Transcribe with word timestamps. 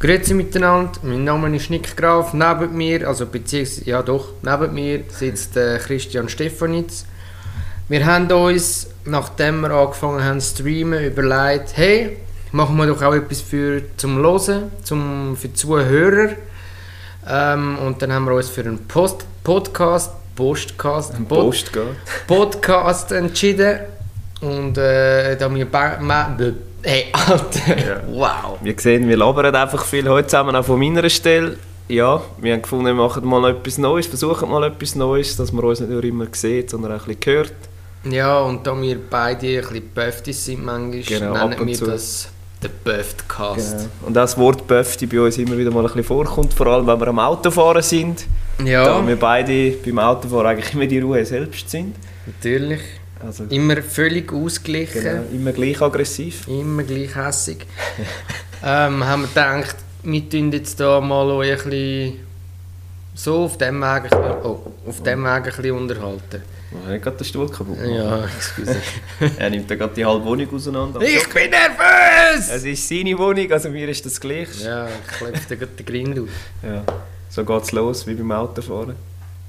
Grüezi 0.00 0.34
miteinander, 0.34 0.92
mein 1.02 1.24
Name 1.24 1.56
ist 1.56 1.70
Nick 1.70 1.96
Graf. 1.96 2.34
Neben 2.34 2.76
mir, 2.76 3.08
also 3.08 3.26
beziehungsweise, 3.26 3.88
ja 3.88 4.02
doch, 4.02 4.32
neben 4.42 4.74
mir 4.74 5.04
sitzt 5.08 5.56
äh, 5.56 5.78
Christian 5.78 6.28
Stefanitz. 6.28 7.06
Wir 7.88 8.04
haben 8.04 8.30
uns, 8.30 8.88
nachdem 9.04 9.60
wir 9.60 9.70
angefangen 9.70 10.22
haben 10.22 10.40
zu 10.40 10.56
streamen, 10.56 11.04
überlegt, 11.04 11.76
hey, 11.76 12.18
machen 12.52 12.76
wir 12.76 12.86
doch 12.86 13.00
auch 13.02 13.14
etwas 13.14 13.40
für, 13.40 13.82
zum 13.96 14.18
Hören, 14.18 14.72
zum, 14.82 15.36
für 15.36 15.48
die 15.48 15.54
Zuhörer. 15.54 16.30
Ähm, 17.26 17.78
und 17.78 18.02
dann 18.02 18.12
haben 18.12 18.26
wir 18.26 18.34
uns 18.34 18.50
für 18.50 18.60
einen 18.60 18.86
Post 18.86 19.24
Podcast, 19.42 20.12
Postcast, 20.36 21.14
Ein 21.14 21.26
Pod- 21.26 21.38
Post 21.46 21.72
geht. 21.72 21.82
Podcast 22.26 23.12
entschieden. 23.12 23.78
Und 24.42 24.76
äh, 24.76 25.36
da 25.36 25.54
wir... 25.54 25.66
Hey, 26.86 27.06
Alter, 27.12 27.78
Ja. 27.78 28.00
wow. 28.10 28.58
Wir 28.62 28.74
sehen, 28.78 29.08
wir 29.08 29.16
labern 29.16 29.54
einfach 29.54 29.84
viel 29.84 30.06
heute 30.08 30.28
zusammen, 30.28 30.54
auch 30.54 30.64
von 30.64 30.78
meiner 30.78 31.08
Stelle. 31.08 31.56
Ja, 31.88 32.20
wir 32.38 32.52
haben 32.52 32.62
gefunden, 32.62 32.84
wir 32.86 32.94
machen 32.94 33.24
mal 33.26 33.50
etwas 33.50 33.78
Neues, 33.78 34.06
versuchen 34.06 34.50
mal 34.50 34.64
etwas 34.64 34.94
Neues, 34.94 35.36
dass 35.36 35.50
man 35.52 35.64
uns 35.64 35.80
nicht 35.80 35.90
nur 35.90 36.04
immer 36.04 36.26
sieht, 36.32 36.70
sondern 36.70 36.92
auch 36.92 37.06
ein 37.06 37.14
bisschen 37.16 37.34
hört. 37.36 37.52
Ja, 38.04 38.40
und 38.40 38.66
da 38.66 38.78
wir 38.80 38.98
beide 39.08 39.46
ein 39.46 39.60
bisschen 39.62 39.88
Böftis 39.94 40.44
sind 40.44 40.64
manchmal, 40.64 41.02
Genau, 41.02 41.48
nennen 41.48 41.66
wir 41.66 41.74
zu. 41.74 41.86
das 41.86 42.28
den 42.62 42.70
Böftcast. 42.84 43.72
Genau. 43.78 43.88
Und 44.06 44.16
auch 44.18 44.22
das 44.22 44.36
Wort 44.38 44.66
Böfti 44.66 45.06
bei 45.06 45.20
uns 45.20 45.38
immer 45.38 45.56
wieder 45.56 45.70
mal 45.70 45.80
ein 45.80 45.86
bisschen 45.86 46.04
vorkommt, 46.04 46.52
vor 46.52 46.66
allem 46.66 46.86
wenn 46.86 47.00
wir 47.00 47.08
am 47.08 47.18
Autofahren 47.18 47.82
sind. 47.82 48.26
Ja, 48.64 48.84
Da 48.84 49.06
wir 49.06 49.16
beide 49.16 49.70
beim 49.84 49.98
Autofahren 49.98 50.46
eigentlich 50.48 50.74
immer 50.74 50.86
die 50.86 51.00
Ruhe 51.00 51.24
selbst 51.24 51.68
sind. 51.70 51.94
natürlich. 52.26 52.80
Also 53.26 53.44
Immer 53.44 53.82
völlig 53.82 54.32
ausgeglichen, 54.32 55.02
genau, 55.02 55.22
immer 55.32 55.52
gleich 55.52 55.80
aggressiv. 55.80 56.46
immer 56.48 56.82
gleich 56.82 57.14
hässig. 57.14 57.66
ähm, 58.64 59.04
haben 59.04 59.22
wir 59.22 59.28
gedacht, 59.28 59.76
wir 60.02 60.28
tun 60.28 60.52
jetzt 60.52 60.78
da 60.80 61.00
mal 61.00 61.30
euch 61.30 61.64
ein 61.64 61.70
bisschen 61.70 62.20
so 63.14 63.44
auf 63.44 63.56
dem 63.58 63.80
Weg, 63.80 64.10
oh, 64.44 64.58
auf 64.86 65.02
dem 65.02 65.22
Weg 65.24 65.30
ein 65.30 65.42
bisschen 65.44 65.72
unterhalten. 65.72 66.42
Oh, 66.72 66.88
er 66.88 66.94
hat 66.96 67.02
gerade 67.02 67.16
den 67.18 67.24
Stuhl 67.24 67.48
kaputt 67.48 67.78
gemacht. 67.80 67.94
Ja, 67.94 68.24
excuse. 68.24 68.76
Er 69.38 69.48
nimmt 69.50 69.70
da 69.70 69.76
gerade 69.76 69.94
die 69.94 70.04
halbe 70.04 70.24
Wohnung 70.24 70.52
auseinander. 70.52 71.00
ich 71.00 71.28
bin 71.28 71.50
nervös! 71.50 72.50
Es 72.50 72.64
ist 72.64 72.88
seine 72.88 73.16
Wohnung, 73.16 73.50
also 73.52 73.68
mir 73.70 73.88
ist 73.88 74.04
das 74.04 74.20
gleich. 74.20 74.48
Ja, 74.62 74.86
ich 74.88 75.16
klopfe 75.16 75.48
dir 75.48 75.56
gerade 75.56 75.72
den 75.72 75.86
Grind 75.86 76.18
auf. 76.18 76.28
Ja. 76.62 76.82
So 77.30 77.44
geht 77.44 77.62
es 77.62 77.72
los, 77.72 78.06
wie 78.06 78.14
beim 78.14 78.32
Autofahren. 78.32 78.96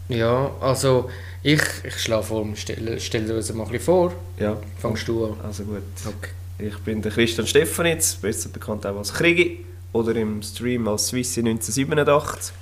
Ja, 0.08 0.52
also 0.62 1.10
ich, 1.42 1.62
ich 1.84 2.00
schlage 2.00 2.24
vor, 2.24 2.46
stell, 2.56 3.00
stell 3.00 3.26
dir 3.26 3.36
uns 3.36 3.52
mal 3.54 3.64
ein 3.64 3.72
bisschen 3.72 3.86
vor. 3.86 4.14
Ja, 4.40 4.58
Fangst 4.80 5.08
du 5.08 5.26
an? 5.26 5.34
also 5.44 5.64
gut. 5.64 5.82
Okay. 6.06 6.32
Ich 6.58 6.78
bin 6.80 7.02
der 7.02 7.12
Christian 7.12 7.46
Stefanitz, 7.48 8.16
besser 8.16 8.50
bekannt 8.50 8.86
auch 8.86 8.98
als 8.98 9.14
Krigi 9.14 9.66
oder 9.92 10.16
im 10.16 10.42
Stream 10.42 10.88
als 10.88 11.08
Swissi 11.08 11.42
1987. 11.42 12.54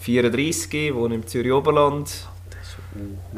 34, 0.00 0.94
wohne 0.94 1.16
im 1.16 1.26
Zürich 1.26 1.52
Oberland. 1.52 2.26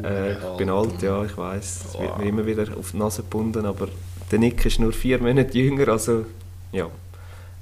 Äh, 0.03 0.33
ich 0.33 0.57
bin 0.57 0.69
alt, 0.69 1.01
ja, 1.01 1.23
ich 1.25 1.35
weiß. 1.35 1.85
Es 1.87 1.99
wird 1.99 2.17
mir 2.17 2.25
immer 2.25 2.45
wieder 2.45 2.67
auf 2.77 2.91
die 2.91 2.97
Nase 2.97 3.23
gebunden, 3.23 3.65
aber 3.65 3.89
der 4.31 4.39
Nick 4.39 4.65
ist 4.65 4.79
nur 4.79 4.93
vier 4.93 5.19
Monate 5.19 5.57
jünger, 5.57 5.87
also 5.89 6.25
ja. 6.71 6.89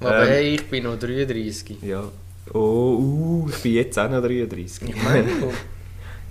Aber 0.00 0.22
Ähm, 0.22 0.28
hey, 0.28 0.54
ich 0.54 0.66
bin 0.66 0.84
noch 0.84 0.98
33. 0.98 1.82
Ja. 1.82 2.04
Oh, 2.52 2.96
uh, 2.98 3.48
ich 3.50 3.62
bin 3.62 3.74
jetzt 3.74 3.98
auch 3.98 4.08
noch 4.10 4.22
33. 4.22 4.88
Ich 4.90 5.02
meine, 5.02 5.28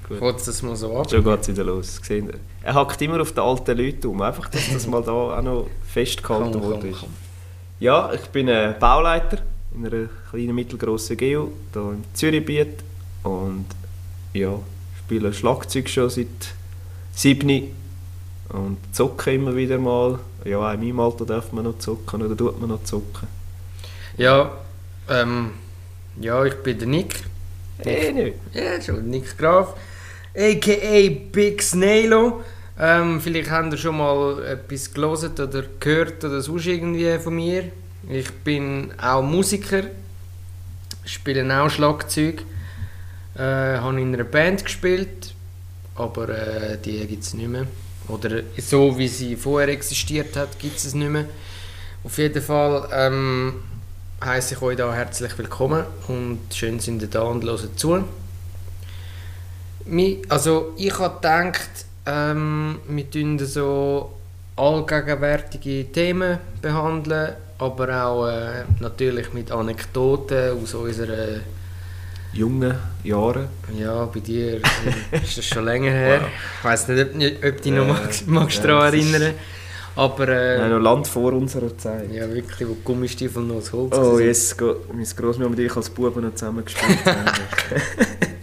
Gut. 0.07 0.19
kurz 0.19 0.45
das 0.45 0.61
mal 0.61 0.75
so 0.75 0.97
ab. 0.97 1.09
Schon 1.09 1.23
geht 1.23 1.41
es 1.41 1.47
wieder 1.49 1.63
los. 1.65 1.99
Gesehen? 1.99 2.31
Er 2.63 2.73
hackt 2.73 3.01
immer 3.01 3.19
auf 3.21 3.33
den 3.33 3.43
alten 3.43 3.77
Leuten 3.77 4.07
um. 4.07 4.21
Einfach, 4.21 4.47
dass 4.49 4.71
das 4.71 4.87
mal 4.87 5.03
da 5.03 5.11
auch 5.11 5.41
noch 5.41 5.67
festgehalten 5.85 6.61
komm. 6.61 7.09
Ja, 7.79 8.11
ich 8.13 8.25
bin 8.27 8.47
äh, 8.47 8.73
Bauleiter 8.79 9.39
in 9.75 9.85
einer 9.85 10.07
kleinen, 10.29 10.55
mittelgroßen 10.55 11.17
Geo 11.17 11.51
hier 11.73 11.81
im 11.81 12.03
Zürichgebiet. 12.13 12.83
Und 13.23 13.65
ja, 14.33 14.57
spiele 14.99 15.33
Schlagzeug 15.33 15.89
schon 15.89 16.09
seit 16.09 16.27
sieben 17.13 17.71
und 18.49 18.77
zocke 18.93 19.33
immer 19.33 19.55
wieder 19.55 19.77
mal. 19.77 20.19
Ja, 20.45 20.59
auch 20.59 20.73
in 20.73 20.79
meinem 20.79 20.99
Alter 21.01 21.25
darf 21.25 21.51
man 21.51 21.65
noch 21.65 21.79
zocken 21.79 22.21
oder 22.21 22.37
tut 22.37 22.59
man 22.59 22.69
noch 22.69 22.83
zocken. 22.83 23.27
Ja, 24.15 24.51
ähm, 25.09 25.51
ja, 26.19 26.43
ich 26.45 26.55
bin 26.55 26.79
der 26.79 26.87
Nick. 26.87 27.23
Eh 27.85 28.11
nicht. 28.11 28.37
Ja, 28.53 28.81
schon, 28.81 29.09
Nick 29.09 29.37
Graf. 29.37 29.75
A.k.a. 30.37 31.09
Big 31.31 31.63
Snailo. 31.63 32.43
Ähm, 32.79 33.19
vielleicht 33.19 33.49
habt 33.49 33.73
ihr 33.73 33.77
schon 33.79 33.97
mal 33.97 34.45
etwas 34.45 34.93
gelesen 34.93 35.31
oder 35.31 35.63
gehört 35.79 36.23
oder 36.23 36.41
sonst 36.41 36.67
irgendwie 36.67 37.17
von 37.17 37.33
mir. 37.33 37.71
Ich 38.07 38.31
bin 38.43 38.91
auch 39.01 39.23
Musiker, 39.23 39.81
spiele 41.05 41.59
auch 41.59 41.71
Schlagzeug, 41.71 42.43
äh, 43.35 43.39
habe 43.41 43.99
in 43.99 44.13
einer 44.13 44.25
Band 44.25 44.63
gespielt, 44.63 45.33
aber 45.95 46.29
äh, 46.29 46.77
die 46.85 47.07
gibt 47.07 47.23
es 47.23 47.33
nicht 47.33 47.49
mehr. 47.49 47.65
Oder 48.07 48.43
so 48.59 48.95
wie 48.95 49.07
sie 49.07 49.35
vorher 49.35 49.69
existiert 49.69 50.35
hat, 50.35 50.59
gibt 50.59 50.77
es 50.77 50.93
nicht 50.93 51.09
mehr. 51.09 51.25
Auf 52.03 52.15
jeden 52.19 52.43
Fall 52.43 52.87
ähm, 52.93 53.55
heiße 54.23 54.53
ich 54.53 54.61
euch 54.61 54.77
da 54.77 54.93
herzlich 54.93 55.35
willkommen 55.35 55.83
und 56.07 56.41
schön 56.53 56.79
sind 56.79 57.01
ihr 57.01 57.07
da 57.07 57.23
und 57.23 57.43
hören 57.43 57.75
zu. 57.75 58.03
Also 60.29 60.73
ich 60.77 60.97
habe 60.99 61.15
gedacht, 61.15 61.69
ähm, 62.05 62.79
wir 62.87 63.09
tun 63.09 63.39
so 63.39 64.11
allgegenwärtige 64.55 65.85
Themen 65.91 66.39
behandeln, 66.61 67.33
aber 67.59 68.03
auch 68.05 68.27
äh, 68.27 68.63
natürlich 68.79 69.33
mit 69.33 69.51
Anekdoten 69.51 70.61
aus 70.61 70.73
unserer, 70.73 71.41
Junge 72.33 72.77
Jahre. 73.03 73.47
ja 73.77 74.05
bei 74.05 74.19
dir 74.19 74.61
ist 75.11 75.37
das 75.37 75.45
schon 75.45 75.65
länger 75.65 75.91
her. 75.91 76.21
Wow. 76.21 76.29
Ich 76.59 76.65
weiß 76.65 76.87
nicht, 76.89 77.01
ob, 77.01 77.45
ob 77.45 77.57
du 77.57 77.61
dich 77.61 77.71
noch 77.71 77.87
Ja, 77.87 77.93
magst, 77.93 78.27
magst 78.27 78.57
ja, 78.59 78.67
daran 78.67 78.93
erinnern. 78.93 79.33
Aber 79.95 80.27
äh, 80.27 80.57
Nein, 80.59 80.69
noch 80.71 80.79
Land 80.79 81.07
vor 81.07 81.33
unserer 81.33 81.75
Zeit. 81.77 82.11
ja 82.13 82.31
wirklich, 82.31 82.67
wo 82.67 82.73
die 82.73 82.83
Gummistiefel 82.83 83.41
noch 83.41 83.55
aus 83.55 83.73
Holz 83.73 83.97
Oh, 83.97 84.19
jetzt 84.19 84.57
geht 84.57 84.93
meine 84.93 85.05
Großmutter 85.05 85.49
und 85.49 85.59
ich 85.59 85.75
als 85.75 85.89
Buben 85.89 86.23
noch 86.23 86.35
zusammen 86.35 86.63
gespielt 86.63 86.99
haben. 87.05 87.25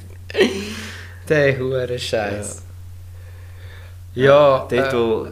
Der 1.29 1.59
hure 1.59 1.99
Scheiß. 1.99 2.63
Ja, 4.15 4.67
Dort, 4.69 4.73
äh, 4.73 4.93
wo 4.93 5.29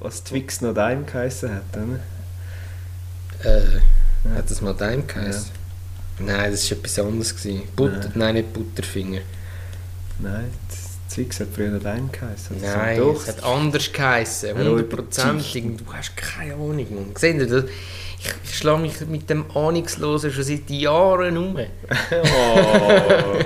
was 0.00 0.22
Twix 0.24 0.60
noch 0.60 0.74
daheim 0.74 1.06
geheissen 1.06 1.54
hat, 1.54 1.62
oder? 1.72 2.00
Äh, 3.50 3.80
hat 4.36 4.50
das 4.50 4.60
mal 4.60 4.74
dein 4.74 5.06
geheißen? 5.06 5.50
Nein, 6.18 6.50
das 6.50 6.70
war 6.70 6.78
etwas 6.78 6.98
anderes. 6.98 7.36
Gewesen. 7.36 7.62
Butter, 7.74 8.00
Nein. 8.00 8.12
nein. 8.14 8.34
nicht 8.36 8.52
Butterfinger. 8.52 9.20
Nein, 10.18 10.50
Twix 11.10 11.40
hat 11.40 11.48
früher 11.54 11.70
noch 11.70 11.82
daheim 11.82 12.10
geheissen. 12.10 12.56
Also 12.62 12.76
nein, 12.76 12.98
doch. 12.98 13.22
es 13.22 13.28
hat 13.28 13.44
anders 13.44 13.92
geheißen. 13.92 14.48
Ja, 14.50 14.54
Hundertprozentig. 14.64 15.64
Du 15.76 15.92
hast 15.92 16.16
keine 16.16 16.54
Ahnung. 16.54 16.86
Mann. 16.94 17.16
Seht 17.16 17.36
ihr 17.36 17.46
das? 17.46 17.64
Ich, 18.18 18.30
ich 18.44 18.58
schlage 18.58 18.82
mich 18.82 19.00
mit 19.06 19.28
dem 19.28 19.50
Ahnungslosen 19.54 20.32
schon 20.32 20.44
seit 20.44 20.70
Jahren 20.70 21.36
um. 21.36 21.56
oh. 22.10 23.38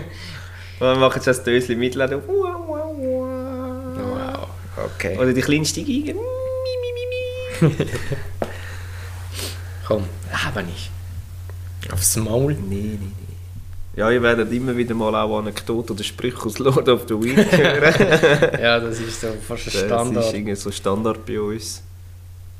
Dann 0.80 1.00
machen 1.00 1.20
sie 1.20 1.26
das 1.26 1.42
Döschen 1.42 1.78
mitladen. 1.78 2.20
Wow, 2.26 4.48
okay. 4.94 5.18
Oder 5.18 5.32
die 5.32 5.40
kleinste 5.42 5.82
Geige. 5.82 6.14
Komm, 9.86 10.04
aber 10.46 10.62
nicht. 10.62 10.90
Aufs 11.92 12.16
Maul. 12.16 12.54
Nee, 12.54 12.76
nee, 12.76 12.98
nee. 13.00 13.12
Ja, 13.96 14.10
ihr 14.10 14.22
werdet 14.22 14.52
immer 14.52 14.76
wieder 14.76 14.94
mal 14.94 15.14
auch 15.14 15.38
Anekdoten 15.38 15.94
oder 15.96 16.04
Sprüche 16.04 16.44
aus 16.44 16.58
Lord 16.58 16.88
of 16.88 17.02
the 17.08 17.14
Rings 17.14 17.50
hören. 17.56 18.50
Ja, 18.60 18.78
das 18.78 19.00
ist 19.00 19.20
so 19.20 19.28
fast 19.46 19.66
ein 19.66 19.72
Das 19.72 19.80
Standard. 19.86 20.24
ist 20.26 20.34
irgendwie 20.34 20.54
so 20.54 20.70
Standard 20.70 21.24
bei 21.26 21.40
uns. 21.40 21.82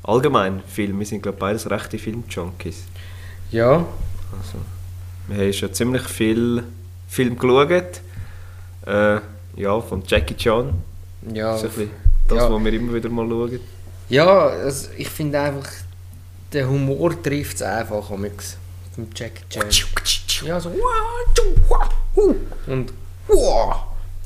Allgemein 0.03 0.61
Film, 0.67 0.99
wir 0.99 1.05
sind 1.05 1.21
glaube 1.21 1.35
ich 1.37 1.39
beides 1.39 1.69
rechte 1.69 1.97
Film-Junkies. 1.97 2.83
Ja, 3.51 3.85
Also, 4.37 4.57
wir 5.27 5.37
haben 5.45 5.53
schon 5.53 5.73
ziemlich 5.73 6.03
viel 6.03 6.63
Film 7.07 7.37
geschaut. 7.37 8.01
Äh, 8.85 9.19
ja, 9.55 9.79
von 9.81 10.03
Jackie 10.05 10.35
Chan. 10.35 10.73
ja. 11.33 11.53
Das 11.53 11.63
ist 11.63 11.77
ein 11.77 11.89
das, 12.29 12.37
ja. 12.37 12.51
was 12.51 12.63
wir 12.63 12.73
immer 12.73 12.93
wieder 12.93 13.09
mal 13.09 13.27
schauen. 13.27 13.59
Ja, 14.09 14.47
also 14.47 14.89
ich 14.97 15.09
finde 15.09 15.39
einfach, 15.39 15.67
der 16.53 16.69
Humor 16.69 17.21
trifft 17.21 17.55
es 17.55 17.61
einfach 17.63 18.09
amix 18.11 18.57
vom 18.93 19.07
Jackie 19.15 19.43
Chan. 19.49 19.65
Ja, 20.45 20.59
so 20.59 20.69
und 22.67 22.93
oh, 23.27 23.73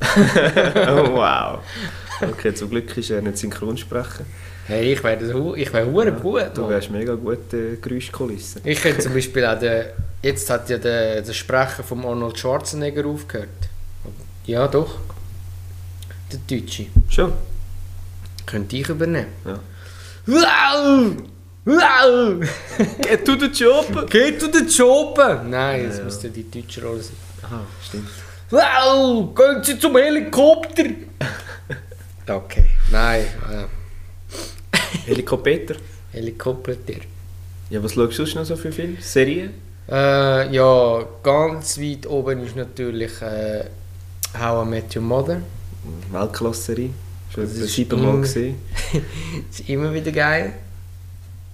wow. 0.00 1.60
Okay, 2.20 2.54
zum 2.54 2.70
Glück 2.70 2.96
ist 2.96 3.10
er 3.10 3.22
nicht 3.22 3.38
Synchronsprecher. 3.38 4.24
hey, 4.66 4.92
ich 4.92 5.02
wäre 5.02 5.56
ich 5.56 5.72
wär 5.72 5.86
hure 5.86 6.12
gut. 6.12 6.50
Du 6.54 6.68
wärst 6.68 6.90
mega 6.90 7.14
gute 7.14 7.76
Geräuschkulisse. 7.78 8.60
Ich 8.64 8.80
könnte 8.80 9.00
zum 9.00 9.14
Beispiel 9.14 9.44
auch 9.44 9.58
den, 9.58 9.86
jetzt 10.22 10.48
hat 10.50 10.68
ja 10.70 10.78
der, 10.78 11.22
der 11.22 11.32
Sprecher 11.32 11.82
von 11.82 12.04
Arnold 12.04 12.38
Schwarzenegger 12.38 13.06
aufgehört. 13.06 13.48
Ja, 14.46 14.68
doch. 14.68 14.98
Der 16.32 16.38
Deutsche. 16.46 16.86
Schon? 17.08 17.32
Könnte 18.46 18.76
ich 18.76 18.88
übernehmen. 18.88 19.28
Ja. 19.44 19.58
Wow! 20.26 21.16
Wow! 21.64 22.46
Get 23.00 23.24
to 23.24 23.38
the 23.38 23.46
job! 23.46 24.10
Geht 24.10 24.40
du 24.42 24.48
den 24.48 24.68
Job? 24.68 25.18
Nein, 25.48 25.86
das 25.88 25.98
Ja. 25.98 26.04
müsste 26.04 26.30
die 26.30 26.50
deutsche 26.50 26.82
Rolle 26.82 27.02
sein. 27.02 27.16
Aha, 27.42 27.60
stimmt. 27.86 28.08
Wow! 28.50 29.34
Gehen 29.34 29.64
Sie 29.64 29.78
zum 29.78 29.96
Helikopter! 29.96 30.84
okay, 32.28 32.64
nein. 32.90 33.22
Äh, 33.50 34.76
Helikopter. 35.06 35.76
Helikopter. 36.12 36.74
Ja, 37.70 37.82
was 37.82 37.94
schaust 37.94 38.18
du 38.18 38.38
noch 38.38 38.44
so 38.44 38.56
für 38.56 38.70
Filme? 38.72 38.96
Serien? 39.00 39.54
Äh, 39.90 40.54
ja, 40.54 41.04
ganz 41.22 41.78
weit 41.78 42.06
oben 42.06 42.44
ist 42.44 42.56
natürlich 42.56 43.20
äh, 43.22 43.64
How 44.38 44.64
I 44.66 44.68
Met 44.68 44.94
Your 44.96 45.02
Mother. 45.02 45.40
Weltklasse-Serie. 46.10 46.90
Schon 47.32 47.44
Das 47.44 47.72
siebenmal 47.74 48.20
gesehen. 48.20 48.56
ist 49.50 49.68
immer 49.68 49.92
wieder 49.92 50.12
geil. 50.12 50.52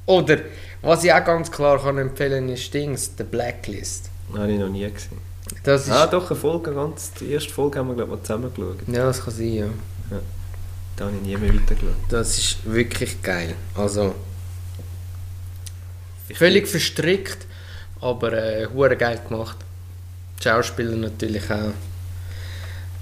Oder, 0.07 0.39
was 0.83 1.05
ich 1.05 1.13
auch 1.13 1.25
ganz 1.25 1.51
klar 1.51 1.81
kann 1.81 1.99
empfehlen 1.99 2.49
ist 2.49 2.73
Dings, 2.73 3.13
The 3.17 3.25
Blacklist. 3.25 4.11
Habe 4.35 4.53
ich 4.53 4.59
noch 4.59 4.69
nie 4.69 4.91
gesehen. 4.91 5.19
Das 5.63 5.87
ist, 5.87 5.91
Ah, 5.91 6.07
doch, 6.07 6.31
eine 6.31 6.39
Folge, 6.39 6.73
ganz, 6.73 7.13
die 7.15 7.33
erste 7.33 7.51
Folge 7.53 7.79
haben 7.79 7.89
wir, 7.89 7.95
glaube 7.97 8.13
ich, 8.13 8.19
mal 8.19 8.25
zusammen 8.25 8.53
geschaut. 8.55 8.77
ja, 8.87 9.05
das 9.05 9.25
kann 9.25 9.35
sein, 9.35 9.53
ja. 9.55 9.67
Da 10.97 11.07
habe 11.07 11.17
ich 11.17 11.23
nie 11.23 11.37
mehr 11.37 11.55
weitergeschaut. 11.55 11.95
Das 12.09 12.39
ist 12.39 12.59
wirklich 12.65 13.23
geil. 13.23 13.55
Also, 13.75 14.15
völlig 16.35 16.69
verstrickt, 16.69 17.47
aber 18.01 18.33
äh, 18.33 18.97
geil 18.97 19.21
gemacht. 19.29 19.57
Die 20.39 20.45
Schauspieler 20.45 20.97
natürlich 20.97 21.51
auch. 21.51 21.73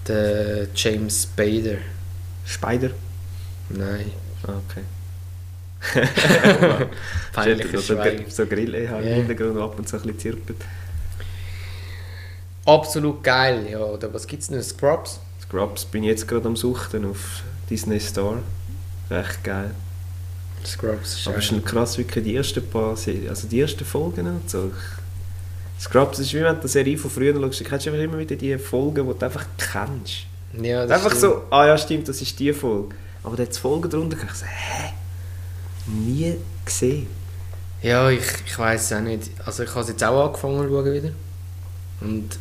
Der 0.09 0.69
James 0.75 1.25
Spader. 1.25 1.79
Spider? 2.47 2.91
Nein, 3.71 4.11
Ah, 4.47 4.53
okay. 4.71 4.83
peinliches 7.33 7.87
so, 7.87 7.97
so 8.29 8.47
Grill 8.47 8.89
halt 8.89 9.05
Ja. 9.05 9.11
im 9.11 9.15
Hintergrund 9.27 9.59
ab 9.61 9.79
und 9.79 9.89
zu 9.89 9.97
ein 9.97 10.03
bisschen 10.03 10.19
zirpet. 10.19 10.57
Absolut 12.65 13.23
geil, 13.23 13.67
ja. 13.71 13.79
Oder 13.81 14.13
was 14.13 14.27
gibt's 14.27 14.51
noch? 14.51 14.61
Scrubs? 14.63 15.21
Scrubs 15.43 15.85
bin 15.85 16.03
ich 16.05 16.11
jetzt 16.11 16.29
gerade 16.29 16.47
am 16.47 16.57
Suchten 16.57 17.05
auf 17.05 17.43
Disney 17.71 17.99
Star. 18.01 18.39
Recht 19.11 19.43
geil. 19.43 19.71
Scrubs 20.67 21.15
ist 21.21 21.29
Aber 21.29 21.39
es 21.39 21.51
ist 21.51 21.65
krass, 21.65 21.97
wirklich 21.99 22.25
die 22.25 22.37
ersten 22.37 22.69
paar 22.69 22.97
Serien, 22.97 23.29
also 23.31 23.49
die 23.49 23.61
ersten 23.61 23.85
Folgen 23.85 24.27
und 24.27 24.51
so. 24.51 24.71
Scrubs 25.79 26.19
ist 26.19 26.33
wie 26.35 26.43
wenn 26.43 26.55
du 26.55 26.61
eine 26.61 26.69
Serie 26.69 26.99
von 26.99 27.11
früher 27.11 27.35
schaust, 27.35 27.61
du 27.61 27.65
kennst 27.65 27.87
einfach 27.87 28.01
immer 28.01 28.19
wieder 28.19 28.37
die 28.37 28.59
Folgen, 28.59 29.07
die 29.09 29.19
du 29.19 29.25
einfach 29.25 29.47
kennst. 29.57 30.27
Ja, 30.61 30.83
das 30.87 30.91
Einfach 30.91 31.11
stimmt. 31.17 31.21
so, 31.21 31.43
ah 31.51 31.67
ja 31.67 31.79
stimmt, 31.79 32.09
das 32.09 32.21
ist 32.21 32.39
die 32.39 32.53
Folge. 32.53 32.95
Aber 33.23 33.37
dann 33.37 33.47
es 33.49 33.59
Folgen 33.59 33.89
drunter 33.91 34.17
und 34.21 34.25
ich 34.25 34.35
so, 34.35 34.47
hä? 34.47 34.93
Nie 35.87 36.37
gesehen. 36.65 37.07
Ja, 37.83 38.11
ich, 38.11 38.25
ich 38.47 38.59
weiß 38.59 38.93
auch 38.95 39.01
nicht. 39.01 39.31
Also 39.45 39.63
ich 39.63 39.71
habe 39.71 39.81
es 39.83 39.89
jetzt 39.89 40.03
auch 40.03 40.27
angefangen 40.27 40.63
zu 40.63 40.69
schauen 40.69 40.93
wieder. 40.93 41.11
Und 42.01 42.39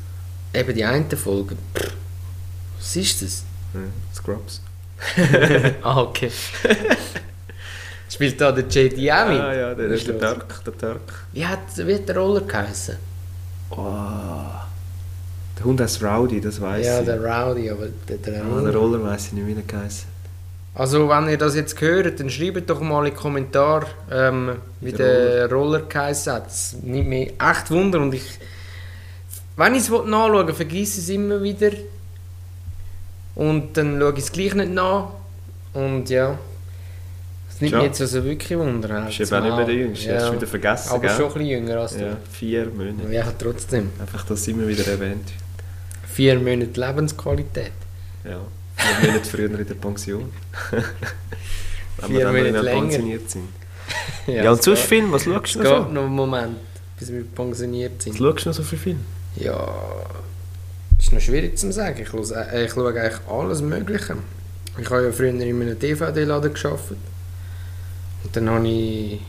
eben 0.54 0.74
die 0.76 0.84
eine 0.86 1.18
Folge. 1.18 1.56
pff, 1.76 1.94
Was 2.80 2.96
ist 2.96 3.22
das? 3.22 3.44
Ja, 3.74 3.80
Scrubs. 4.16 4.62
ah, 5.84 6.02
okay. 6.02 6.32
Spielt 8.10 8.40
da 8.42 8.52
der 8.52 8.66
JD 8.66 8.94
auch 9.12 9.28
mit? 9.30 9.40
Ah 9.40 9.54
ja, 9.54 9.76
der, 9.76 9.90
Ist 9.90 10.08
der, 10.08 10.16
der. 10.16 10.34
Turk, 10.34 10.64
der 10.66 10.78
Turk. 10.78 11.26
Wie 11.34 11.46
hat, 11.46 11.60
wie 11.76 11.94
hat 11.94 12.08
der 12.08 12.18
Roller 12.18 12.42
geheißen? 12.42 12.96
Oh. 13.70 13.76
Der 15.58 15.66
Hund 15.66 15.82
heißt 15.82 16.04
Rowdy, 16.04 16.40
das 16.40 16.62
weiß 16.62 16.86
Ja, 16.86 17.00
ich. 17.00 17.06
der 17.06 17.24
Rowdy, 17.24 17.70
aber 17.70 17.88
der, 18.08 18.18
der 18.18 18.44
Ah, 18.44 18.48
Roller. 18.48 18.72
der 18.72 18.80
Roller 18.80 19.04
weiß 19.04 19.28
ich 19.28 19.34
nicht, 19.34 19.48
wie 19.48 19.54
er 19.56 19.62
geheißen 19.64 20.06
Also, 20.76 21.10
wenn 21.10 21.28
ihr 21.30 21.38
das 21.38 21.56
jetzt 21.56 21.80
hört, 21.82 22.20
dann 22.20 22.30
schreibt 22.30 22.70
doch 22.70 22.80
mal 22.80 23.06
in 23.08 23.14
die 23.14 23.20
Kommentare, 23.20 23.88
ähm, 24.12 24.58
wie 24.82 24.92
Der 24.92 25.48
der 25.48 25.52
Roller 25.52 25.82
geheißen 25.82 26.32
hat. 26.34 26.46
Das 26.48 26.76
nimmt 26.82 27.10
mich 27.10 27.34
echt 27.42 27.72
Wunder 27.72 28.00
und 28.00 28.14
ich... 28.14 28.40
Wenn 29.56 29.74
ich 29.74 29.82
es 29.82 29.90
nachschauen 29.90 30.48
will, 30.48 30.54
vergesse 30.54 31.00
ich 31.00 31.06
es 31.06 31.10
immer 31.10 31.42
wieder. 31.42 31.72
Und 33.34 33.76
dann 33.76 34.00
schaue 34.00 34.14
ich 34.14 34.20
es 34.20 34.32
gleich 34.32 34.54
nicht 34.54 34.72
nach. 34.72 35.10
Und 35.74 36.10
ja... 36.10 36.38
Es 37.58 37.62
nimmt 37.62 37.72
Tja. 37.72 37.80
mich 37.80 37.88
jetzt 37.88 38.02
also 38.02 38.24
wirklich 38.24 38.56
Wunder. 38.56 38.88
Du 38.88 39.06
bist 39.08 39.20
eben 39.20 39.34
auch 39.34 39.42
nicht 39.44 39.56
mehr 39.56 39.66
der 39.66 39.74
Jüngste, 39.76 40.16
hast 40.16 40.28
du 40.30 40.34
wieder 40.36 40.46
vergessen, 40.46 40.90
Aber 40.92 41.00
gell? 41.00 41.10
schon 41.10 41.26
ein 41.26 41.34
bisschen 41.34 41.48
jünger 41.48 41.78
als 41.80 42.00
Ja, 42.00 42.18
vier 42.32 42.66
Monate. 42.68 43.08
du. 43.08 43.12
Ja, 43.12 43.26
trotzdem. 43.40 43.90
Einfach, 44.00 44.24
dass 44.28 44.42
es 44.42 44.48
immer 44.50 44.68
wieder 44.68 44.86
erwähnt. 44.86 45.28
Vier 46.08 46.36
Monate 46.40 46.80
Lebensqualität. 46.80 47.72
Ja, 48.24 48.42
vier 48.76 49.10
Monate 49.10 49.28
früher 49.30 49.46
in 49.60 49.66
der 49.66 49.74
Pension. 49.74 50.32
Wenn 51.98 52.10
Vier 52.12 52.18
wir 52.20 52.26
dann 52.26 52.36
Monate 52.36 52.60
länger. 52.62 52.82
pensioniert 52.82 53.30
sind. 53.32 53.48
Ja, 54.28 54.52
und 54.52 54.60
es 54.60 54.66
sonst 54.66 54.80
geht- 54.82 54.88
Film, 54.90 55.12
was 55.12 55.26
Es 55.26 55.34
schaust 55.34 55.56
du 55.56 55.60
geht 55.60 55.68
noch 55.72 55.88
so? 55.88 55.92
noch 55.94 56.04
einen 56.04 56.14
Moment, 56.14 56.58
bis 57.00 57.12
wir 57.12 57.24
pensioniert 57.24 58.02
sind. 58.04 58.14
Was 58.14 58.20
schaust 58.20 58.46
du 58.46 58.50
noch 58.50 58.56
so 58.58 58.62
für 58.64 58.78
Film? 58.78 59.00
Ja, 59.38 59.68
ist 61.00 61.12
noch 61.14 61.22
schwierig 61.22 61.58
zu 61.58 61.72
sagen. 61.72 62.00
Ich, 62.02 62.12
los, 62.12 62.32
äh, 62.32 62.66
ich 62.66 62.72
schaue 62.72 62.90
eigentlich 62.90 63.20
alles 63.30 63.62
Mögliche. 63.62 64.16
Ich 64.80 64.90
habe 64.92 65.06
ja 65.06 65.12
früher 65.12 65.30
in 65.30 65.42
einem 65.42 65.80
DVD-Laden 65.80 66.54
gearbeitet. 66.54 66.98
Und 68.28 68.36
dann 68.36 68.50
habe 68.50 68.68
ich... 68.68 69.20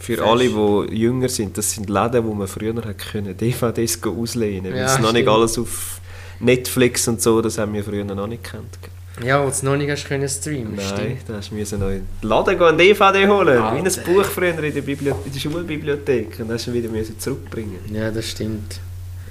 Für 0.00 0.14
Fest. 0.14 0.28
alle, 0.28 0.48
die 0.48 0.96
jünger 0.96 1.28
sind, 1.28 1.58
das 1.58 1.72
sind 1.72 1.88
Läden, 1.90 2.24
wo 2.24 2.32
man 2.32 2.46
früher 2.46 2.74
hat 2.74 2.98
können 2.98 3.36
DVDs 3.36 4.00
auslehnen 4.04 4.72
Weil 4.72 4.80
Ja, 4.80 4.86
es 4.94 5.00
noch 5.00 5.12
nicht 5.12 5.22
stimmt. 5.22 5.28
alles 5.36 5.58
auf 5.58 6.00
Netflix 6.38 7.08
und 7.08 7.20
so, 7.20 7.42
das 7.42 7.58
haben 7.58 7.74
wir 7.74 7.82
früher 7.82 8.04
noch 8.04 8.26
nicht 8.28 8.44
gekannt. 8.44 8.78
Ja, 9.24 9.44
wo 9.44 9.50
du 9.50 9.66
noch 9.66 9.76
nicht 9.76 9.90
hast 9.90 10.06
können 10.06 10.28
streamen 10.28 10.76
Nein, 10.76 11.18
da 11.26 11.34
hast 11.34 11.50
du 11.50 11.56
müssen 11.56 11.80
noch 11.80 11.88
in 11.88 12.06
den 12.22 12.28
Laden 12.28 12.56
gehen, 12.56 12.68
ein 12.68 12.78
DVD 12.78 13.26
holen. 13.26 13.58
Wie 13.58 13.78
ein 13.78 13.84
Alter. 13.84 14.00
Buch 14.02 14.24
früher 14.24 14.62
in 14.62 14.72
der, 14.72 14.88
in 14.88 15.32
der 15.34 15.40
Schulbibliothek. 15.40 16.38
Und 16.38 16.48
dann 16.48 16.52
hast 16.52 16.68
du 16.68 16.72
wieder 16.72 16.88
müssen 16.88 17.18
zurückbringen 17.18 17.80
Ja, 17.92 18.10
das 18.12 18.30
stimmt. 18.30 18.78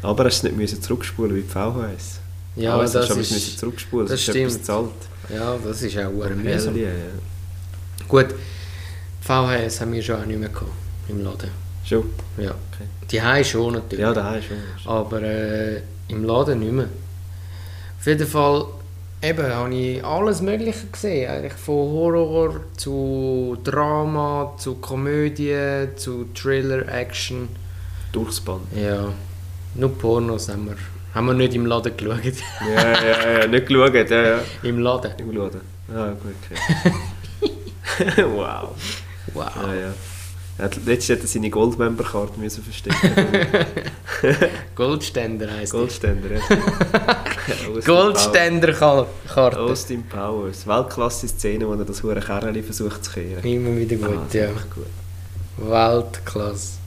Aber 0.01 0.25
hast 0.25 0.43
du 0.43 0.47
nicht 0.47 0.57
müssen 0.57 0.81
zurückspulen 0.81 1.35
wie 1.37 1.41
die 1.41 1.47
VHS. 1.47 2.19
Ja, 2.57 2.77
VHS 2.77 2.91
das 2.91 3.07
du 3.07 3.13
ist... 3.13 3.31
müssen 3.31 3.57
zurückspulen, 3.57 4.07
das 4.07 4.25
das 4.25 4.27
ist 4.27 4.35
etwas 4.35 4.53
stimmt. 4.55 4.91
Ja, 5.33 5.55
das 5.63 5.81
ist 5.81 5.97
auch 5.97 6.11
mühsam. 6.11 6.77
Ja. 6.77 6.89
Gut, 8.07 8.27
VHS 9.27 9.81
haben 9.81 9.91
wir 9.91 10.01
schon 10.01 10.21
auch 10.21 10.25
nicht 10.25 10.39
mehr 10.39 10.47
gehabt, 10.47 10.71
im 11.09 11.21
Laden. 11.21 11.51
Schon? 11.83 12.09
Ja. 12.37 12.51
Okay. 12.51 12.87
Die 13.11 13.21
Hause 13.21 13.43
schon 13.43 13.73
natürlich. 13.73 13.99
Ja, 13.99 14.13
daheim 14.13 14.41
schon. 14.41 14.89
Aber 14.89 15.21
äh, 15.21 15.81
im 16.07 16.23
Laden 16.23 16.59
nicht 16.59 16.71
mehr. 16.71 16.87
Auf 17.99 18.05
jeden 18.05 18.25
Fall 18.25 18.65
eben, 19.21 19.53
habe 19.53 19.75
ich 19.75 20.03
alles 20.03 20.41
Mögliche 20.41 20.87
gesehen. 20.89 21.29
Eigentlich 21.29 21.53
von 21.53 21.75
Horror 21.75 22.61
zu 22.77 23.57
Drama, 23.65 24.53
zu 24.57 24.75
Komödie, 24.75 25.89
zu 25.97 26.29
Thriller, 26.33 26.87
Action. 26.87 27.49
Durchs 28.13 28.39
Band. 28.39 28.61
Ja, 28.73 29.09
nur 29.75 29.97
Pornos 29.97 30.47
haben 30.47 30.67
wir, 30.67 30.77
haben 31.13 31.25
wir 31.25 31.33
nicht 31.33 31.53
im 31.53 31.65
Laden 31.65 31.97
geschaut. 31.97 32.21
Ja, 32.65 32.93
ja, 32.93 33.39
ja, 33.39 33.47
nicht 33.47 33.67
geschaut, 33.67 34.09
ja, 34.09 34.23
ja. 34.23 34.39
Im 34.63 34.79
Laden. 34.79 35.11
Im 35.17 35.31
Laden. 35.31 35.61
Ah, 35.93 36.13
gut, 36.21 36.33
okay. 36.45 38.23
wow. 38.35 38.69
Wow. 39.33 39.45
Ja, 39.63 39.73
ja. 39.75 39.93
Hat, 40.59 40.75
letztes 40.85 41.09
hätte 41.09 41.23
er 41.23 41.27
seine 41.27 41.49
Goldmember-Karte 41.51 42.39
müssen 42.39 42.63
verstecken. 42.63 43.11
Goldständer 44.75 45.51
heisst. 45.51 45.71
Goldständer, 45.71 46.29
ja. 46.33 46.41
Goldständer-Karte. 47.85 49.59
Austin 49.59 50.03
Powers. 50.07 50.65
Weltklasse-Szene, 50.65 51.67
wo 51.67 51.73
er 51.73 51.85
das 51.85 52.01
hure 52.01 52.19
Kerli 52.19 52.63
versucht 52.63 53.05
zu 53.05 53.11
kehren. 53.11 53.43
Immer 53.43 53.75
wieder 53.77 53.97
Ah, 54.03 54.07
gut, 54.07 54.19
das 54.29 54.33
ja. 54.33 54.47
gut. 54.73 55.69
Weltklasse. 55.69 56.77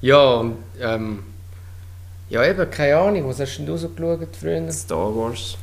Ja, 0.00 0.34
und 0.34 0.56
ähm, 0.80 1.24
ja 2.28 2.44
eben, 2.48 2.70
keine 2.70 2.96
Ahnung, 2.96 3.28
was 3.28 3.40
hast 3.40 3.58
denn 3.58 3.66
du 3.66 3.76
so 3.76 3.88
geschaut 3.88 4.28
früher? 4.40 4.70
Star 4.70 5.14
Wars. 5.16 5.56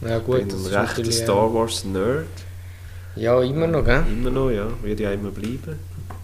Ja 0.00 0.16
Ich 0.16 0.24
gut, 0.24 0.38
bin 0.38 0.48
das 0.48 0.72
ein 0.72 0.84
rechter 0.86 1.12
Star 1.12 1.52
Wars-Nerd. 1.52 2.26
Ja, 3.16 3.42
immer 3.42 3.66
noch, 3.66 3.84
gell? 3.84 4.02
Immer 4.10 4.30
noch, 4.30 4.50
ja. 4.50 4.66
Würde 4.82 5.02
ja 5.02 5.12
immer 5.12 5.30
bleiben. 5.30 5.78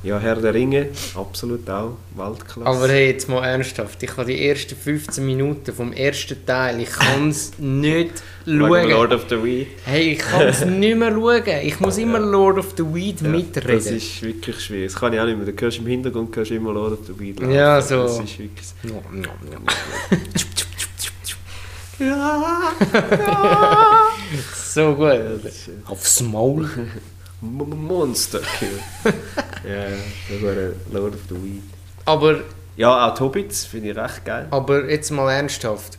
Ja, 0.04 0.18
Herr 0.20 0.36
der 0.36 0.54
Ringe, 0.54 0.90
absolut 1.16 1.68
auch. 1.68 1.96
Weltklasse. 2.14 2.66
Aber 2.66 2.88
hey, 2.88 3.08
jetzt 3.10 3.28
mal 3.28 3.44
ernsthaft, 3.44 4.00
ich 4.00 4.16
habe 4.16 4.32
die 4.32 4.46
ersten 4.48 4.76
15 4.76 5.26
Minuten 5.26 5.72
vom 5.74 5.92
ersten 5.92 6.36
Teil, 6.46 6.80
ich 6.80 6.90
kann 6.90 7.30
es 7.30 7.52
nicht 7.58 8.22
schauen. 8.46 8.88
Lord 8.90 9.12
of 9.12 9.24
the 9.28 9.42
Weed. 9.42 9.66
Hey, 9.84 10.12
ich 10.12 10.18
kann 10.20 10.42
es 10.46 10.64
nicht 10.64 10.96
mehr 10.96 11.10
schauen. 11.10 11.42
Ich 11.64 11.80
muss 11.80 11.98
immer 11.98 12.20
Lord 12.20 12.58
of 12.58 12.74
the 12.76 12.84
Weed 12.94 13.20
Ja, 13.22 13.28
mitreden. 13.28 13.74
Das 13.74 13.86
ist 13.86 14.22
wirklich 14.22 14.60
schwer. 14.60 14.84
Das 14.84 14.94
kann 14.94 15.12
ich 15.12 15.20
auch 15.20 15.26
nicht 15.26 15.36
mehr. 15.36 15.52
Du 15.52 15.60
hörst 15.60 15.78
im 15.78 15.86
Hintergrund 15.86 16.36
hörst 16.36 16.50
immer 16.52 16.72
Lord 16.72 16.92
of 16.92 17.00
the 17.08 17.18
Weed. 17.18 17.40
laufen. 17.40 17.52
Ja, 17.52 17.82
so. 17.82 18.02
Das 18.04 18.20
ist 18.20 18.38
wirklich... 18.38 18.66
Ja, 21.98 22.72
so 24.54 24.94
gut. 24.94 25.40
Aufs 25.86 26.20
Maul. 26.20 26.68
Monster 27.40 28.40
Kill. 28.58 28.78
ja, 29.68 29.84
das 30.28 30.42
wäre 30.42 30.74
Lord 30.92 31.14
of 31.14 31.20
the 31.28 31.34
Weed. 31.36 31.62
Aber, 32.04 32.40
Ja, 32.76 33.08
auch 33.08 33.14
die 33.14 33.20
Hobbits 33.22 33.64
finde 33.64 33.90
ich 33.90 33.96
recht 33.96 34.24
geil. 34.24 34.46
aber 34.50 34.88
jetzt 34.90 35.10
mal 35.10 35.30
ernsthaft. 35.32 35.98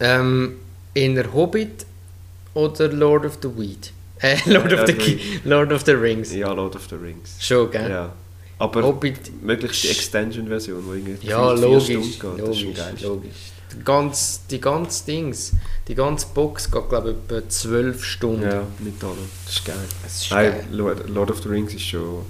Ähm, 0.00 0.56
in 0.94 1.14
der 1.14 1.32
Hobbit 1.32 1.86
oder 2.54 2.88
Lord 2.88 3.24
of 3.26 3.38
the 3.42 3.48
Weed? 3.56 3.92
Äh, 4.22 4.36
Lord, 4.46 4.66
of 4.72 4.78
Ja, 4.78 4.86
the 4.86 4.92
drei. 4.94 5.02
Ki- 5.04 5.40
Lord 5.44 5.72
of 5.72 5.82
the 5.84 5.92
Rings. 5.92 6.32
Ja, 6.32 6.52
Lord 6.52 6.76
of 6.76 6.86
the 6.88 6.94
Rings. 6.94 7.34
Schon, 7.40 7.68
gell? 7.72 7.90
Ja. 7.90 8.12
Aber 8.58 8.82
Hobbit. 8.84 9.42
möglichst 9.42 9.82
die 9.82 9.88
Extension-Version, 9.88 10.80
die 10.84 10.98
irgendwie 11.10 11.26
Ja, 11.26 11.50
logisch. 11.52 11.84
Stunden 11.86 12.36
geht. 12.36 12.38
Logisch, 12.46 13.02
logisch. 13.02 13.51
Die 13.74 13.84
ganze, 13.84 14.40
die 14.50 14.60
ganze 14.60 15.04
Dings, 15.06 15.52
die 15.88 15.94
ganze 15.94 16.26
Box 16.34 16.70
geht, 16.70 16.88
glaube 16.88 17.10
ich, 17.28 17.36
etwa 17.36 17.48
12 17.48 18.04
Stunden. 18.04 18.42
Ja, 18.42 18.62
nicht 18.78 19.02
alle. 19.02 19.14
Das 19.46 19.54
ist 19.56 19.64
geil. 19.64 19.76
Das 20.02 20.22
ist 20.22 20.30
Nein, 20.30 20.50
geil. 20.52 20.64
Lord, 20.70 21.08
Lord 21.08 21.30
of 21.30 21.42
the 21.42 21.48
Rings 21.48 21.72
ist 21.74 21.82
schon, 21.82 22.24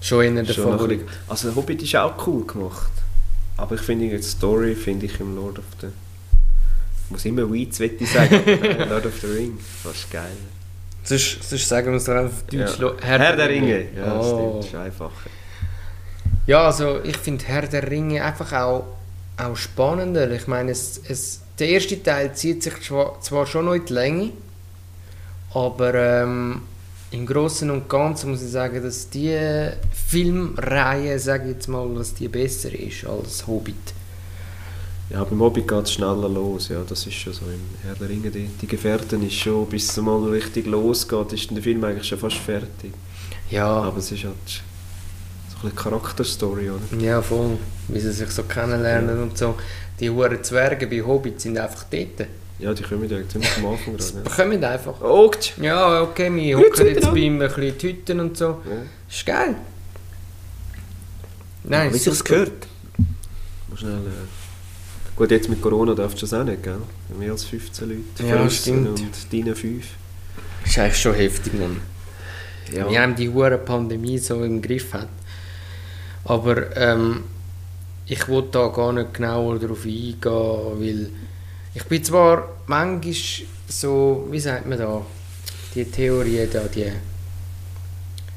Schon 0.00 0.24
einer 0.24 0.42
der 0.42 0.54
Favoriten. 0.54 1.06
Also 1.28 1.48
der 1.48 1.56
Hobbit 1.56 1.82
ist 1.82 1.94
auch 1.96 2.26
cool 2.26 2.44
gemacht. 2.46 2.90
Aber 3.56 3.74
ich 3.76 3.80
finde 3.82 4.06
jetzt 4.06 4.24
die 4.26 4.36
Story 4.36 4.74
finde 4.74 5.06
ich 5.06 5.20
im 5.20 5.36
Lord 5.36 5.58
of 5.58 5.64
the... 5.80 5.86
Ich 7.04 7.10
muss 7.10 7.24
immer 7.24 7.50
Weeds, 7.52 7.78
will 7.78 7.96
ich 8.00 8.10
sagen. 8.10 8.34
aber 8.44 8.86
Lord 8.90 9.06
of 9.06 9.12
the 9.20 9.26
Rings, 9.28 9.62
das 9.84 9.94
ist 9.94 10.10
geil. 10.10 10.32
Sonst, 11.04 11.48
sonst 11.48 11.68
sagen 11.68 11.90
wir 11.90 11.96
es 11.98 12.04
doch 12.04 12.14
einfach 12.14 12.32
auf 12.36 12.42
Deutsch. 12.44 12.78
Ja. 12.78 12.80
Lo- 12.80 12.96
Herr, 13.00 13.36
der 13.36 13.48
Ringe. 13.48 13.86
Ja, 13.96 14.18
Oh. 14.18 14.22
stimmt, 14.24 14.58
das 14.58 14.66
ist 14.66 14.74
einfacher. 14.74 15.30
Ja, 16.46 16.66
also 16.66 17.00
ich 17.04 17.16
finde 17.18 17.44
Herr 17.44 17.62
der 17.68 17.88
Ringe 17.88 18.24
einfach 18.24 18.52
auch, 18.52 18.84
auch 19.36 19.56
spannender. 19.56 20.30
Ich 20.30 20.46
meine, 20.46 20.72
es, 20.72 21.00
es, 21.08 21.40
der 21.58 21.68
erste 21.68 22.02
Teil 22.02 22.34
zieht 22.34 22.62
sich 22.62 22.74
zwar, 22.80 23.46
schon 23.46 23.66
noch 23.66 23.74
in 23.74 23.84
die 23.84 23.92
Länge, 23.92 24.30
aber 25.54 25.94
ähm, 25.94 26.62
im 27.10 27.26
Großen 27.26 27.70
und 27.70 27.88
Ganzen 27.88 28.30
muss 28.30 28.42
ich 28.42 28.50
sagen, 28.50 28.82
dass 28.82 29.08
die 29.10 29.38
Filmreihe, 30.06 31.18
sage 31.18 31.44
ich 31.44 31.56
jetzt 31.56 31.68
mal, 31.68 31.92
dass 31.94 32.14
die 32.14 32.28
besser 32.28 32.72
ist 32.72 33.04
als 33.06 33.46
Hobbit. 33.46 33.94
Ja, 35.10 35.24
beim 35.24 35.40
Hobbit 35.40 35.68
geht 35.68 35.84
es 35.84 35.92
schneller 35.92 36.28
los, 36.28 36.68
ja, 36.68 36.82
das 36.88 37.06
ist 37.06 37.14
schon 37.14 37.34
so. 37.34 37.44
Im 37.44 37.60
Herr 37.82 37.94
der 37.94 38.08
Ringe, 38.08 38.30
die, 38.30 38.48
die 38.48 38.66
Gefährten 38.66 39.26
ist 39.26 39.34
schon, 39.34 39.66
bis 39.66 39.90
es 39.90 39.96
mal 39.98 40.22
richtig 40.30 40.66
losgeht, 40.66 41.34
ist 41.34 41.50
der 41.50 41.62
Film 41.62 41.84
eigentlich 41.84 42.08
schon 42.08 42.18
fast 42.18 42.36
fertig. 42.36 42.94
Ja, 43.50 43.66
Aber 43.66 43.98
es 43.98 44.10
ist 44.10 44.24
halt 44.24 44.62
eine 45.62 45.72
Charakterstory, 45.72 46.70
oder? 46.70 47.00
ja 47.00 47.20
voll. 47.22 47.58
Wie 47.88 48.00
sie 48.00 48.12
sich 48.12 48.30
so 48.30 48.42
kennenlernen 48.44 49.22
und 49.22 49.36
so. 49.38 49.54
Die 50.00 50.10
hohen 50.10 50.42
Zwerge 50.42 50.86
bei 50.86 51.02
Hobbit 51.02 51.40
sind 51.40 51.58
einfach 51.58 51.84
dort. 51.90 52.28
Ja, 52.58 52.72
die 52.72 52.82
kommen 52.82 53.08
direkt 53.08 53.32
ziemlich 53.32 53.50
am 53.58 53.66
Anfang 53.66 53.98
Sie 53.98 54.12
gerade. 54.12 54.28
bekommen 54.28 54.64
einfach. 54.64 55.00
Ja. 55.00 55.06
Oh. 55.06 55.30
Ja, 55.60 56.02
okay, 56.02 56.32
wir 56.32 56.58
hocken 56.58 56.86
jetzt 56.86 57.10
bei 57.10 57.16
ihm 57.18 57.40
ein 57.40 57.48
bisschen 57.48 57.78
die 57.78 57.88
Hütten 57.88 58.20
und 58.20 58.36
so. 58.36 58.44
Ja. 58.64 58.82
Ist 59.08 59.26
geil. 59.26 59.56
Nein, 61.64 61.92
Wie 61.92 61.96
ist 61.96 62.04
sich's 62.04 62.22
gehört. 62.24 62.66
Mal 63.68 63.76
schnell, 63.76 63.92
äh. 63.94 65.16
Gut, 65.16 65.30
jetzt 65.30 65.48
mit 65.48 65.60
Corona 65.60 65.94
darfst 65.94 66.18
du 66.18 66.20
das 66.22 66.34
auch 66.34 66.44
nicht, 66.44 66.62
gell? 66.62 66.78
Mehr 67.18 67.32
als 67.32 67.44
15 67.44 67.88
Leute. 67.88 68.02
Ja, 68.26 68.38
15 68.38 68.50
stimmt. 68.50 69.00
Und 69.00 69.32
deine 69.32 69.54
5. 69.54 69.84
Ist 70.64 70.78
eigentlich 70.78 71.00
schon 71.00 71.14
heftig, 71.14 71.54
Mann. 71.54 71.80
Ja. 72.72 72.88
Wie 72.90 72.96
einem 72.96 73.14
die 73.14 73.28
hure 73.28 73.58
Pandemie 73.58 74.18
so 74.18 74.42
im 74.42 74.62
Griff 74.62 74.92
hat. 74.94 75.08
Aber 76.24 76.76
ähm, 76.76 77.24
ich 78.06 78.28
will 78.28 78.44
da 78.50 78.68
gar 78.68 78.92
nicht 78.92 79.14
genauer 79.14 79.58
darauf 79.58 79.84
eingehen, 79.84 80.18
weil 80.22 81.10
ich 81.74 81.84
bin 81.84 82.04
zwar 82.04 82.48
manchmal 82.66 83.14
so, 83.68 84.28
wie 84.30 84.40
sagt 84.40 84.66
man 84.66 84.78
da, 84.78 85.02
die 85.74 85.84
Theorien 85.84 86.48
da, 86.52 86.60
die 86.64 86.92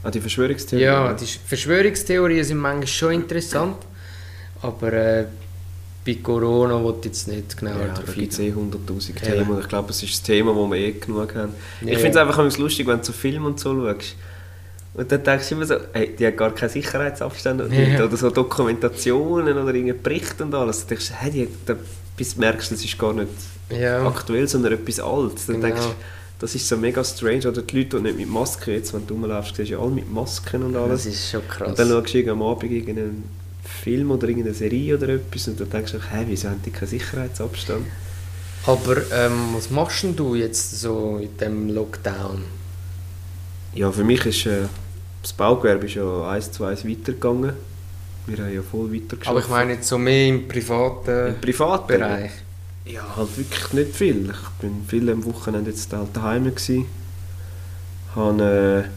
Ah, 0.05 0.11
die 0.11 0.21
Verschwörungstheorie. 0.21 0.83
Ja, 0.83 1.13
die 1.13 1.25
Verschwörungstheorien 1.25 2.43
sind 2.43 2.59
manchmal 2.59 2.85
schon 2.85 3.13
interessant, 3.13 3.77
aber 4.61 4.93
äh, 4.93 5.25
bei 6.05 6.13
Corona 6.21 6.81
will 6.83 6.93
ich 6.99 7.05
jetzt 7.05 7.27
nicht 7.27 7.57
genauer 7.57 7.79
Ja, 7.79 7.87
da 7.87 8.01
drauf 8.01 8.13
gibt 8.13 8.31
es 8.31 8.37
eh 8.37 8.51
100'000 8.51 9.09
Eben. 9.09 9.15
Themen. 9.19 9.49
und 9.49 9.61
Ich 9.61 9.67
glaube, 9.67 9.89
es 9.89 10.03
ist 10.03 10.13
das 10.13 10.21
Thema, 10.21 10.53
das 10.53 10.69
wir 10.69 10.77
eh 10.77 10.91
genug 10.91 11.33
haben. 11.33 11.53
Ja, 11.81 11.87
ich 11.87 11.97
finde 11.97 12.09
es 12.09 12.15
ja. 12.15 12.21
einfach 12.21 12.57
lustig, 12.59 12.85
wenn 12.85 12.99
du 12.99 13.03
so 13.03 13.13
Filme 13.13 13.47
und 13.47 13.59
so 13.59 13.73
schaust. 13.73 14.15
Und 14.97 15.11
dann 15.11 15.23
denkst 15.23 15.49
du 15.49 15.55
immer 15.55 15.65
so, 15.65 15.75
hey, 15.93 16.15
die 16.17 16.25
hat 16.27 16.37
gar 16.37 16.53
keinen 16.55 16.69
Sicherheitsabstand 16.69 17.61
oder, 17.61 17.73
Ja. 17.73 18.05
oder 18.05 18.15
so 18.15 18.29
Dokumentationen 18.29 19.57
oder 19.57 19.73
irgendein 19.73 20.01
Bericht 20.01 20.39
und 20.41 20.53
alles. 20.55 20.81
Du 20.83 20.89
denkst, 20.89 21.11
hey, 21.15 21.31
die, 21.31 21.47
da, 21.65 21.75
bis 22.15 22.35
du 22.35 22.39
merkst, 22.39 22.71
das 22.71 22.83
ist 22.83 22.97
gar 22.97 23.13
nicht 23.13 23.27
Ja, 23.69 24.07
aktuell, 24.07 24.47
sondern 24.47 24.73
etwas 24.73 24.99
Altes. 24.99 25.47
Dann 25.47 25.55
Genau. 25.59 25.67
denkst 25.67 25.81
du, 25.87 25.93
das 26.39 26.55
ist 26.55 26.67
so 26.67 26.77
mega 26.77 27.03
strange. 27.03 27.47
Oder 27.49 27.61
die 27.61 27.77
Leute, 27.77 27.97
die 27.97 28.03
nicht 28.03 28.17
mit 28.17 28.29
Maske, 28.29 28.71
jetzt, 28.73 28.93
wenn 28.93 29.05
du 29.05 29.15
rumläufst, 29.15 29.55
siehst 29.57 29.69
du 29.69 29.73
ja 29.73 29.79
alle 29.81 29.91
mit 29.91 30.11
Masken 30.11 30.63
und 30.63 30.73
das 30.73 30.83
alles. 30.83 31.05
ist 31.07 31.29
schon 31.31 31.47
krass. 31.47 31.67
Und 31.69 31.79
dann 31.79 31.89
schaust 31.89 32.13
du 32.13 32.31
am 32.31 32.41
Abend 32.41 32.71
irgendeinen 32.71 33.23
Film 33.83 34.11
oder 34.11 34.27
irgendeine 34.29 34.55
Serie 34.55 34.95
oder 34.95 35.09
etwas 35.09 35.47
und 35.49 35.59
dann 35.59 35.69
denkst 35.71 35.91
du, 35.91 35.97
hey, 36.11 36.23
wieso 36.27 36.49
haben 36.49 36.61
die 36.65 36.71
keinen 36.71 36.87
Sicherheitsabstand? 36.87 37.85
Aber 38.65 38.97
ähm, 39.11 39.49
was 39.53 39.69
machst 39.69 40.05
du 40.15 40.35
jetzt 40.35 40.79
so 40.79 41.19
in 41.21 41.35
dem 41.37 41.69
Lockdown? 41.73 42.43
Ja, 43.73 43.91
für 43.91 44.03
mich 44.03 44.25
ist 44.25 44.45
äh, 44.45 44.67
das 45.25 45.33
Baugewerbe 45.33 45.87
ist 45.87 45.95
ja 45.95 46.29
eins 46.29 46.51
zu 46.51 46.65
eins 46.65 46.87
weitergegangen. 46.87 47.53
Wir 48.27 48.37
haben 48.37 48.53
ja 48.53 48.61
voll 48.61 48.93
weitergeschafft. 48.93 49.27
Aber 49.27 49.39
ich 49.39 49.47
meine 49.47 49.73
jetzt 49.73 49.87
so 49.87 49.97
mehr 49.97 50.27
im 50.27 50.47
privaten 50.47 51.29
Im 51.29 51.41
privaten 51.41 51.87
Bereich. 51.87 52.31
Ja, 52.85 53.01
halt 53.15 53.35
wirklich 53.35 53.73
nicht 53.73 53.95
viel. 53.95 54.29
Ich 54.29 54.49
bin 54.61 54.85
viel 54.87 55.09
am 55.09 55.25
Wochenende 55.25 55.71
jetzt 55.71 55.91
halt 55.91 56.09
daheim 56.13 56.53
gsi. 56.53 56.85
Habe 58.15 58.87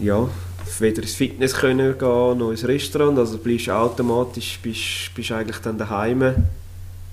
äh, 0.00 0.02
ja 0.02 0.30
weder 0.78 1.02
ins 1.02 1.14
Fitness 1.14 1.54
können 1.54 1.98
gehen 1.98 2.38
noch 2.38 2.50
ins 2.50 2.66
Restaurant. 2.66 3.18
Also 3.18 3.36
bleibst 3.36 3.66
du 3.66 3.72
automatisch 3.72 4.58
bist, 4.62 5.14
bist 5.14 5.30
eigentlich 5.30 5.58
dann 5.58 5.76
daheim. 5.76 6.34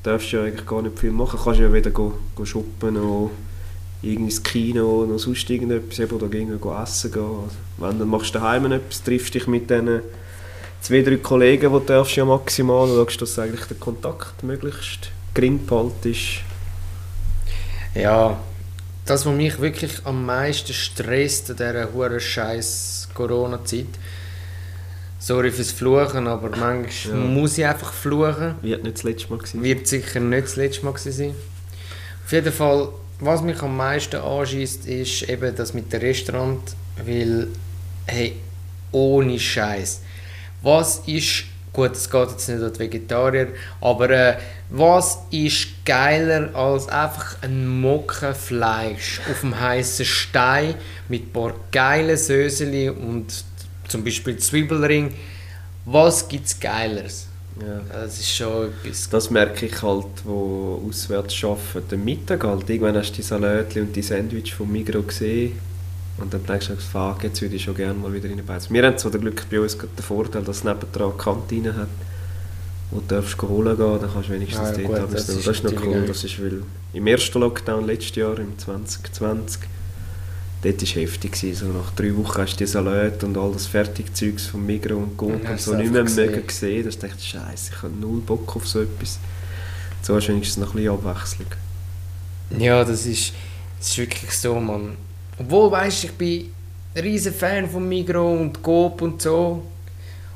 Darfst 0.04 0.32
ja 0.32 0.44
eigentlich 0.44 0.66
gar 0.66 0.82
nicht 0.82 0.98
viel 0.98 1.12
machen. 1.12 1.38
Kannst 1.44 1.60
ja 1.60 1.74
wieder 1.74 1.92
go, 1.92 2.14
go 2.34 2.46
shoppen 2.46 2.96
oder 2.96 3.32
irgendwie 4.02 4.26
ins 4.26 4.44
Kino 4.44 5.04
oder 5.04 5.18
sonst 5.18 5.50
irgendetwas 5.50 6.00
eben, 6.00 6.16
oder 6.16 6.28
go 6.58 6.76
essen 6.82 7.12
gehen. 7.12 7.24
Also, 7.24 7.56
wenn 7.78 8.00
dann 8.00 8.08
machst 8.08 8.36
du 8.36 8.40
daheim 8.40 8.72
etwas, 8.72 9.04
triffst 9.04 9.34
dich 9.34 9.48
mit 9.48 9.70
diesen 9.70 10.02
zwei, 10.82 11.02
drei 11.02 11.18
Kollegen, 11.18 11.72
die 11.74 11.80
du 11.80 11.86
darfst 11.86 12.16
ja 12.16 12.26
maximal 12.26 12.90
und 12.90 12.96
schaust, 12.96 13.22
dass 13.22 13.40
eigentlich 13.40 13.66
der 13.66 13.78
Kontakt 13.78 14.44
möglichst 14.44 15.10
gering 15.34 15.66
behaltest. 15.66 16.42
Ja, 17.96 18.38
das, 19.06 19.26
was 19.26 19.36
mich 19.36 19.60
wirklich 19.60 19.94
am 20.04 20.26
meisten 20.26 20.74
stresst 20.74 21.50
an 21.52 21.58
dieser 21.58 21.94
hure 21.94 22.20
scheiß 22.20 23.10
Corona-Zeit, 23.14 23.86
sorry 25.20 25.52
fürs 25.52 25.72
Fluchen, 25.72 26.28
aber 26.28 26.50
manchmal 26.56 27.18
Ja. 27.20 27.24
muss 27.26 27.58
ich 27.58 27.66
einfach 27.66 27.94
fluchen. 27.94 28.56
Hat 28.56 28.64
nicht 28.64 28.86
das 28.98 29.04
letzte 29.04 29.30
Mal 29.30 29.38
gewesen? 29.38 29.64
Wird 29.64 29.88
sicher 29.88 30.20
nicht 30.20 30.46
das 30.46 30.56
letzte 30.56 30.86
Mal 30.86 30.92
gewesen 30.94 31.12
sein. 31.12 31.36
Auf 32.26 32.32
jeden 32.32 32.52
Fall, 32.52 32.90
was 33.20 33.42
mich 33.42 33.62
am 33.62 33.78
meisten 33.78 34.18
anschießt, 34.18 34.88
ist 34.88 35.24
eben 35.24 35.56
das 35.56 35.74
mit 35.74 35.92
dem 35.92 36.02
Restaurant, 36.02 36.76
weil, 37.04 37.48
hey, 38.08 38.36
ohne 38.92 39.40
Scheiß. 39.40 40.02
Was 40.62 41.02
ist, 41.06 41.46
gut, 41.72 41.92
es 41.92 42.10
geht 42.10 42.30
jetzt 42.32 42.50
nicht 42.50 42.76
die 42.76 42.80
Vegetarier, 42.80 43.50
aber 43.82 44.10
äh, 44.10 44.38
was 44.70 45.20
ist 45.32 45.86
geiler 45.86 46.54
als 46.56 46.88
einfach 46.90 47.38
ein 47.42 47.82
Mocken 47.82 48.34
Fleisch 48.34 49.22
auf 49.30 49.42
dem 49.42 49.60
heißen 49.60 50.06
Stein 50.06 50.76
mit 51.08 51.28
ein 51.28 51.32
paar 51.32 51.54
geilen 51.72 52.18
Söseli 52.18 52.90
und 52.90 53.46
zum 53.88 54.04
Beispiel 54.04 54.38
Zwiebelring? 54.38 55.14
Was 55.86 56.28
gibt's 56.28 56.60
Geileres? 56.60 57.25
Ja. 57.62 57.82
Das 57.92 58.20
ist 58.20 58.36
schon 58.36 58.68
etwas 58.84 59.10
Das 59.10 59.30
merke 59.30 59.66
ich 59.68 59.82
halt, 59.82 60.06
wo 60.26 60.82
auswärts 60.90 61.42
arbeiten. 61.44 61.96
Am 61.96 62.04
Mittag 62.04 62.44
halt, 62.44 62.70
irgendwann 62.70 62.98
hast 62.98 63.12
du 63.12 63.16
die 63.18 63.22
Salatli 63.22 63.82
und 63.82 63.96
die 63.96 64.02
Sandwich 64.02 64.54
vom 64.54 64.72
Migros 64.72 65.08
gesehen 65.08 65.54
und 66.18 66.34
dann 66.34 66.46
denkst 66.46 66.68
du, 66.68 66.76
fuck, 66.76 67.24
jetzt 67.24 67.42
würde 67.42 67.56
ich 67.56 67.64
schon 67.64 67.76
gerne 67.76 67.94
mal 67.94 68.14
wieder 68.14 68.30
reinbeißen. 68.30 68.74
Wir 68.74 68.86
haben 68.86 68.98
zwar 68.98 69.12
den 69.12 69.22
Glück 69.22 69.46
bei 69.50 69.60
uns 69.60 69.78
gerade 69.78 69.94
den 69.98 70.04
Vorteil, 70.04 70.44
dass 70.44 70.58
es 70.58 70.64
nebendran 70.66 71.10
eine 71.12 71.18
Kantine 71.18 71.76
hat, 71.76 71.88
wo 72.92 73.00
du 73.00 73.06
darfst 73.08 73.42
holen 73.42 73.76
gehen, 73.78 74.00
dann 74.02 74.10
kannst 74.14 74.30
du 74.30 74.34
wenigstens 74.34 74.60
Ah, 74.70 74.72
ja, 74.72 74.78
dort 74.78 74.88
gut, 74.88 74.98
etwas 74.98 75.12
das 75.14 75.28
nehmen. 75.28 75.40
ist 75.40 75.48
Das 75.48 75.58
ist 75.58 75.64
noch 75.64 75.84
cool, 75.86 75.94
geil. 75.94 76.06
das 76.08 76.24
ist, 76.24 76.42
weil 76.42 76.64
im 76.94 77.08
ersten 77.08 77.40
Lockdown 77.40 77.86
letztes 77.86 78.16
Jahr, 78.16 78.38
im 78.40 78.58
2020, 78.58 79.62
dort 80.66 80.82
war 80.96 81.02
heftig. 81.02 81.36
So 81.56 81.66
nach 81.68 81.92
drei 81.96 82.16
Wochen 82.16 82.42
hast 82.42 82.54
du 82.54 82.58
die 82.58 82.66
Salat 82.68 83.24
und 83.24 83.38
all 83.38 83.52
das 83.54 83.66
Fertigzeugs 83.68 84.48
vom 84.48 84.66
Migros 84.66 85.04
und 85.18 85.30
Ja, 85.30 85.36
und 85.36 85.48
hast 85.48 85.66
so 85.66 85.72
du 85.72 85.78
nicht 85.78 85.92
mehr 85.92 86.02
einfach 86.02 86.16
mögen 86.16 86.48
gesehen. 86.48 86.84
gesehen. 86.84 87.00
Da 87.02 87.08
dachte 87.08 87.20
ich, 87.22 87.28
Scheiße, 87.30 87.72
ich 87.76 87.82
habe 87.84 87.94
null 88.00 88.22
Bock 88.22 88.56
auf 88.56 88.68
so 88.68 88.82
etwas. 88.82 89.20
So 90.02 90.16
hast 90.16 90.28
du 90.28 90.34
wenigstens 90.34 90.58
noch 90.58 90.74
ein 90.76 90.84
bisschen 90.84 90.94
Abwechslung. 90.94 91.48
Ja, 92.60 92.84
das 92.84 93.06
ist, 93.06 93.34
das 93.80 93.90
ist 93.90 93.98
wirklich 93.98 94.32
so, 94.32 94.60
Mann. 94.60 94.98
Obwohl, 95.40 95.72
weißt 95.72 96.04
du, 96.04 96.08
ich 96.08 96.14
bin 96.14 96.46
ein 96.96 97.02
riesen 97.02 97.34
Fan 97.34 97.70
von 97.70 97.88
Migros 97.90 98.40
und 98.40 98.62
Coop 98.62 99.02
und 99.02 99.22
so. 99.22 99.64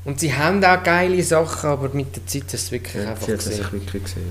Und 0.06 0.20
sie 0.20 0.34
haben 0.34 0.64
auch 0.64 0.82
geile 0.84 1.22
Sachen, 1.22 1.70
aber 1.70 1.90
mit 1.94 2.16
der 2.16 2.26
Zeit 2.26 2.46
ist 2.46 2.54
es 2.56 2.72
wirklich 2.72 3.04
Ja, 3.04 3.12
einfach 3.12 3.28
sie 3.28 3.34
gesehen. 3.34 3.72
wirklich 3.72 4.04
gesehen. 4.04 4.24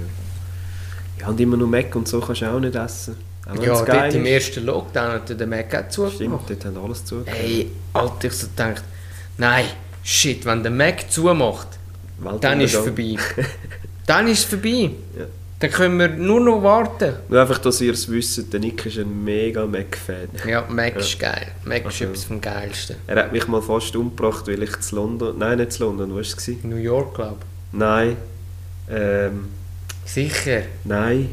Ja. 1.19 1.23
ja, 1.25 1.29
und 1.29 1.41
immer 1.41 1.57
nur 1.57 1.69
Mac 1.69 1.95
und 1.95 2.09
so 2.09 2.21
kannst 2.21 2.43
du 2.43 2.47
auch 2.53 2.59
nicht 2.59 2.75
essen. 2.75 3.17
Auch 3.49 3.63
Ja, 3.63 3.83
dort 3.85 4.15
im 4.15 4.27
ersten 4.27 4.65
Lockdown 4.67 5.13
hat 5.13 5.41
der 5.41 5.47
Mac 5.47 5.75
auch 5.75 5.91
Stimmt, 5.91 6.13
zugemacht. 6.13 6.51
dort 6.51 6.65
haben 6.65 6.77
alles 6.85 7.05
zugehört. 7.05 7.37
Hey, 7.39 7.71
Alter, 7.95 8.27
ich 8.29 8.33
so 8.35 8.47
gedacht, 8.49 8.85
nein, 9.39 9.65
shit, 10.03 10.45
wenn 10.45 10.63
der 10.63 10.73
Mac 10.73 11.11
zumacht, 11.11 11.69
dann 12.41 12.61
ist 12.61 12.75
es 12.75 12.81
vorbei. 12.81 13.17
dann 14.07 14.29
ist 14.29 14.41
es 14.41 14.45
vorbei. 14.45 14.91
Ja. 15.19 15.25
Dann 15.61 15.71
können 15.73 15.99
wir 15.99 16.09
nur 16.09 16.39
noch 16.41 16.63
warten. 16.63 17.15
Nur 17.29 17.41
einfach, 17.41 17.59
dass 17.59 17.81
ihr 17.81 17.93
es 17.93 18.09
wisst, 18.09 18.53
der 18.53 18.61
Nick 18.61 18.87
ist 18.87 18.99
ein 18.99 19.25
mega 19.25 19.67
Mac-Fan. 19.67 20.29
Ja, 20.47 20.65
Mac 20.69 20.95
ist 20.97 21.19
geil. 21.19 21.49
Mac 21.65 21.79
ist 21.81 21.87
Also- 21.87 22.05
etwas 22.05 22.25
vom 22.25 22.41
Geilsten. 22.41 22.97
Er 23.09 23.17
hat 23.25 23.33
mich 23.33 23.49
mal 23.49 23.61
fast 23.63 23.97
umgebracht, 23.97 24.47
weil 24.47 24.63
ich 24.63 24.79
zu 24.81 24.95
London... 24.95 25.37
Nein, 25.37 25.59
nicht 25.59 25.73
zu 25.73 25.83
London, 25.85 26.11
wo 26.11 26.15
war 26.15 26.21
es? 26.21 26.49
New 26.63 26.77
York, 26.77 27.15
glaube 27.17 27.39
Nein. 27.73 28.17
Ähm, 28.89 29.49
ich. 30.05 30.13
Sicher. 30.13 30.63
nein. 30.85 31.31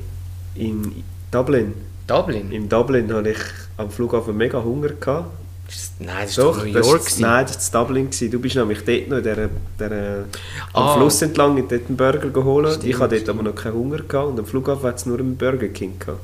In 0.55 1.03
Dublin. 1.29 1.73
Dublin? 2.07 2.51
In 2.51 2.69
Dublin 2.69 3.11
hatte 3.13 3.29
ich 3.31 3.37
am 3.77 3.89
Flughafen 3.89 4.35
mega 4.37 4.61
Hunger. 4.63 4.89
Gehabt. 4.89 5.31
Das- 5.67 5.91
Nein, 5.99 6.25
das 6.27 6.37
war 6.37 6.63
New 6.63 6.73
das 6.73 6.87
York. 6.87 6.99
gewesen. 7.01 7.21
Nein, 7.21 7.45
das 7.47 7.73
war 7.73 7.81
Dublin. 7.85 8.05
Gewesen. 8.05 8.31
Du 8.31 8.39
bist 8.39 8.55
nämlich 8.55 8.83
dort 8.85 9.07
noch 9.09 9.17
in 9.17 9.23
der, 9.23 9.49
der, 9.79 10.25
am 10.73 10.83
Ah. 10.83 10.93
Fluss 10.95 11.21
entlang 11.23 11.57
in 11.57 11.67
dort 11.67 11.87
einen 11.87 11.97
Burger 11.97 12.29
geholt. 12.29 12.69
Stimmt, 12.73 12.85
ich 12.85 12.99
hatte 12.99 13.15
dort 13.17 13.29
aber 13.29 13.43
noch 13.43 13.55
keinen 13.55 13.73
Hunger. 13.73 13.99
Gehabt. 13.99 14.29
Und 14.29 14.39
am 14.39 14.45
Flughafen 14.45 14.83
hat 14.87 14.97
es 14.97 15.05
nur 15.07 15.17
einen 15.19 15.35
Burger 15.35 15.67
King. 15.69 15.97
Gehabt. 15.97 16.19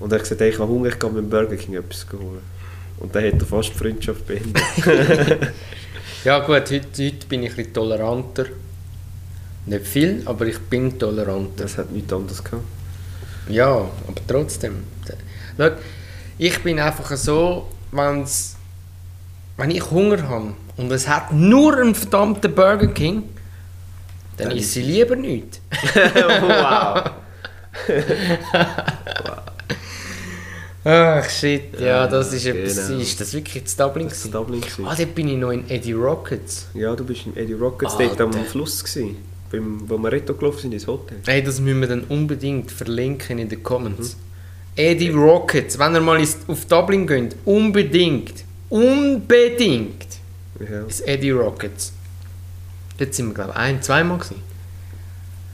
Und 0.00 0.10
er 0.12 0.16
hat 0.16 0.22
gesagt, 0.24 0.40
hey, 0.40 0.48
ich 0.50 0.58
habe 0.58 0.68
Hunger, 0.68 0.88
ich 0.88 0.98
gehe 0.98 1.10
mit 1.10 1.18
dem 1.22 1.30
Burger 1.30 1.54
King 1.56 1.74
etwas 1.76 2.06
holen. 2.12 2.40
Und 2.98 3.14
dann 3.14 3.24
hat 3.24 3.34
er 3.34 3.46
fast 3.46 3.70
die 3.74 3.78
Freundschaft 3.78 4.26
beendet. 4.26 4.62
Ja 6.24 6.38
gut, 6.38 6.54
heute, 6.70 6.78
heute 7.04 7.26
bin 7.28 7.42
ich 7.42 7.50
ein 7.50 7.56
bisschen 7.56 7.72
toleranter. 7.74 8.46
Nicht 9.66 9.86
viel, 9.88 10.22
aber 10.24 10.46
ich 10.46 10.58
bin 10.58 10.96
toleranter. 10.98 11.64
das 11.64 11.78
hat 11.78 11.90
nichts 11.90 12.12
anderes 12.12 12.42
gehabt. 12.44 12.62
Ja, 13.48 13.68
aber 13.76 14.20
trotzdem. 14.26 14.84
Schau, 15.56 15.70
ich 16.38 16.62
bin 16.62 16.78
einfach 16.78 17.14
so, 17.16 17.68
wenn's, 17.90 18.56
wenn 19.56 19.70
ich 19.70 19.90
Hunger 19.90 20.28
habe 20.28 20.54
und 20.76 20.90
es 20.90 21.06
hat 21.08 21.32
nur 21.32 21.76
einen 21.76 21.94
verdammten 21.94 22.54
Burger 22.54 22.88
King, 22.88 23.24
dann 24.38 24.48
Dann 24.48 24.56
ist 24.58 24.72
sie 24.72 24.82
lieber 24.82 25.14
nicht. 25.16 25.60
wow! 25.94 27.10
Ach 30.84 31.30
shit, 31.30 31.78
ja, 31.78 32.08
das 32.08 32.32
ist 32.32 32.44
etwas. 32.46 32.88
genau. 32.88 33.00
Ist 33.00 33.20
das 33.20 33.32
wirklich 33.34 33.64
zu 33.66 33.76
Dublin? 33.76 34.08
Das 34.08 34.28
Dublin. 34.28 34.62
Ah, 34.84 34.94
dort 34.96 35.14
bin 35.14 35.28
ich 35.28 35.36
noch 35.36 35.52
in 35.52 35.68
Eddie 35.70 35.92
Rockets. 35.92 36.66
Ja, 36.74 36.96
du 36.96 37.04
bist 37.04 37.26
in 37.26 37.36
Eddie 37.36 37.52
Rockets 37.52 37.96
dort 37.96 38.20
am 38.20 38.32
Alter. 38.32 38.44
Fluss 38.46 38.82
gewesen, 38.82 39.16
beim, 39.52 39.88
wo 39.88 39.98
wir 39.98 40.10
Retto 40.10 40.34
gelaufen 40.34 40.60
sind 40.62 40.72
ins 40.72 40.86
Hotel. 40.86 41.18
Hey, 41.26 41.42
das 41.42 41.60
müssen 41.60 41.80
wir 41.80 41.88
dann 41.88 42.04
unbedingt 42.04 42.70
verlinken 42.72 43.38
in 43.38 43.48
den 43.48 43.62
Comments. 43.62 44.16
Mhm. 44.16 44.20
Eddie 44.74 45.10
Rockets, 45.10 45.78
wenn 45.78 45.94
ihr 45.94 46.00
mal 46.00 46.20
auf 46.48 46.64
Dublin 46.66 47.06
geht, 47.06 47.36
unbedingt, 47.44 48.44
unbedingt 48.70 50.06
Ja. 50.58 50.82
ins 50.82 51.00
Eddie 51.02 51.30
Rockets. 51.30 51.92
Dort 52.98 53.14
sind 53.14 53.28
wir, 53.28 53.34
glaube 53.34 53.50
ich, 53.50 53.56
ein-, 53.56 53.82
zweimal 53.82 54.18
gewesen. 54.18 54.42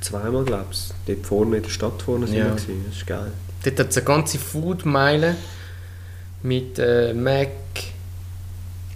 Zweimal, 0.01 0.45
glaube 0.45 0.67
ich. 0.71 0.79
Dort 1.07 1.27
vorne 1.27 1.57
in 1.57 1.63
der 1.65 1.71
Stadt 1.71 2.01
vorne 2.03 2.27
sind 2.27 2.37
Ja. 2.37 2.45
wir 2.47 2.51
gewesen. 2.53 2.85
Das 2.89 2.97
ist 2.97 3.07
geil. 3.07 3.33
Dort 3.65 3.81
hat 3.81 3.89
es 3.91 3.97
eine 3.97 4.07
ganze 4.07 4.39
Food-Meile 4.39 5.37
mit 6.43 6.79
äh, 6.79 7.13
Mac, 7.15 7.49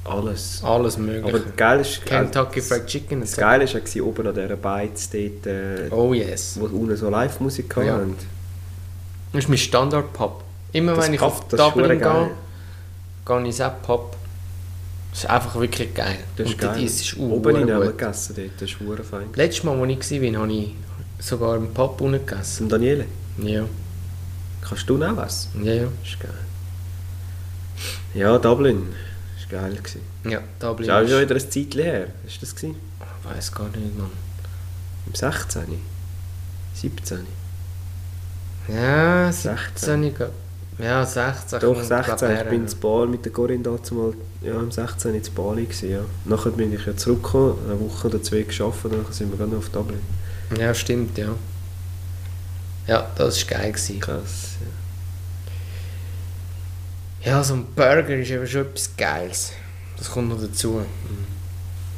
Alles. 0.05 0.63
alles 0.65 0.99
mögliche. 0.99 1.29
Aber 1.37 1.45
geil 1.57 1.81
ist... 1.81 2.05
Kentucky 2.05 2.59
äh, 2.59 2.63
Fried 2.63 2.87
Chicken. 2.87 3.21
und 3.21 3.29
Das. 3.29 3.37
Geile 3.37 3.73
war 3.73 3.81
ja 3.95 4.03
oben 4.03 4.27
an 4.27 4.35
dieser 4.35 4.57
Beiz 4.57 5.09
dort, 5.11 5.47
äh, 5.47 5.89
Oh 5.91 6.13
yes. 6.13 6.57
wo 6.59 6.65
unten 6.67 6.97
so 6.97 7.09
Live-Musik 7.09 7.73
Ja. 7.77 7.95
hatten. 7.95 8.17
Das 9.33 9.45
ist 9.45 9.49
mein 9.49 9.59
Standard-Pub. 9.59 10.43
Immer 10.73 10.95
Das 10.95 11.07
wenn 11.07 11.15
ich 11.15 11.21
Pub, 11.21 11.29
auf 11.33 11.49
ist 11.53 11.59
Dublin 11.59 11.99
gehe, 12.01 12.31
gehe 13.27 13.41
ich 13.41 13.47
ins 13.47 13.63
Pub. 13.83 14.17
Das 15.11 15.21
ist 15.25 15.31
einfach 15.31 15.61
wirklich 15.61 15.95
geil. 15.95 16.19
Das 16.37 16.49
ist 16.49 16.55
Und 16.55 16.61
geil. 16.61 16.83
ist 16.85 17.01
es 17.01 17.17
Oben 17.19 17.57
in 17.57 17.71
haben 17.73 17.97
gegessen 17.97 18.35
dort, 18.37 18.51
das 18.57 18.63
ist 18.71 18.73
verdammt 18.79 19.05
fein. 19.07 19.27
Letztes 19.35 19.63
Mal, 19.65 19.79
als 19.81 20.11
ich 20.11 20.23
war, 20.35 20.41
habe 20.41 20.53
ich 20.53 20.75
sogar 21.21 21.57
im 21.57 21.73
Pub 21.73 22.01
unten 22.01 22.25
gegessen. 22.27 22.57
Zum 22.57 22.69
Daniele, 22.71 23.05
Ja, 23.39 23.65
kannst 24.67 24.89
du 24.89 24.97
auch 25.05 25.17
was? 25.17 25.49
ja, 25.63 25.73
ja. 25.75 25.83
Das 26.03 26.11
ist 26.13 26.21
geil. 26.21 26.31
Ja, 28.15 28.39
Dublin. 28.39 28.89
Geil. 29.53 29.75
gewesen. 29.77 30.01
Ja, 30.25 30.41
Dublin 30.59 30.89
Das 30.89 31.03
ist 31.03 31.07
auch 31.07 31.09
schon 31.11 31.23
ist... 31.23 31.31
wieder 31.31 31.35
ein 31.35 31.51
Zeitchen 31.51 31.83
her. 31.83 32.01
War 32.01 32.07
das? 32.41 32.55
Gewesen? 32.57 32.77
Ich 33.25 33.31
weiß 33.37 33.53
gar 33.53 33.69
nicht, 33.69 33.99
Mann. 33.99 34.11
Im 35.07 35.15
16. 35.15 35.63
17. 36.75 37.19
Ja, 38.69 39.31
16. 39.33 39.57
16. 39.57 40.03
ich 40.05 40.15
glaub- 40.15 40.31
Ja, 40.79 41.05
16. 41.05 41.61
Doch, 41.61 41.75
kommt, 41.75 41.87
16. 41.87 42.17
glaub, 42.29 42.43
Ich 42.45 42.49
bin 42.51 42.67
zu 42.69 42.77
Bali 42.77 43.09
mit 43.11 43.25
der 43.25 43.33
Corinne 43.33 43.63
dazu 43.63 43.95
mal, 43.95 44.15
ja, 44.41 44.55
im 44.59 44.71
16. 44.73 45.15
in 45.15 45.23
Bali 45.35 45.65
gewesen, 45.67 45.91
ja. 45.91 46.01
Nachher 46.25 46.51
bin 46.51 46.73
ich 46.73 46.87
ja 46.87 46.97
zurückgekommen, 46.97 47.59
eine 47.67 47.79
Woche 47.81 48.09
oder 48.09 48.23
zwei 48.23 48.43
gearbeitet 48.43 48.85
und 48.85 48.93
dann 49.05 49.13
sind 49.13 49.31
wir 49.31 49.39
gerade 49.39 49.57
auf 49.57 49.69
Dublin. 49.69 50.01
Ja, 50.59 50.73
stimmt, 50.75 51.19
ja. 51.19 51.29
Ja, 52.87 53.11
das 53.17 53.39
war 53.51 53.59
geil. 53.59 53.73
Gewesen. 53.73 54.01
Krass, 54.01 54.57
ja. 54.61 54.67
Ja, 57.25 57.43
so 57.45 57.55
ein 57.55 57.67
Burger 57.77 58.17
ist 58.17 58.31
eben 58.31 58.47
schon 58.47 58.63
etwas 58.63 58.97
Geiles. 58.97 59.53
Das 59.97 60.11
kommt 60.11 60.29
noch 60.29 60.41
dazu. 60.41 60.85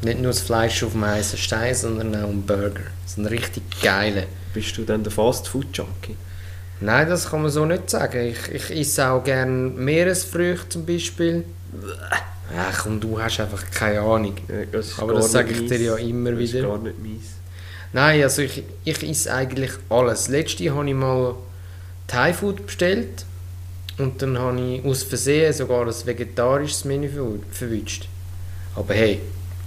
Nicht 0.03 0.19
nur 0.19 0.33
das 0.33 0.41
Fleisch 0.41 0.83
auf 0.83 0.93
dem 0.93 1.05
heißen 1.05 1.39
Stein, 1.39 1.75
sondern 1.75 2.15
auch 2.23 2.29
ein 2.29 2.43
Burger. 2.43 2.83
So 3.07 3.23
ein 3.23 3.27
richtig 3.27 3.63
geiler. 3.83 4.25
Bist 4.53 4.77
du 4.77 4.83
dann 4.83 5.03
der 5.03 5.13
Fast-Food-Junkie? 5.13 6.17
Nein, 6.81 7.09
das 7.09 7.31
kann 7.31 7.41
man 7.43 7.51
so 7.51 7.65
nicht 7.65 7.89
sagen. 7.89 8.27
Ich, 8.27 8.49
ich 8.53 8.71
esse 8.81 9.09
auch 9.09 9.25
gerne 9.25 9.51
Meeresfrüchte 9.71 10.69
zum 10.69 10.85
Beispiel. 10.85 11.45
Ach, 12.57 12.85
und 12.85 13.01
du 13.01 13.19
hast 13.21 13.41
einfach 13.41 13.63
keine 13.71 14.01
Ahnung. 14.01 14.35
Das 14.71 14.89
ist 14.89 14.99
Aber 15.01 15.15
das 15.15 15.33
sage 15.33 15.53
ich 15.53 15.67
dir 15.67 15.81
ja 15.81 15.97
immer 15.97 16.33
Das 16.33 16.41
ist 16.41 16.53
wieder. 16.53 16.69
gar 16.69 16.79
nicht 16.79 17.03
meins. 17.03 17.25
Nein, 17.95 18.23
also 18.23 18.43
ich, 18.43 18.63
ich 18.85 19.03
esse 19.09 19.33
eigentlich 19.33 19.71
alles. 19.89 20.29
Letzte 20.29 20.75
habe 20.75 20.87
ich 20.87 20.95
mal 20.95 21.35
Thai-Food 22.09 22.67
bestellt 22.67 23.25
und 23.99 24.21
dann 24.21 24.39
habe 24.39 24.61
ich 24.61 24.85
aus 24.85 25.03
Versehen 25.03 25.53
sogar 25.53 25.87
ein 25.87 25.95
vegetarisches 26.05 26.85
Menü 26.85 27.09
ver- 27.09 27.39
verwünscht. 27.51 28.09
Aber 28.75 28.95
hey, 28.95 29.21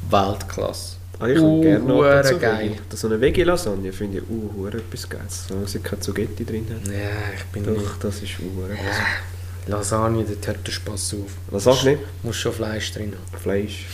Weltklasse. 0.09 0.97
Ah, 1.19 1.27
ich 1.27 1.39
uh, 1.39 1.61
gerne 1.61 1.93
ab 1.93 2.25
und 2.25 2.25
zu 2.25 2.37
geil. 2.37 2.69
Veggie. 2.69 2.81
So 2.95 3.07
eine 3.07 3.19
Veggie-Lasagne 3.19 3.91
finde 3.91 4.19
ich 4.19 4.23
uh, 4.29 4.67
etwas 4.67 5.09
Geiles. 5.09 5.47
So, 5.47 5.59
dass 5.59 5.71
sie 5.71 5.79
keine 5.79 5.99
Zugetti 5.99 6.45
drin 6.45 6.67
hat. 6.69 6.85
Ja, 6.87 7.09
ich 7.35 7.43
bin 7.45 7.63
Doch, 7.63 7.97
das 7.97 8.17
ist 8.17 8.39
uh, 8.39 8.67
nicht... 8.67 8.83
Ja, 8.83 9.75
Lasagne, 9.77 10.23
dort 10.23 10.47
hört 10.47 10.67
der 10.67 10.71
Spass 10.71 11.13
auf. 11.15 11.31
Was 11.49 11.63
sagst 11.63 11.83
du 11.83 11.89
nicht? 11.89 12.01
Muss 12.21 12.35
schon 12.35 12.53
Fleisch 12.53 12.91
drin 12.91 13.13
haben. 13.13 13.41
Fleisch. 13.41 13.85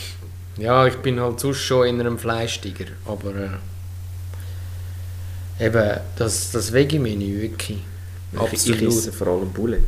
Ja, 0.58 0.86
ich 0.86 0.96
bin 0.96 1.18
halt 1.18 1.40
sonst 1.40 1.60
schon 1.60 1.86
in 1.86 1.98
einem 1.98 2.18
Fleischtiger, 2.18 2.84
aber 3.06 3.34
äh, 5.58 5.66
eben, 5.66 6.00
das, 6.16 6.50
das 6.52 6.72
Veggie-Menü, 6.72 7.40
wirklich. 7.40 7.78
Ich, 8.32 8.34
ich 8.34 8.40
Absolut. 8.40 8.82
esse 8.82 9.12
vor 9.12 9.28
allem 9.28 9.50
Bulle. 9.50 9.80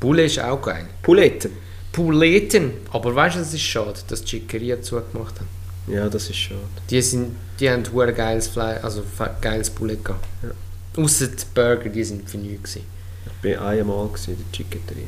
Bulle 0.00 0.24
ist 0.24 0.38
auch 0.40 0.60
geil. 0.62 0.86
Pouletten? 1.02 1.50
Pouletten. 1.92 2.72
Aber 2.92 3.14
weißt 3.14 3.36
du, 3.36 3.40
es 3.40 3.52
ist 3.54 3.60
schade, 3.62 4.00
dass 4.08 4.22
die 4.22 4.38
Chiqueria 4.38 4.80
zugemacht 4.80 5.34
haben. 5.38 5.48
Ja, 5.92 6.08
das 6.08 6.30
ist 6.30 6.36
schade. 6.36 6.60
Die, 6.88 7.02
sind, 7.02 7.36
die 7.58 7.68
haben 7.70 7.82
hure 7.92 8.12
geiles 8.12 8.48
Fleisch, 8.48 8.82
also 8.82 9.02
geiles 9.40 9.70
Poulet 9.70 10.04
gehabt. 10.04 10.24
Ja. 10.42 11.02
Ausser 11.02 11.26
die 11.28 11.44
Burger, 11.54 11.88
die 11.88 12.04
sind 12.04 12.28
für 12.28 12.38
nichts. 12.38 12.76
Ich 12.76 12.82
war 13.58 13.68
einmal 13.68 14.06
in 14.26 14.36
der 14.36 14.52
Chicketeria. 14.52 15.04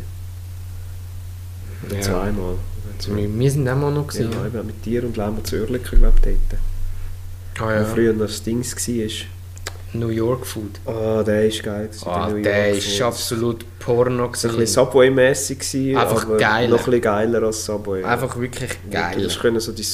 Ja. 1.90 2.00
zweimal. 2.00 2.56
Also 2.98 3.16
wir, 3.16 3.38
wir 3.38 3.50
sind 3.50 3.68
auch 3.68 3.76
mal 3.76 3.90
noch 3.90 4.12
Ja, 4.14 4.26
gewesen. 4.26 4.46
eben 4.46 4.66
mit 4.66 4.84
dir 4.84 5.04
und 5.04 5.16
Lemo 5.16 5.40
zu 5.42 5.56
Oerlikon, 5.56 5.98
glaube 6.00 6.18
ich, 6.30 6.36
dort. 6.50 6.60
Ah, 7.60 7.66
Wo 7.66 7.70
ja. 7.70 7.84
früher 7.84 8.12
noch 8.12 8.26
das 8.26 8.42
Dings 8.42 8.74
war. 8.76 9.26
New 9.94 10.08
York 10.08 10.46
Food. 10.46 10.80
Ah, 10.86 11.22
der 11.22 11.46
ist 11.46 11.62
geil. 11.62 11.90
Ah, 12.06 12.28
New 12.30 12.42
der 12.42 12.68
York 12.70 12.78
ist 12.78 13.02
absolut 13.02 13.64
Porno 13.78 14.30
So 14.32 14.48
ein 14.48 14.56
bisschen 14.56 14.86
Subway-mässig 14.86 15.96
Einfach 15.96 16.24
aber 16.24 16.36
geiler. 16.38 16.68
noch 16.68 16.78
ein 16.78 16.84
bisschen 16.84 17.00
geiler 17.02 17.42
als 17.42 17.64
Subway. 17.64 18.02
Einfach 18.02 18.36
wirklich 18.38 18.70
geil. 18.90 19.16
Du 19.18 19.24
hast 19.24 19.40
können 19.40 19.60
so 19.60 19.72
dein, 19.72 19.84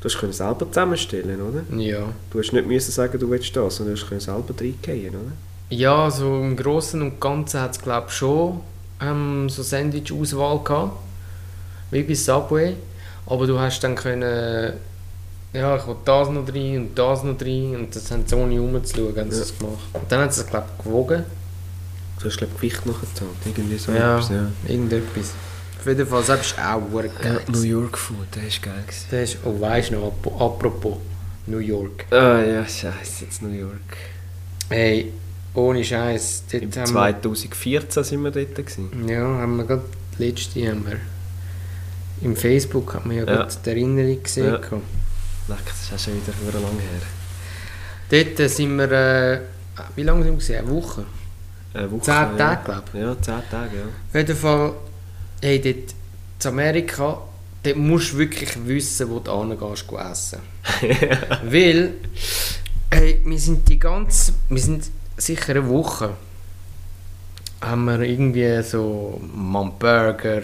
du 0.00 0.04
hast 0.08 0.18
können 0.18 0.32
selber 0.32 0.66
zusammenstellen, 0.68 1.40
oder? 1.40 1.62
Ja. 1.78 2.00
Du 2.30 2.38
hast 2.38 2.52
nicht 2.52 2.66
müssen 2.66 2.92
sagen, 2.92 3.18
du 3.18 3.30
willst 3.30 3.56
das, 3.56 3.76
sondern 3.76 3.94
du 3.94 4.00
hast 4.00 4.08
können 4.08 4.20
selber 4.20 4.54
reingehen, 4.60 5.10
oder? 5.14 5.32
Ja, 5.70 6.10
so 6.10 6.36
im 6.36 6.54
Großen 6.56 7.00
und 7.00 7.18
Ganzen 7.18 7.60
hat 7.60 7.72
es 7.72 7.80
glaube 7.80 8.08
ich 8.08 8.14
schon 8.14 8.60
ähm, 9.00 9.48
so 9.48 9.62
Sandwich-Auswahl 9.62 10.60
gehabt, 10.62 10.92
wie 11.90 12.02
bei 12.02 12.14
Subway. 12.14 12.74
Aber 13.24 13.46
du 13.46 13.58
hast 13.58 13.80
dann 13.82 13.94
können, 13.94 14.74
ja, 15.52 15.76
ich 15.76 15.86
will 15.86 15.96
das 16.04 16.28
noch 16.30 16.48
rein 16.48 16.76
und 16.78 16.98
das 16.98 17.22
noch 17.24 17.40
rein 17.40 17.76
und 17.76 17.94
das 17.94 18.10
haben 18.10 18.24
sie 18.26 18.34
ohne 18.36 18.58
rumzuschauen 18.58 19.16
haben 19.16 19.30
sie 19.30 19.36
Ja. 19.38 19.42
das 19.44 19.58
gemacht. 19.58 19.78
Und 19.92 20.10
dann 20.10 20.20
haben 20.22 20.30
sie 20.30 20.40
es 20.40 20.46
glaube 20.46 20.66
ich 20.78 20.84
gewogen, 20.84 21.24
Du 22.20 22.28
hast, 22.28 22.36
glaube 22.38 22.52
ich, 22.54 22.60
Gewicht 22.60 22.86
nachgezahlt, 22.86 23.30
irgendwie 23.44 23.78
so 23.78 23.90
Ja. 23.90 24.16
etwas, 24.16 24.30
ja. 24.30 24.46
irgendetwas. 24.68 25.32
Auf 25.80 25.86
jeden 25.88 26.06
Fall, 26.06 26.22
ist 26.40 26.56
auch 26.56 26.80
geil. 27.20 27.40
gewesen. 27.44 27.64
York 27.64 27.98
Food, 27.98 28.26
der 28.36 28.46
ist 28.46 28.62
geil 28.62 28.74
gewesen. 28.86 29.06
Das 29.10 29.30
ist, 29.34 29.38
oh 29.44 29.60
weißt 29.60 29.90
du 29.90 29.94
noch, 29.96 30.06
ap- 30.06 30.40
apropos 30.40 30.98
New 31.48 31.58
York. 31.58 32.04
Ah 32.12 32.40
ja, 32.40 32.64
scheiße, 32.64 33.24
jetzt 33.24 33.42
New 33.42 33.48
York. 33.50 33.96
Hey, 34.68 35.12
ohne 35.54 35.82
Scheiß, 35.84 36.44
dort 36.52 36.62
Im 36.62 36.70
haben 36.76 36.86
2014 36.86 38.04
sind 38.04 38.22
wir 38.22 38.30
dort 38.30 38.54
gewesen. 38.54 38.88
wir, 39.04 39.14
ja, 39.16 39.24
haben 39.24 39.56
wir 39.56 39.64
gerade 39.64 39.82
letzte 40.18 40.68
haben 40.68 40.86
wir 40.86 40.98
im 42.22 42.36
Facebook 42.36 42.94
hat 42.94 43.04
man 43.04 43.16
ja, 43.16 43.24
Ja. 43.24 43.34
gerade 43.34 43.54
die 43.64 43.68
Erinnerung 43.70 44.22
gesehen. 44.22 44.46
Ja. 44.46 44.58
Leck, 45.48 45.64
das 45.66 45.82
ist 45.82 45.92
auch 45.92 45.98
schon 45.98 46.14
wieder 46.14 46.32
sehr 46.32 46.60
lange 46.60 46.80
her. 46.80 48.34
Dort 48.36 48.50
sind 48.50 48.76
wir, 48.76 48.92
äh, 48.92 49.40
wie 49.96 50.02
lange 50.02 50.22
sind 50.22 50.32
wir? 50.32 50.38
gewesen? 50.38 50.56
Eine 50.56 50.70
Woche? 50.70 51.04
Eine 51.74 51.90
Woche, 51.90 52.02
Zehn 52.02 52.14
ja. 52.14 52.36
Tage, 52.36 52.64
glaube 52.64 52.84
ich. 52.92 53.00
Ja, 53.00 53.20
zehn 53.20 53.50
Tage, 53.50 53.76
ja. 53.76 53.84
Auf 53.84 54.14
jeden 54.14 54.36
Fall, 54.36 54.72
hey, 55.40 55.60
dort 55.60 55.94
in 56.44 56.48
Amerika, 56.48 57.18
dort 57.62 57.76
musst 57.76 58.12
du 58.12 58.18
wirklich 58.18 58.66
wissen, 58.66 59.10
wo 59.10 59.18
du 59.18 59.40
hingehst, 59.40 59.86
essen. 59.92 60.38
Weil, 61.44 61.94
hey, 62.90 63.20
wir 63.24 63.38
sind 63.38 63.68
die 63.68 63.78
ganze, 63.78 64.34
wir 64.48 64.60
sind 64.60 64.90
sicher 65.16 65.50
eine 65.50 65.68
Woche, 65.68 66.10
haben 67.60 67.84
wir 67.84 68.00
irgendwie 68.00 68.62
so 68.62 69.20
einen 69.34 69.78
Burger, 69.78 70.42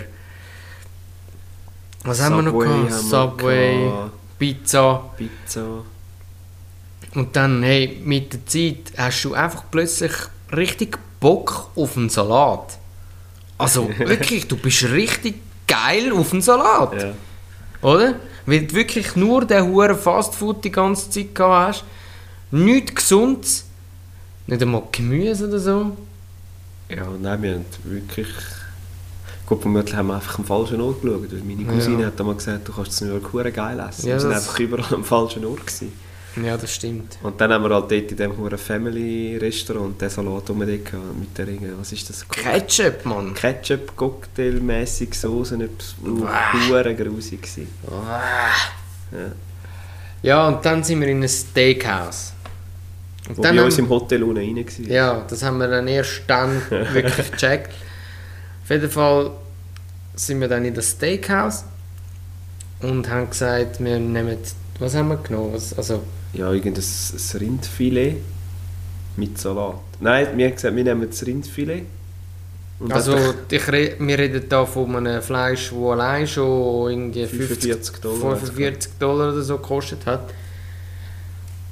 was 2.05 2.23
haben 2.23 2.37
wir 2.37 2.43
noch 2.43 2.59
gehabt? 2.59 2.91
haben 2.91 3.09
Subway, 3.09 3.85
gehabt, 3.85 4.13
Pizza. 4.39 5.11
Pizza. 5.17 5.85
Und 7.15 7.35
dann, 7.37 7.63
hey, 7.63 8.01
mit 8.05 8.33
der 8.33 8.47
Zeit 8.47 8.93
hast 8.97 9.23
du 9.25 9.35
einfach 9.35 9.65
plötzlich 9.71 10.13
richtig 10.55 10.99
Bock 11.21 11.71
auf 11.75 11.97
einen 11.97 12.09
Salat. 12.09 12.79
Also 13.57 13.89
wirklich, 13.99 14.47
du 14.47 14.57
bist 14.57 14.85
richtig 14.85 15.37
geil 15.67 16.13
auf 16.13 16.33
einen 16.33 16.43
Salat. 16.43 17.01
Ja. 17.01 17.13
Oder? 17.83 18.15
Weil 18.47 18.67
du 18.67 18.75
wirklich 18.75 19.17
nur 19.17 19.45
den 19.45 19.65
huren 19.67 19.97
Fastfood 19.97 20.65
die 20.65 20.71
ganze 20.71 21.11
Zeit 21.11 21.35
gehabt 21.35 21.69
hast. 21.69 21.85
Nichts 22.51 22.95
Gesundes. 22.95 23.65
Nicht 24.47 24.63
einmal 24.63 24.85
Gemüse 24.91 25.49
oder 25.49 25.59
so. 25.59 25.97
Ja, 26.89 27.07
nein, 27.21 27.43
wir 27.43 27.55
haben 27.55 27.65
wirklich... 27.85 28.29
Gut, 29.49 29.63
vermutlich 29.63 29.95
haben 29.97 30.09
wir 30.09 30.17
einfach 30.17 30.39
am 30.39 30.45
falschen 30.45 30.81
Ort 30.81 31.01
geschaut. 31.01 31.33
weil 31.33 31.41
Meine 31.43 31.65
Cousine 31.65 32.03
Ja. 32.03 32.07
hat 32.09 32.21
einmal 32.21 32.35
gesagt, 32.35 32.69
du 32.69 32.73
kannst 32.73 32.93
es 32.93 33.01
nur 33.01 33.21
hure 33.33 33.51
geil 33.51 33.81
essen. 33.89 34.07
Ja, 34.09 34.15
wir 34.17 34.21
sind 34.21 34.33
einfach 34.33 34.59
überall 34.61 34.95
am 34.95 35.05
falschen 35.05 35.45
Ort 35.47 35.67
gewesen. 35.67 35.93
Ja, 36.45 36.57
das 36.57 36.75
stimmt. 36.75 37.19
Und 37.23 37.41
dann 37.41 37.53
haben 37.53 37.65
wir 37.65 37.71
halt 37.75 37.85
dort 37.91 37.93
in 37.93 38.09
diesem 38.17 38.37
hure 38.37 38.59
Family-Restaurant 38.59 40.01
den 40.01 40.11
Salat 40.11 40.47
gehabt, 40.47 41.19
mit 41.19 41.37
der 41.37 41.47
Ringe. 41.49 41.73
Was 41.79 41.91
ist 41.93 42.09
das? 42.11 42.29
Ketchup, 42.29 43.07
Mann. 43.07 43.33
Ketchup, 43.35 43.97
Cocktailmäßig, 43.97 45.15
Soßen, 45.15 45.61
etwas 45.63 45.95
hure 46.69 46.95
grusig 46.95 47.41
gewesen. 47.43 47.69
Ja. 49.11 49.19
Ja, 50.23 50.49
und 50.49 50.65
dann 50.65 50.85
sind 50.85 51.01
wir 51.01 51.09
in 51.09 51.23
ein 51.23 51.29
Steakhouse. 51.29 52.33
Und 53.29 53.39
Wo 53.39 53.43
dann 53.43 53.59
uns 53.61 53.77
haben- 53.79 53.85
im 53.85 53.91
Hotel 53.91 54.23
unten 54.23 54.39
rein 54.39 54.57
war. 54.57 54.87
Ja, 54.87 55.25
das 55.29 55.43
haben 55.43 55.59
wir 55.59 55.69
dann 55.69 55.89
erst 55.89 56.23
dann 56.27 56.61
wirklich 56.71 57.31
gecheckt. 57.33 57.71
Auf 58.69 58.73
jeden 58.73 58.91
Fall 58.91 59.31
sind 60.15 60.43
wir 60.43 60.49
dann 60.49 60.63
in 60.63 60.75
das 60.75 60.91
Steakhouse 60.91 61.65
und 62.81 63.09
haben 63.09 63.31
gesagt, 63.31 63.83
wir 63.83 63.99
nehmen. 63.99 64.37
Was 64.79 64.95
haben 64.95 65.09
wir 65.09 65.17
genommen? 65.17 65.55
Was, 65.55 65.73
also, 65.73 66.03
Ja, 66.35 66.53
irgendein 66.53 66.85
ein 66.85 67.41
Rindfilet 67.41 68.17
mit 69.17 69.39
Salat. 69.39 69.77
Nein, 70.01 70.37
wir 70.37 70.45
haben 70.49 70.55
gesagt, 70.55 70.77
wir 70.77 70.85
nehmen 70.85 71.09
das 71.09 71.25
Rindfilet. 71.25 71.87
Und 72.79 72.93
also 72.93 73.17
ich 73.51 73.69
wir 73.69 74.19
reden 74.19 74.45
hier 74.51 74.67
von 74.67 74.97
einem 74.97 75.23
Fleisch, 75.23 75.71
das 75.71 75.79
allein 75.79 76.27
schon 76.27 76.91
irgendwie 76.91 77.25
50, 77.25 77.73
45 77.73 77.97
Dollar. 78.03 78.37
45 78.37 78.93
Dollar 78.99 79.33
oder 79.33 79.43
so 79.43 79.57
gekostet 79.57 80.05
hat. 80.05 80.29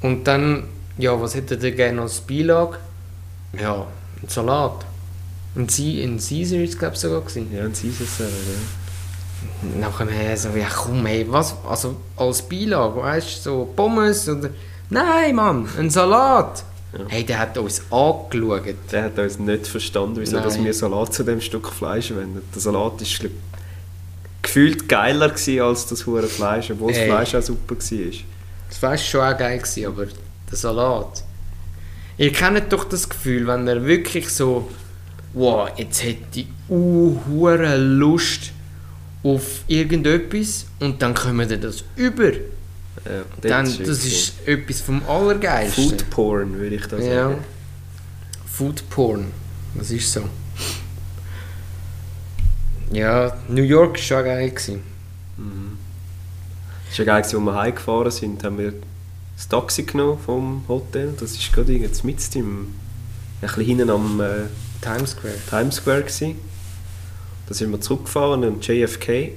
Und 0.01 0.27
dann, 0.27 0.65
ja, 0.97 1.21
was 1.21 1.35
hättet 1.35 1.63
ihr 1.63 1.73
gerne 1.73 2.01
als 2.01 2.23
Beilage? 2.23 2.79
Ja, 3.61 3.87
ein 4.23 4.29
Salat. 4.29 4.86
Ein, 5.57 5.69
C 5.69 6.03
ein 6.03 6.19
Caesar 6.19 6.59
ist 6.59 6.75
es, 6.75 6.79
glaube 6.79 6.95
ich, 6.95 7.01
sogar. 7.01 7.23
Gewesen. 7.23 7.49
Ja, 7.53 7.65
ein 7.65 7.73
Caesar 7.73 8.07
Salad, 8.07 8.33
ja. 8.33 9.81
Nachher 9.81 10.37
so, 10.37 10.51
ja 10.51 10.67
komm, 10.69 11.07
hey, 11.07 11.27
was, 11.29 11.55
also 11.69 11.97
als 12.17 12.43
Beilage, 12.43 12.97
weißt 12.97 13.39
du, 13.39 13.51
so 13.51 13.73
Pommes 13.75 14.29
oder... 14.29 14.51
Nein, 14.91 15.35
Mann, 15.35 15.69
ein 15.79 15.91
Salat! 15.91 16.65
Ja. 16.93 17.05
Hey, 17.09 17.25
der 17.25 17.39
hat 17.39 17.59
uns 17.59 17.83
angeschaut. 17.91 18.75
Der 18.93 19.05
hat 19.05 19.19
uns 19.19 19.39
nicht 19.39 19.67
verstanden, 19.67 20.17
wieso 20.19 20.37
Nein. 20.37 20.45
dass 20.45 20.63
wir 20.63 20.75
Salat 20.75 21.15
zu 21.15 21.25
dem 21.25 21.41
Stück 21.41 21.71
Fleisch 21.71 22.11
wenden. 22.11 22.43
Der 22.55 22.61
Salat 22.61 23.01
war 23.01 23.19
glaub, 23.19 23.33
gefühlt 24.43 24.89
geiler 24.89 25.29
gewesen 25.31 25.61
als 25.61 25.87
das 25.87 26.07
hure 26.07 26.29
Fleisch, 26.29 26.71
obwohl 26.71 26.93
das 26.93 27.01
Ey. 27.01 27.09
Fleisch 27.09 27.35
auch 27.35 27.43
super 27.43 27.77
war. 27.77 28.13
Das 28.69 28.83
war 28.83 28.99
schon 28.99 29.21
auch 29.21 29.39
geil, 29.39 29.59
gewesen, 29.59 29.87
aber 29.87 30.07
der 30.51 30.59
Salat... 30.59 31.25
Ihr 32.19 32.33
kennt 32.33 32.73
doch 32.73 32.85
das 32.85 33.09
Gefühl, 33.09 33.47
wenn 33.47 33.67
ihr 33.69 33.85
wirklich 33.85 34.29
so... 34.31 34.69
Wow, 35.37 35.69
jetzt 35.77 36.03
hätte 36.03 36.41
ich 36.41 36.47
uh, 36.71 37.15
Lust 37.77 38.53
auf 39.23 39.65
irgendetwas 39.69 40.65
und 40.81 41.03
dann 41.03 41.13
kommen 41.13 41.51
ihr 41.51 41.59
das 41.59 41.85
über. 41.95 42.33
Ja, 42.33 43.23
Dann, 43.43 43.67
ist 43.67 43.87
das 43.87 44.07
ist 44.07 44.49
etwas 44.49 44.81
vom 44.81 45.03
Allergeilsten. 45.07 45.91
Food 45.91 46.09
Porn, 46.09 46.55
würde 46.55 46.77
ich 46.77 46.87
da 46.87 46.97
sagen. 46.97 47.11
Ja. 47.11 47.39
Food 48.47 48.89
Porn. 48.89 49.27
Das 49.75 49.91
ist 49.91 50.11
so. 50.11 50.23
Ja, 52.91 53.37
New 53.49 53.63
York 53.63 53.93
war 53.93 53.99
schon 53.99 54.25
geil. 54.25 54.53
Mhm. 55.37 55.77
Es 56.91 56.99
war 56.99 57.05
geil, 57.05 57.23
als 57.23 57.35
wir 57.35 57.55
heimgefahren 57.55 58.11
sind, 58.11 58.43
haben 58.43 58.57
wir 58.57 58.73
das 59.37 59.49
Taxi 59.49 59.83
genommen 59.83 60.19
vom 60.19 60.65
Hotel. 60.67 61.13
Das 61.21 61.33
ist 61.33 61.53
gerade 61.53 61.75
jetzt 61.75 62.05
mit 62.05 62.35
im, 62.35 62.61
ein 62.63 62.69
bisschen 63.43 63.65
hinten 63.67 63.91
am 63.91 64.19
äh, 64.23 64.47
Times 64.81 65.11
Square. 65.13 65.35
Times 65.49 65.77
Square 65.77 66.03
gsi. 66.03 66.37
Da 67.49 67.55
sind 67.55 67.71
wir 67.71 67.81
zurückgefahren 67.81 68.45
und 68.45 68.67
JFK 68.67 69.33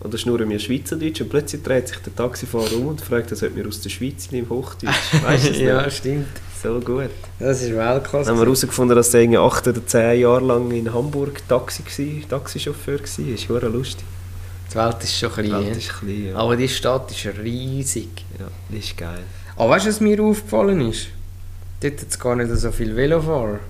und 0.00 0.12
da 0.12 0.18
schnurren 0.18 0.50
wir 0.50 0.58
Schweizerdeutsch 0.58 1.20
und 1.20 1.28
plötzlich 1.28 1.62
dreht 1.62 1.88
sich 1.88 1.98
der 1.98 2.14
Taxifahrer 2.14 2.76
um 2.76 2.88
und 2.88 3.00
fragt, 3.00 3.30
uns, 3.30 3.42
ob 3.42 3.54
wir 3.54 3.66
aus 3.68 3.80
der 3.80 3.90
Schweiz 3.90 4.24
sind 4.24 4.38
im 4.38 4.48
Hochdeutsch. 4.50 5.14
Weißt 5.24 5.44
du 5.46 5.50
das 5.50 5.58
ja, 5.60 5.90
stimmt. 5.90 6.26
So 6.60 6.80
gut. 6.80 7.10
Das 7.38 7.62
ist 7.62 7.74
Weltklasse. 7.74 8.26
Dann 8.26 8.34
haben 8.34 8.38
wir 8.40 8.44
herausgefunden, 8.46 8.96
dass 8.96 9.10
der 9.10 9.22
irgendwie 9.22 9.38
acht 9.38 9.66
oder 9.66 9.84
zehn 9.86 10.20
Jahre 10.20 10.44
lang 10.44 10.70
in 10.72 10.92
Hamburg 10.92 11.46
Taxi 11.48 11.82
gsi, 11.82 12.24
Taxichauffeur 12.28 12.98
war. 13.00 13.28
Ist 13.34 13.48
hure 13.48 13.68
lustig. 13.68 14.04
Die 14.72 14.76
Welt 14.76 14.96
ist 15.02 15.18
schon 15.18 15.30
Die 15.36 15.42
klein. 15.42 15.52
Welt 15.52 15.72
ja. 15.72 15.76
ist 15.78 15.88
klein, 15.92 16.26
ja. 16.28 16.36
Aber 16.36 16.56
die 16.56 16.68
Stadt 16.68 17.10
ist 17.10 17.26
riesig. 17.38 18.08
ja. 18.38 18.46
Das 18.70 18.84
ist 18.84 18.96
geil. 18.96 19.22
Aber 19.56 19.70
weißt 19.70 19.86
du, 19.86 19.90
was 19.90 20.00
mir 20.00 20.20
aufgefallen 20.22 20.80
ist? 20.88 21.08
Dort 21.80 22.00
hat 22.00 22.08
es 22.08 22.18
gar 22.18 22.34
nicht 22.36 22.50
so 22.52 22.70
viele 22.72 22.96
Velofahrer. 22.96 23.60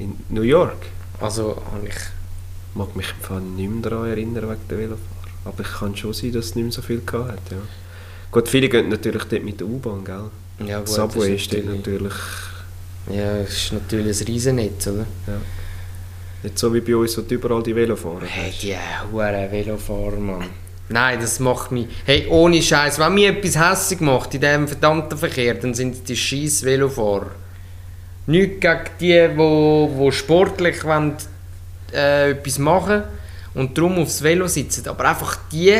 In 0.00 0.16
New 0.30 0.42
York 0.42 0.86
Also 1.20 1.56
habe 1.72 1.86
ich. 1.86 1.94
mag 2.74 2.96
mich 2.96 3.10
im 3.10 3.24
Fall 3.24 3.40
nicht 3.40 3.70
mehr 3.70 3.82
daran 3.82 4.08
erinnern 4.08 4.48
wegen 4.48 4.68
der 4.68 4.78
Velofahrer. 4.78 5.30
Aber 5.44 5.60
ich 5.60 5.72
kann 5.78 5.94
schon 5.94 6.12
sein, 6.12 6.32
dass 6.32 6.46
es 6.46 6.54
nicht 6.54 6.64
mehr 6.64 6.72
so 6.72 6.82
viel 6.82 7.02
gehabt 7.04 7.32
hat, 7.32 7.50
ja. 7.50 7.58
Gut, 8.30 8.48
viele 8.48 8.68
gehen 8.68 8.88
natürlich 8.88 9.24
dort 9.24 9.44
mit 9.44 9.60
der 9.60 9.66
U-Bahn, 9.66 10.04
gell? 10.04 10.30
Ja, 10.66 10.78
gut, 10.78 10.88
Subway 10.88 11.32
das 11.32 11.42
ist 11.42 11.52
dort 11.52 11.66
natürlich... 11.66 12.14
Ja, 13.10 13.38
es 13.38 13.56
ist 13.56 13.72
natürlich 13.72 14.20
ein 14.20 14.26
Riesennetz, 14.26 14.86
oder? 14.86 15.06
Ja. 15.26 15.40
Nicht 16.42 16.58
so 16.58 16.72
wie 16.72 16.80
bei 16.80 16.96
uns, 16.96 17.18
wo 17.18 17.22
überall 17.22 17.62
die 17.62 17.74
Velofahrer 17.74 18.24
Hey, 18.24 18.52
die 18.62 18.76
huren 19.12 19.50
Velofahrer, 19.50 20.16
Mann. 20.16 20.46
Nein, 20.88 21.18
das 21.20 21.40
macht 21.40 21.72
mich... 21.72 21.88
Hey, 22.04 22.26
ohne 22.28 22.62
Scheiß, 22.62 22.98
wenn 22.98 23.14
mich 23.14 23.26
etwas 23.26 23.58
hässlich 23.58 24.00
macht 24.00 24.34
in 24.34 24.40
diesem 24.40 24.68
verdammten 24.68 25.18
Verkehr, 25.18 25.54
dann 25.54 25.74
sind 25.74 25.94
es 25.94 26.02
die 26.04 26.16
scheiß 26.16 26.62
Velofahrer. 26.64 27.32
Nicht 28.30 28.60
gegen 28.60 28.80
die, 29.00 29.28
wo, 29.36 29.90
wo 29.92 30.10
sportlich 30.10 30.84
wollen, 30.84 31.16
äh, 31.92 32.30
etwas 32.30 32.58
machen 32.58 33.02
und 33.54 33.76
darum 33.76 33.98
aufs 33.98 34.22
Velo 34.22 34.46
sitzen, 34.46 34.88
aber 34.88 35.08
einfach 35.10 35.36
die 35.50 35.74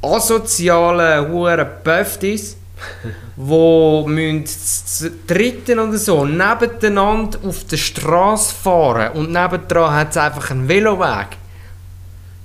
asozialen 0.00 1.28
huren 1.32 1.66
Pöftis, 1.82 2.56
wo 3.36 4.04
müssen 4.06 5.20
dritten 5.26 5.78
oder 5.78 5.98
so 5.98 6.24
nebeneinander 6.24 7.38
auf 7.44 7.64
der 7.64 7.76
Straße 7.76 8.54
fahren 8.54 9.12
und 9.14 9.32
nebendran 9.32 9.94
hat 9.94 10.10
es 10.10 10.16
einfach 10.16 10.50
einen 10.50 10.68
Veloweg. 10.68 11.28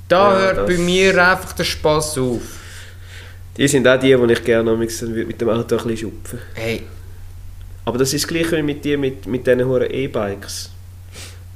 Da 0.08 0.34
Ja, 0.34 0.39
hört 0.39 0.68
bei 0.68 0.78
mir 0.78 1.12
einfach 1.24 1.54
der 1.54 1.65
Spass 1.65 2.18
auf. 2.18 2.42
Die 3.58 3.68
sind 3.68 3.88
auch 3.88 4.00
die, 4.00 4.15
die 4.15 4.34
ich 4.34 4.44
gerne 4.44 4.76
mit 4.76 5.02
mit 5.28 5.39
dem 5.39 5.50
Auto 5.50 5.76
ein 5.76 5.84
bisschen 5.84 5.98
schupfen 5.98 6.39
Hey, 6.56 6.84
Aber 7.89 7.97
das 7.97 8.13
ist 8.13 8.23
das 8.23 8.28
gleiche 8.28 8.56
wie 8.58 8.62
mit, 8.62 8.86
die, 8.86 8.95
mit, 8.95 9.25
mit 9.25 9.47
diesen 9.47 9.65
hohen 9.65 9.89
E-Bikes. 9.89 10.69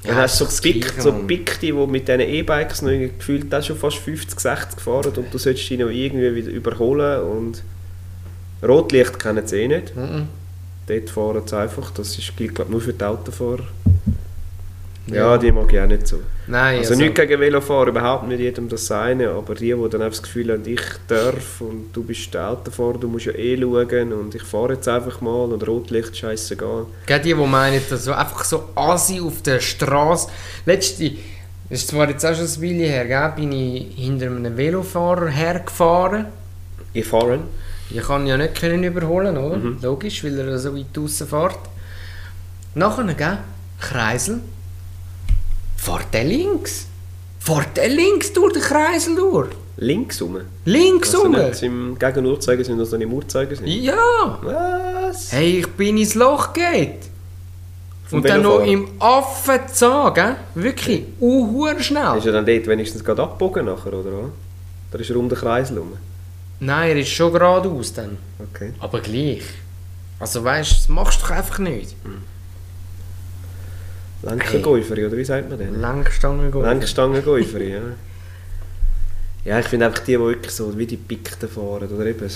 Dann 0.01 0.15
Ja, 0.15 0.21
hast 0.23 0.41
du 0.41 0.45
ist 0.45 0.57
so, 0.57 0.61
Gleiche, 0.63 0.99
so 0.99 1.11
Mann. 1.11 1.27
Pickte, 1.27 1.59
die 1.67 1.71
mit 1.71 2.07
diesen 2.07 2.21
E-Bikes 2.21 2.81
noch 2.81 2.89
gefühlt 2.89 3.53
auch 3.53 3.61
schon 3.61 3.77
fast 3.77 3.97
50, 3.97 4.39
60 4.39 4.81
fahren 4.81 5.13
und 5.15 5.31
du 5.31 5.37
solltest 5.37 5.69
die 5.69 5.77
noch 5.77 5.89
irgendwie 5.91 6.33
wieder 6.33 6.49
überholen 6.49 7.21
und 7.21 7.63
Rotlicht 8.67 9.19
kennen 9.19 9.45
sie 9.45 9.57
eh 9.57 9.67
nicht. 9.67 9.95
mhm. 9.95 10.27
Dort 10.87 11.09
fahren 11.11 11.43
sie 11.45 11.55
einfach, 11.55 11.91
das 11.91 12.17
ist, 12.17 12.35
gilt 12.35 12.55
glaube 12.55 12.71
nur 12.71 12.81
für 12.81 12.93
die 12.93 13.05
Autofahrer. 13.05 13.67
Ja, 15.07 15.37
die 15.37 15.51
mag 15.51 15.71
ich 15.73 15.79
auch 15.79 15.85
nicht 15.85 16.07
so. 16.07 16.21
nein, 16.47 16.79
Also, 16.79 16.95
nicht 16.95 17.13
gegen 17.15 17.39
Velofahrer, 17.39 17.87
überhaupt 17.87 18.27
nicht 18.27 18.39
jedem 18.39 18.69
das 18.69 18.89
eine, 18.89 19.31
aber 19.31 19.53
die, 19.53 19.73
die 19.73 19.89
dann 19.89 20.01
einfach 20.01 20.19
das 20.19 20.23
Gefühl 20.23 20.53
haben, 20.53 20.65
ich 20.65 20.81
darf 21.07 21.59
und 21.59 21.91
du 21.91 22.03
bist 22.03 22.33
der 22.33 22.49
Autofahrer, 22.49 22.97
du 22.97 23.09
musst 23.09 23.25
ja 23.25 23.33
eh 23.33 23.59
schauen 23.59 24.13
und 24.13 24.33
ich 24.33 24.43
fahre 24.43 24.73
jetzt 24.73 24.87
einfach 24.87 25.19
mal 25.19 25.51
und 25.51 25.67
Rotlicht, 25.67 26.15
scheißegal. 26.15 26.85
Gell, 27.05 27.19
die, 27.19 27.33
die 27.33 27.35
meinen, 27.35 27.81
dass 27.89 28.05
so 28.05 28.13
einfach 28.13 28.45
so 28.45 28.69
Asi 28.75 29.19
auf 29.19 29.41
der 29.41 29.59
Straße. 29.59 30.29
Letzte, 30.65 31.11
das 31.69 31.79
ist 31.81 31.89
zwar 31.89 32.09
jetzt 32.09 32.25
auch 32.25 32.33
schon 32.33 32.45
ein 32.45 32.61
Weile 32.61 32.87
her, 32.87 33.05
gell, 33.05 33.33
bin 33.35 33.51
ich 33.51 33.95
hinter 33.95 34.27
einem 34.27 34.55
Velofahrer 34.55 35.27
hergefahren. 35.27 36.27
Ich 36.93 37.05
fahren? 37.05 37.41
Ich 37.89 38.01
kann 38.01 38.21
ihn 38.21 38.27
ja 38.27 38.37
nicht 38.37 38.55
können 38.59 38.83
überholen, 38.83 39.37
oder? 39.37 39.57
Mhm. 39.57 39.79
Logisch, 39.81 40.23
weil 40.23 40.39
er 40.39 40.57
so 40.57 40.75
weit 40.75 40.85
draussen 40.93 41.27
fährt. 41.27 41.59
Nachher, 42.75 43.13
gell? 43.13 43.37
Kreisel. 43.79 44.39
Fährt 45.83 46.13
der 46.13 46.23
links? 46.23 46.87
Fährt 47.39 47.75
der 47.75 47.89
links 47.89 48.31
durch 48.31 48.53
den 48.53 48.61
Kreisel 48.61 49.15
durch? 49.15 49.49
Links 49.77 50.21
rum. 50.21 50.37
Links 50.65 51.09
Also 51.13 51.23
rum? 51.23 51.31
nicht 51.31 51.61
im 51.63 51.97
Gegenuhrzeiger 51.99 52.63
sind, 52.63 52.79
also 52.79 52.95
nicht 52.95 53.07
im 53.07 53.13
Uhrzeigersinn. 53.13 53.67
Ja! 53.67 54.39
Was? 54.41 55.31
Hey, 55.33 55.59
ich 55.59 55.67
bin 55.67 55.97
ins 55.97 56.15
Loch 56.15 56.53
geht. 56.53 56.99
Und 58.11 58.27
dann 58.29 58.43
noch 58.43 58.59
im 58.59 58.87
Affenzahn, 58.99 60.13
gell? 60.13 60.35
Wirklich, 60.55 61.03
uhuere 61.19 61.81
schnell. 61.81 62.17
Ist 62.17 62.27
er 62.27 62.33
dann 62.33 62.45
dort 62.45 62.67
wenigstens 62.67 63.03
gerade 63.03 63.23
abgebogen 63.23 63.65
nachher, 63.65 63.93
oder? 63.93 64.29
Da 64.91 64.99
ist 64.99 65.09
er 65.09 65.15
um 65.17 65.27
den 65.27 65.37
Kreis 65.37 65.69
herum. 65.71 65.93
Nein, 66.59 66.89
er 66.91 66.97
ist 66.99 67.09
schon 67.09 67.33
geradeaus 67.33 67.91
dann. 67.93 68.17
Okay. 68.53 68.71
Aber 68.79 69.01
gleich. 69.01 69.41
Also 70.19 70.43
weißt 70.43 70.71
du, 70.71 70.75
das 70.75 70.89
machst 70.89 71.19
du 71.21 71.25
doch 71.25 71.31
einfach 71.31 71.59
nicht. 71.59 71.95
Lenkergäuferi, 74.23 75.05
oder 75.05 75.17
wie 75.17 75.25
sagt 75.25 75.49
man 75.49 75.59
denn? 75.59 75.79
Lenkstangen 75.81 76.51
gehen. 76.51 76.61
Lenkstangengäuferi, 76.61 77.71
ja. 77.73 77.81
Ja, 79.45 79.59
ich 79.59 79.65
finde 79.67 79.87
einfach 79.87 79.99
die, 79.99 80.13
die 80.13 80.19
wirklich 80.19 80.53
so 80.53 80.77
wie 80.77 80.85
die 80.85 80.95
Pikten 80.95 81.49
fahren, 81.49 81.89
oder 81.91 82.05
eben 82.05 82.29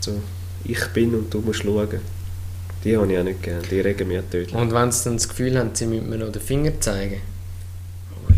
so, 0.00 0.20
ich 0.64 0.86
bin 0.88 1.14
und 1.14 1.32
du 1.32 1.40
musst 1.40 1.62
schauen. 1.62 1.88
Die 2.84 2.96
habe 2.96 3.10
ich 3.10 3.18
auch 3.18 3.22
nicht 3.24 3.42
gern, 3.42 3.62
die 3.70 3.80
regen 3.80 4.08
mich 4.08 4.18
auch 4.18 4.30
tödlich. 4.30 4.54
Und 4.54 4.72
wenn 4.72 4.92
sie 4.92 5.04
dann 5.04 5.16
das 5.16 5.28
Gefühl 5.28 5.58
haben, 5.58 5.70
sie 5.72 5.86
müssen 5.86 6.10
mir 6.10 6.18
noch 6.18 6.32
den 6.32 6.42
Finger 6.42 6.78
zeigen, 6.80 7.20
ui, 8.28 8.36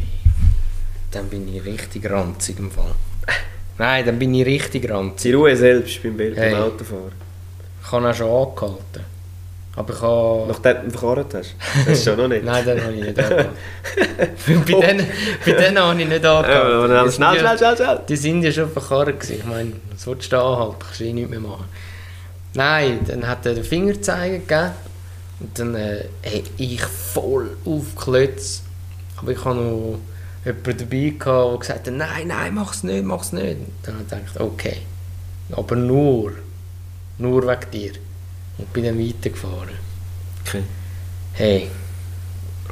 dann 1.11 1.27
bin 1.29 1.53
ich 1.53 1.65
richtig 1.65 2.09
ranzig 2.09 2.61
im 2.61 2.71
Fall. 2.71 2.95
Nein, 3.79 4.07
dann 4.07 4.19
bin 4.21 4.35
ich 4.35 4.47
richtig 4.47 4.89
ranzig. 4.89 5.31
Die 5.33 5.33
Ruhe 5.37 5.57
selbst 5.57 6.01
beim, 6.03 6.17
Bild 6.17 6.37
Hey. 6.37 6.53
beim 6.53 6.63
Autofahren. 6.63 7.13
Ich 7.85 7.91
habe 7.91 8.09
auch 8.09 8.15
schon 8.15 8.29
angehalten. 8.31 9.12
Aber 9.75 9.95
ich 9.95 10.01
habe... 10.03 10.45
Nachdem 10.49 10.77
du 10.77 10.85
ihn 10.85 10.91
verkarrt 10.91 11.35
hast. 11.35 11.55
Das 11.87 11.99
ist 11.99 12.05
schon 12.05 12.17
noch 12.19 12.29
nicht. 12.29 12.45
Nein, 12.45 12.65
dann 12.67 12.83
habe 12.83 12.93
ich 12.93 13.05
nicht 13.05 13.17
bei, 13.17 14.87
denen, 14.87 15.07
bei 15.47 15.53
denen 15.53 15.79
habe 15.79 16.01
ich 16.03 16.09
nicht 16.09 16.23
Ja, 16.23 16.87
dann 16.87 17.07
Die 17.07 17.13
schnell, 17.13 17.35
ja- 17.35 17.41
schnell, 17.41 17.59
schnell, 17.59 17.77
schnell. 17.77 18.01
Die 18.09 18.17
sind 18.17 18.43
ja 18.43 18.53
schon 18.53 18.69
gewesen. 18.75 19.37
Ich 19.39 19.45
meine, 19.47 19.73
was 19.91 20.07
willst 20.07 20.31
du 20.31 20.37
da 20.37 20.43
anhalten? 20.53 20.77
Kannst 20.79 21.01
du 21.01 21.05
eh 21.05 21.13
nichts 21.15 21.31
mehr 21.31 21.41
machen. 21.41 21.65
Nein, 22.55 23.01
dann 23.07 23.27
hat 23.27 23.47
er 23.47 23.55
den 23.55 23.65
Fingerzeiger 23.65 24.39
gegeben. 24.39 24.71
Und 25.41 25.59
dann 25.59 25.75
äh, 25.75 26.05
ich 26.59 26.83
voll 26.83 27.57
auf 27.65 27.97
Klötz. 27.97 28.63
Aber 29.17 29.33
ich 29.33 29.43
habe 29.45 29.57
noch 29.57 29.99
jemanden 30.45 30.77
dabei 30.79 31.15
gehabt, 31.19 31.51
der 31.53 31.59
gesagt 31.59 31.87
hat, 31.87 31.95
nein, 31.95 32.27
nein, 32.29 32.55
mach's 32.55 32.83
nicht, 32.83 33.05
mach's 33.05 33.33
nicht. 33.33 33.57
Und 33.57 33.69
dann 33.85 33.95
habe 33.95 34.05
ich 34.05 34.33
gedacht, 34.33 34.41
okay. 34.41 34.77
Aber 35.53 35.77
nur, 35.77 36.33
nur 37.19 37.43
wegen 37.49 37.71
dir. 37.73 37.93
Und 38.59 38.73
bin 38.73 38.85
dann 38.85 38.99
weitergefahren. 38.99 39.71
Okay. 40.47 40.63
Hey, 41.35 41.69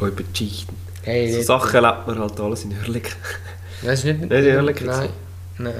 Räuber 0.01 0.23
Geschichten. 0.23 0.77
hey, 1.03 1.33
So 1.33 1.43
Sachen 1.43 1.81
lebt 1.83 2.07
man 2.07 2.19
halt 2.19 2.39
alles 2.41 2.65
in 2.65 2.77
Hörlig. 2.77 3.11
Das 3.83 4.01
ist 4.01 4.05
nicht, 4.05 4.21
Nicht 4.21 4.31
in 4.33 4.57
Oerlikon 4.57 4.87
Nein, 4.89 5.09
nein. 5.59 5.75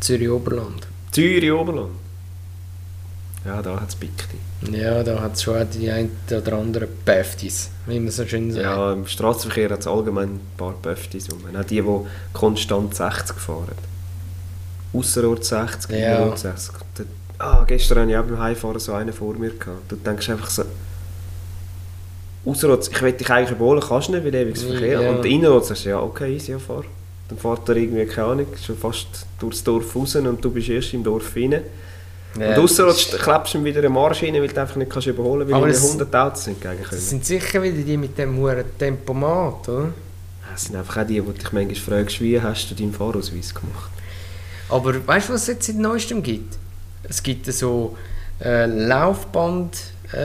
Zürich 0.00 0.30
Oberland. 0.30 0.86
Zürich 1.12 1.52
Oberland. 1.52 1.90
Ja, 3.44 3.60
da 3.60 3.78
hat 3.78 3.90
es 3.90 3.94
Pikte. 3.94 4.24
Ja, 4.72 5.02
da 5.04 5.20
hat 5.20 5.34
es 5.34 5.42
schon 5.42 5.68
die 5.70 5.90
ein 5.90 6.10
oder 6.30 6.54
andere 6.54 6.86
Päftis, 6.86 7.68
wie 7.86 8.00
man 8.00 8.10
so 8.10 8.26
schön 8.26 8.50
sagt. 8.52 8.64
Ja, 8.64 8.92
im 8.94 9.06
Straßenverkehr 9.06 9.68
hat 9.70 9.80
es 9.80 9.86
allgemein 9.86 10.28
ein 10.30 10.40
paar 10.56 10.74
rum. 10.82 11.56
Auch 11.56 11.64
die, 11.64 11.82
die 11.82 12.00
konstant 12.32 12.94
60 12.94 13.36
fahren. 13.36 13.68
Ausserort 14.94 15.44
60, 15.44 15.90
Ja. 15.90 16.16
innerort 16.16 16.38
60. 16.38 16.74
Ah, 17.38 17.64
gestern 17.66 17.98
hatte 18.00 18.10
ich 18.10 18.16
auch 18.16 18.24
beim 18.24 18.38
Heimfahren 18.38 18.78
so 18.78 18.92
einen 18.94 19.12
vor 19.12 19.34
mir. 19.34 19.50
Gehabt. 19.50 19.90
Du 19.90 19.96
denkst 19.96 20.28
einfach 20.30 20.48
so... 20.50 20.64
Ausserort, 22.44 22.88
ich 22.88 23.02
will 23.02 23.12
dich 23.12 23.28
eigentlich 23.28 23.50
überholen, 23.50 23.82
kannst 23.86 24.08
du 24.08 24.12
nicht, 24.12 24.24
weil 24.24 24.34
ewiges 24.34 24.62
Ja. 24.62 24.68
Verkehr. 24.70 25.10
Und 25.10 25.24
innerort 25.26 25.64
sagst 25.66 25.84
du, 25.84 25.88
ja 25.90 26.00
okay, 26.00 26.32
easy, 26.34 26.52
ja, 26.52 26.58
fahr. 26.58 26.84
Dann 27.28 27.38
fährt 27.38 27.68
er 27.68 27.76
irgendwie, 27.76 28.06
keine 28.06 28.26
Ahnung, 28.28 28.46
schon 28.64 28.78
fast 28.78 29.08
durchs 29.40 29.64
Dorf 29.64 29.96
raus 29.96 30.14
und 30.14 30.44
du 30.44 30.50
bist 30.50 30.68
erst 30.68 30.94
im 30.94 31.02
Dorf 31.02 31.34
rein. 31.34 31.60
Ja, 32.38 32.50
und 32.50 32.58
ausserort 32.64 32.94
das 32.94 33.12
ist- 33.14 33.18
klebst 33.18 33.54
du 33.54 33.58
ihm 33.58 33.64
wieder 33.64 33.80
eine 33.80 33.88
Marsch 33.88 34.22
rein, 34.22 34.34
weil 34.34 34.46
du 34.46 34.60
einfach 34.60 34.76
nicht 34.76 34.90
kannst 34.92 35.08
überholen 35.08 35.48
kannst, 35.48 35.62
weil 35.64 35.70
es- 35.70 35.82
100 35.90 36.14
Autos 36.14 36.44
sind 36.44 36.54
entgegenkommen. 36.54 36.90
Das 36.92 37.10
sind 37.10 37.24
sicher 37.24 37.62
wieder 37.62 37.82
die 37.82 37.96
mit 37.96 38.16
dem 38.16 38.36
hohen 38.36 38.64
Tempomat, 38.78 39.68
oder? 39.68 39.88
Das 40.52 40.64
sind 40.64 40.76
einfach 40.76 41.02
auch 41.02 41.06
die, 41.06 41.20
die 41.20 41.32
dich 41.32 41.52
manchmal 41.52 41.74
fragst, 41.74 42.20
wie 42.20 42.40
hast 42.40 42.70
du 42.70 42.74
deinen 42.76 42.92
Fahrausweis 42.92 43.52
gemacht? 43.54 43.90
Aber 44.68 45.04
weißt 45.06 45.28
du, 45.28 45.32
was 45.32 45.42
es 45.42 45.46
jetzt 45.48 45.66
seit 45.66 45.76
neuestem 45.76 46.22
gibt? 46.22 46.56
Es 47.08 47.22
gibt 47.22 47.46
so 47.52 47.96
äh, 48.44 48.66
Laufband 48.66 49.76
äh, 50.12 50.18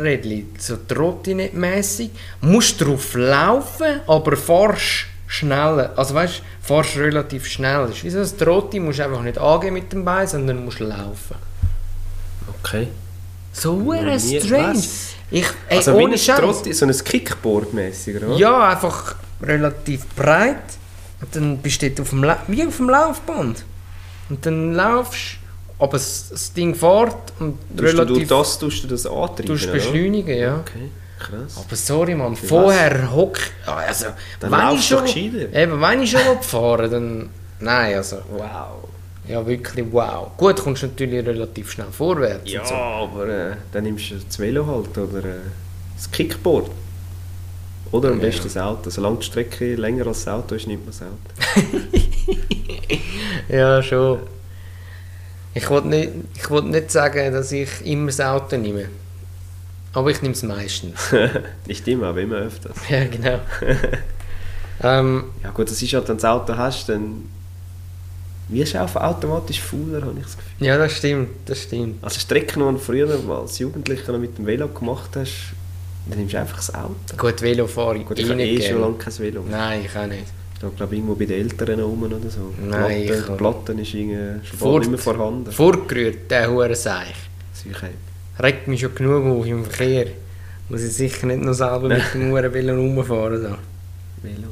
Rädli, 0.00 0.46
so 0.58 0.76
Trottinett-mässig. 0.76 2.10
Musst 2.40 2.80
drauf 2.80 3.14
laufen, 3.14 4.00
aber 4.06 4.36
fahrst 4.36 5.06
schneller. 5.26 5.92
Also 5.96 6.14
weißt 6.14 6.38
du, 6.38 6.66
fahrst 6.66 6.96
relativ 6.96 7.46
schnell. 7.46 7.86
Das 7.86 7.96
ist 7.96 8.04
wie 8.04 8.10
so 8.10 8.18
ein 8.20 8.38
Trotti, 8.38 8.80
musst 8.80 9.00
einfach 9.00 9.22
nicht 9.22 9.38
angehen 9.38 9.74
mit 9.74 9.92
dem 9.92 10.04
Bein, 10.04 10.26
sondern 10.26 10.64
musst 10.64 10.80
laufen. 10.80 11.36
Okay. 12.62 12.88
So 13.52 13.76
nie- 13.76 14.40
strange. 14.40 14.74
was? 14.74 15.08
Ich, 15.30 15.46
ey, 15.68 15.76
Also 15.78 15.92
wie 15.98 16.02
ohne 16.04 16.14
ein 16.14 16.18
Scheiß. 16.18 16.38
Trotti, 16.38 16.72
so 16.72 16.86
ein 16.86 16.92
Kickboard-mäßig, 16.92 18.16
oder? 18.16 18.36
Ja, 18.36 18.68
einfach 18.70 19.16
relativ 19.42 20.06
breit. 20.14 20.56
Und 21.20 21.34
dann 21.34 21.58
bist 21.58 21.82
du 21.82 21.90
auf 22.02 22.10
dem 22.10 22.22
La 22.24 22.38
wie 22.46 22.66
auf 22.66 22.76
dem 22.76 22.88
Laufband. 22.88 23.64
Und 24.30 24.44
dann 24.46 24.74
laufst 24.74 25.37
aber 25.78 25.92
das, 25.92 26.28
das 26.30 26.52
Ding 26.52 26.74
fährt 26.74 27.16
und 27.38 27.58
Tust 27.58 27.70
du 27.70 27.76
durch 27.76 27.94
relativ 27.94 28.28
das 28.28 28.58
tust 28.58 28.84
du 28.84 28.88
das 28.88 29.06
antreiben, 29.06 29.46
tust 29.46 29.70
beschleunigen, 29.72 30.36
ja. 30.38 30.56
Okay, 30.58 30.90
krass. 31.18 31.56
Aber 31.56 31.76
sorry, 31.76 32.14
Mann, 32.14 32.34
Für 32.36 32.46
vorher 32.46 33.12
hock... 33.12 33.38
Also, 33.66 34.06
Dann 34.40 34.50
wenn 34.50 34.74
ich 34.76 34.88
du 34.88 34.96
schon... 35.06 35.06
Eben, 35.16 35.80
wenn 35.80 36.02
ich 36.02 36.10
schon 36.10 36.42
fahren 36.42 36.90
dann... 36.90 37.28
Nein, 37.60 37.96
also, 37.96 38.16
wow. 38.30 38.88
Ja, 39.26 39.46
wirklich 39.46 39.84
wow. 39.90 40.30
Gut, 40.36 40.56
kommst 40.62 40.82
du 40.82 40.86
natürlich 40.86 41.26
relativ 41.26 41.70
schnell 41.70 41.88
vorwärts. 41.92 42.50
Ja, 42.50 42.64
so. 42.64 42.74
aber 42.74 43.28
äh, 43.28 43.56
dann 43.72 43.84
nimmst 43.84 44.10
du 44.10 44.14
das 44.14 44.38
Velo 44.38 44.66
halt 44.66 44.96
oder 44.96 45.18
äh, 45.28 45.32
das 45.96 46.10
Kickboard. 46.10 46.70
Oder 47.92 48.08
am 48.10 48.20
Ja. 48.20 48.26
besten 48.26 48.44
das 48.44 48.56
Auto. 48.56 48.88
Solange 48.90 49.18
die 49.18 49.24
Strecke 49.26 49.74
länger 49.74 50.06
als 50.06 50.24
das 50.24 50.34
Auto 50.34 50.54
ist, 50.54 50.66
nimmt 50.66 50.84
man 50.86 50.94
das 50.98 51.02
Auto. 51.02 51.78
Ja, 53.48 53.82
schon. 53.82 54.18
Ich 55.58 55.68
wollte 55.70 55.88
nicht, 55.88 56.10
ich 56.36 56.48
wollt 56.50 56.66
nicht 56.66 56.92
sagen, 56.92 57.32
dass 57.32 57.50
ich 57.50 57.68
immer 57.84 58.06
das 58.06 58.20
Auto 58.20 58.56
nehme. 58.56 58.88
Aber 59.92 60.08
ich 60.10 60.22
nehme 60.22 60.34
es 60.34 60.44
meistens. 60.44 60.94
Nicht 61.66 61.88
immer, 61.88 62.06
aber 62.08 62.20
immer 62.20 62.36
öfters. 62.36 62.76
ja, 62.88 63.04
genau. 63.06 63.40
ähm, 64.84 65.24
Ja 65.42 65.50
gut, 65.50 65.68
das 65.68 65.82
ist 65.82 65.92
halt, 65.94 66.06
wenn 66.08 66.16
du 66.16 66.22
das 66.22 66.30
Auto 66.30 66.56
hast, 66.56 66.88
dann 66.88 67.28
wirst 68.48 68.74
du 68.74 68.82
auch 68.84 68.94
automatisch 68.94 69.60
fauler, 69.60 70.02
habe 70.02 70.14
ich 70.18 70.26
das 70.26 70.36
Gefühl. 70.36 70.66
ja, 70.66 70.78
das 70.78 70.96
stimmt, 70.96 71.28
das 71.46 71.62
stimmt. 71.64 72.04
Also 72.04 72.20
Strecken, 72.20 72.64
die 72.64 72.72
du 72.74 72.78
früher 72.78 73.08
als 73.28 73.58
Jugendlicher 73.58 74.12
noch 74.12 74.20
mit 74.20 74.38
dem 74.38 74.46
Velo 74.46 74.68
gemacht 74.68 75.10
hast, 75.16 75.54
dann 76.08 76.18
nimmst 76.18 76.34
du 76.34 76.38
einfach 76.38 76.58
das 76.58 76.72
Auto. 76.72 76.94
Gut, 77.16 77.42
Velo 77.42 77.66
fahre 77.66 77.98
ich 77.98 78.06
Gut, 78.06 78.18
eh 78.20 78.22
ich 78.22 78.28
habe 78.28 78.36
nicht 78.36 78.64
eh 78.64 78.68
schon 78.70 78.80
lange 78.80 78.94
kein 78.94 79.18
Velo 79.18 79.42
mehr. 79.42 79.58
Nein, 79.58 79.84
ich 79.84 79.98
auch 79.98 80.06
nicht. 80.06 80.24
Ich 80.60 80.76
glaube 80.76 80.94
irgendwo 80.96 81.14
bei 81.14 81.24
den 81.26 81.40
Eltern 81.48 81.80
rum 81.80 82.02
oder 82.02 82.18
so. 82.28 82.52
Nein, 82.60 83.06
Platte, 83.06 83.24
ich 83.30 83.36
Platten 83.36 83.78
ist 83.78 83.94
irgendwie 83.94 84.46
schon 84.48 84.58
Fort- 84.58 84.80
nicht 84.80 84.90
mehr 84.90 84.98
vorhanden. 84.98 85.52
Vorgerührt, 85.52 86.30
der 86.30 86.50
hure 86.50 86.74
Seich. 86.74 87.14
Sicher. 87.52 87.88
Regt 88.42 88.66
mich 88.68 88.80
schon 88.80 88.94
genug 88.94 89.24
auf 89.24 89.46
im 89.46 89.64
Verkehr. 89.64 90.06
Muss 90.68 90.82
ich 90.82 90.92
sicher 90.94 91.26
nicht 91.26 91.42
noch 91.42 91.52
selber 91.54 91.88
mit 91.88 92.02
dem 92.14 92.30
Huren 92.30 92.52
Velo 92.52 92.74
rumfahren. 92.74 93.42
Da. 93.42 93.58
Velo. 94.22 94.48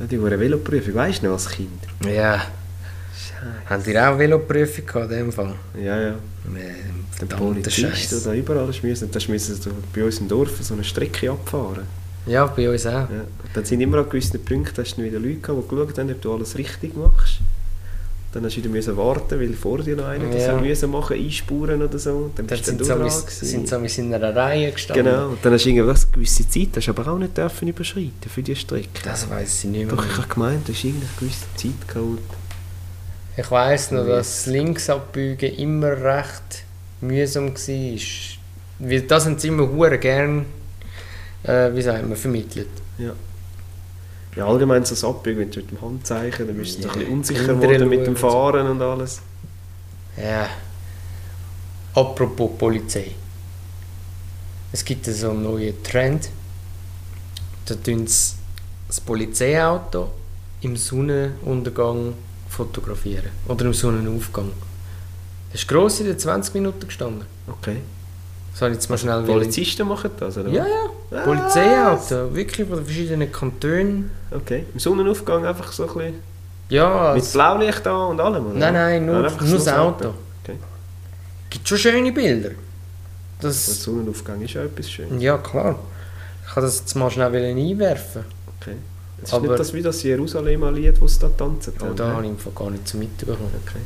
Ja, 0.00 0.06
die 0.06 0.20
wurde 0.20 0.40
Veloprüfung, 0.40 0.94
weißt 0.94 1.22
du 1.22 1.26
noch 1.26 1.34
als 1.34 1.48
Kind? 1.48 1.70
Ja. 2.06 2.36
Scheiße. 3.14 3.44
Habt 3.70 3.86
ihr 3.86 4.10
auch 4.10 4.18
Velogrüfung 4.18 4.86
gehabt 4.86 5.10
in 5.12 5.18
dem 5.18 5.32
Fall? 5.32 5.54
Ja, 5.80 6.00
ja. 6.00 6.14
Nee, 6.52 6.74
Der 7.20 7.26
Polizist 7.36 8.12
oder 8.26 8.34
überall 8.34 8.68
müssen. 8.82 9.10
Das 9.10 9.28
müssen 9.28 9.54
sie 9.54 9.70
bei 9.94 10.04
uns 10.04 10.18
im 10.18 10.28
Dorf 10.28 10.50
so 10.62 10.74
eine 10.74 10.84
Strecke 10.84 11.30
abfahren. 11.30 11.84
Ja, 12.26 12.46
bei 12.46 12.70
uns 12.70 12.86
auch. 12.86 12.92
Ja. 12.92 13.08
Dann 13.52 13.64
sind 13.64 13.80
immer 13.80 13.98
an 13.98 14.08
gewissen 14.08 14.42
Punkten 14.44 14.82
hast 14.82 14.96
du 14.96 15.02
wieder 15.02 15.18
Leute 15.18 15.36
gehabt, 15.36 15.62
die 15.64 15.68
geschaut 15.76 15.98
haben, 15.98 16.10
ob 16.10 16.20
du 16.22 16.32
alles 16.34 16.56
richtig 16.56 16.96
machst. 16.96 17.40
Dann 18.32 18.44
hast 18.44 18.54
du 18.56 18.60
wieder 18.62 18.70
müssen 18.70 18.96
warten, 18.96 19.38
weil 19.38 19.52
vor 19.52 19.78
dir 19.78 19.94
noch 19.94 20.06
einer 20.06 20.24
das 20.26 20.42
Ja. 20.42 20.54
ja. 20.56 20.60
müssen 20.60 20.90
machen, 20.90 21.16
einspuren 21.16 21.80
oder 21.82 21.98
so. 21.98 22.30
Dann 22.34 22.46
Dann 22.48 22.62
sind 22.62 22.80
dann 22.80 22.98
gewesen. 22.98 23.26
sind 23.46 23.72
amigs 23.72 23.98
in 23.98 24.12
einer 24.12 24.34
Reihe 24.34 24.72
gestanden. 24.72 25.04
Genau, 25.04 25.28
und 25.28 25.38
dann 25.44 25.52
hast 25.52 25.64
du 25.64 25.68
irgendwas, 25.68 26.04
eine 26.06 26.12
gewisse 26.14 26.48
Zeit, 26.48 26.68
hast 26.74 26.86
du 26.86 26.90
aber 26.90 27.12
auch 27.12 27.18
nicht 27.18 27.36
dürfen 27.36 27.68
überschreiten 27.68 28.28
für 28.28 28.42
die 28.42 28.56
Strecke. 28.56 28.88
Das 29.04 29.30
weiss 29.30 29.62
ich 29.62 29.70
nicht 29.70 29.86
mehr. 29.86 29.94
Doch, 29.94 30.04
ich 30.04 30.16
habe 30.16 30.26
gemeint, 30.26 30.66
du 30.66 30.72
hast 30.72 30.82
irgendeine 30.82 31.12
gewisse 31.20 31.44
Zeit 31.56 31.88
geholt. 31.88 32.18
Ich 33.36 33.50
weiss 33.50 33.90
noch, 33.92 34.04
dass 34.06 34.44
das 34.44 34.46
Linksabbiegen 34.46 35.54
immer 35.54 35.90
recht 35.92 36.64
mühsam 37.00 37.54
war. 37.54 38.00
Weil 38.80 39.00
das 39.02 39.26
haben 39.26 39.38
sie 39.38 39.48
immer 39.48 39.68
hure 39.70 39.98
gern, 39.98 40.46
äh, 41.44 41.74
wie 41.74 41.82
sagt 41.82 42.06
man, 42.06 42.16
vermittelt. 42.16 42.68
Ja. 42.98 43.12
Ja, 44.36 44.46
allgemein 44.46 44.84
so 44.84 44.94
das 44.94 45.04
Abbiegen, 45.04 45.38
wenn 45.38 45.50
du 45.50 45.60
mit 45.60 45.70
dem 45.70 45.80
Handzeichen, 45.80 46.46
dann 46.48 46.56
bist 46.56 46.78
du 46.78 46.82
Ja, 46.88 46.92
ein 46.92 46.98
bisschen 46.98 47.12
unsicher 47.12 47.54
geworden 47.54 47.88
mit 47.88 48.06
dem. 48.06 48.16
Fahren 48.16 48.66
und 48.68 48.82
alles. 48.82 49.20
Ja. 50.16 50.48
Apropos 51.94 52.50
Polizei. 52.58 53.12
Es 54.72 54.84
gibt 54.84 55.06
so 55.06 55.30
einen 55.30 55.44
neuen 55.44 55.80
Trend. 55.84 56.28
Da 57.66 57.76
tun 57.76 58.06
sie 58.08 58.34
das 58.88 59.00
Polizeiauto 59.00 60.10
im 60.62 60.76
Sonnenuntergang 60.76 62.14
fotografieren. 62.48 63.30
Oder 63.46 63.66
im 63.66 63.74
Sonnenaufgang. 63.74 64.50
Das 65.52 65.60
ist 65.60 65.68
gross 65.68 66.00
in 66.00 66.06
den 66.06 66.18
20 66.18 66.54
Minuten 66.54 66.86
gestanden. 66.86 67.24
Okay. 67.46 67.76
Das 68.52 68.62
habe 68.62 68.72
ich 68.72 68.76
jetzt 68.78 68.90
mal 68.90 68.98
schnell 68.98 69.22
Die 69.22 69.30
Polizisten 69.30 69.86
machen 69.86 70.10
das, 70.18 70.36
oder? 70.36 70.48
Ja, 70.50 70.66
ja. 70.66 70.90
Was? 71.10 71.24
Polizeiauto. 71.24 72.34
Wirklich 72.34 72.66
von 72.68 72.76
den 72.78 72.84
verschiedenen 72.86 73.30
Kantonen. 73.32 74.10
Okay. 74.30 74.64
Im 74.72 74.78
Sonnenaufgang 74.80 75.44
einfach 75.46 75.70
so 75.72 75.84
ein 75.88 75.94
bisschen... 75.94 76.14
Ja, 76.70 77.12
Mit 77.14 77.22
es 77.22 77.32
Blaulicht 77.32 77.86
an 77.86 78.10
und 78.10 78.20
allem, 78.20 78.46
oder? 78.46 78.54
Nein, 78.58 78.72
nein, 78.72 79.06
nur, 79.06 79.24
einfach 79.24 79.40
nur 79.42 79.54
das 79.58 79.68
Auto. 79.68 80.14
Okay. 80.42 80.56
gibt 81.50 81.68
schon 81.68 81.78
schöne 81.78 82.10
Bilder. 82.10 82.48
Der 82.50 82.56
Das, 83.50 83.82
Sonnenaufgang 83.82 84.40
ist 84.40 84.54
ja 84.54 84.64
etwas 84.64 84.90
schön. 84.90 85.20
ja, 85.20 85.36
klar. 85.38 85.78
Ich 86.46 86.54
kann 86.54 86.62
das 86.64 86.80
jetzt 86.80 86.94
mal 86.96 87.10
schnell 87.10 87.34
einwerfen. 87.34 88.24
Okay. 88.60 88.76
Das 89.20 89.28
ist 89.28 89.34
Aber- 89.34 89.46
nicht 89.48 89.58
das 89.60 89.72
wie 89.74 89.82
das 89.82 90.02
Jerusalemer 90.02 90.72
Lied, 90.72 91.00
das 91.00 91.14
sie 91.14 91.20
da 91.20 91.28
tanzen. 91.28 91.74
Oh, 91.80 91.92
da 91.94 92.12
habe 92.14 92.26
ich 92.26 92.54
gar 92.54 92.70
nicht 92.70 92.88
so 92.88 92.96
mitbekommen. 92.98 93.50
Okay. 93.66 93.80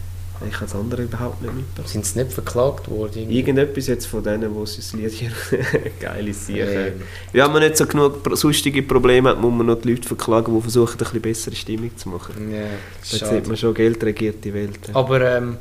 Ich 0.46 0.54
habe 0.54 0.66
das 0.66 0.74
andere 0.74 1.02
überhaupt 1.02 1.42
nicht 1.42 1.52
mitbekommen. 1.52 1.88
Sind 1.88 2.06
sie 2.06 2.18
nicht 2.20 2.32
verklagt 2.32 2.88
worden? 2.88 3.28
Irgendetwas 3.28 3.88
jetzt 3.88 4.06
von 4.06 4.22
denen, 4.22 4.52
die 4.54 4.60
das 4.76 4.92
Lied 4.92 5.10
hier 5.12 5.30
geile 6.00 6.32
Sache 6.32 6.92
Ähm. 6.92 7.02
Wenn 7.32 7.52
man 7.52 7.62
nicht 7.62 7.76
so 7.76 7.86
genug 7.86 8.20
sonstige 8.36 8.82
Probleme 8.84 9.30
hat, 9.30 9.40
muss 9.40 9.52
man 9.52 9.66
noch 9.66 9.80
die 9.80 9.90
Leute 9.90 10.06
verklagen, 10.06 10.54
die 10.54 10.60
versuchen, 10.62 10.92
ein 10.92 10.98
bisschen 10.98 11.20
bessere 11.22 11.54
Stimmung 11.56 11.96
zu 11.96 12.08
machen. 12.10 12.52
Ja, 12.52 12.66
Da 13.20 13.26
sieht 13.32 13.48
man 13.48 13.56
schon, 13.56 13.74
Geld 13.74 14.02
regiert 14.04 14.44
die 14.44 14.54
Welt. 14.54 14.78
ja. 14.88 14.94
Aber, 14.94 15.20
ähm, 15.36 15.56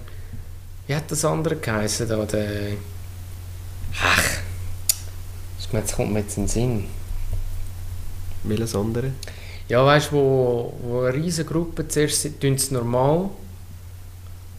wie 0.86 0.94
hat 0.96 1.10
das 1.10 1.26
andere 1.26 1.56
geheißen 1.56 2.08
da? 2.08 2.24
Der... 2.26 2.48
Ach, 4.04 4.24
das- 5.58 5.68
jetzt 5.74 5.96
kommt 5.96 6.13
mir 6.13 6.20
jetzt 6.20 6.38
in 6.38 6.44
den 6.44 6.50
Sinn. 6.50 6.84
Welches 8.44 8.76
andere? 8.76 9.12
Ja, 9.68 9.86
weißt 9.86 10.12
du, 10.12 10.16
wo, 10.16 10.74
wo 10.84 11.02
eine 11.02 11.13
riesige 11.16 11.50
Gruppe 11.50 11.88
zuerst 11.88 12.22
sind, 12.22 12.40
tun 12.40 12.58
sie 12.58 12.74
normal 12.74 13.30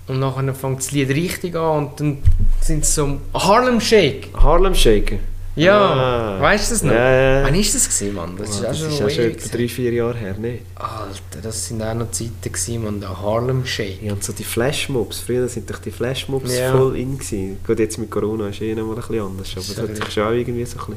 und 0.08 0.18
nachher 0.20 0.54
fängt 0.54 0.78
das 0.78 0.90
Lied 0.92 1.10
richtig 1.10 1.54
an 1.56 1.86
und 1.86 2.00
dann 2.00 2.18
sind 2.60 2.84
sie 2.84 2.92
so 2.92 3.18
Harlem 3.34 3.80
Shake. 3.80 4.28
Harlem 4.36 4.74
Shaker. 4.74 5.16
Ja, 5.56 6.36
Ah. 6.36 6.40
weißt 6.40 6.70
du 6.70 6.74
das 6.74 6.82
noch? 6.84 6.92
Ja, 6.92 7.10
ja. 7.40 7.44
Wann 7.44 7.54
ist 7.56 7.74
das 7.74 7.88
gewesen, 7.88 8.14
Mann? 8.14 8.36
Das 8.38 8.48
Das 8.48 8.56
ist 8.60 8.64
auch 8.64 8.68
das 8.68 8.78
schon, 8.78 8.88
ist 8.88 9.00
noch 9.00 9.06
auch 9.06 9.10
schon 9.10 9.24
ewig 9.24 9.36
etwa 9.44 9.56
drei, 9.56 9.68
vier 9.68 9.92
Jahre 9.92 10.16
her, 10.18 10.34
nicht? 10.38 10.62
Alter, 10.76 11.42
das 11.42 11.66
sind 11.66 11.82
auch 11.82 11.94
noch 11.94 12.10
Zeiten 12.12 12.32
gewesen, 12.44 12.84
man, 12.84 13.00
der 13.00 13.20
Harlem 13.20 13.66
Shake. 13.66 14.00
Ja, 14.02 14.12
und 14.12 14.22
so 14.22 14.32
die 14.32 14.44
Flashmobs, 14.44 15.18
früher 15.18 15.48
sind 15.48 15.68
doch 15.68 15.78
die 15.80 15.90
Flashmobs 15.90 16.56
Ja. 16.56 16.70
voll 16.70 16.96
in 16.96 17.18
gewesen. 17.18 17.58
Gut, 17.66 17.78
jetzt 17.80 17.98
mit 17.98 18.08
Corona 18.08 18.48
ist 18.50 18.60
eh 18.62 18.72
noch 18.74 18.84
mal 18.86 18.94
ein 18.94 19.00
bisschen 19.00 19.20
anders, 19.20 19.50
aber 19.52 19.60
Ist 19.62 19.78
das 19.78 19.88
hat 19.88 19.96
sich 19.96 20.10
schon 20.14 20.22
auch 20.22 20.30
irgendwie 20.32 20.64
so 20.64 20.78
ein 20.78 20.86
bisschen 20.86 20.96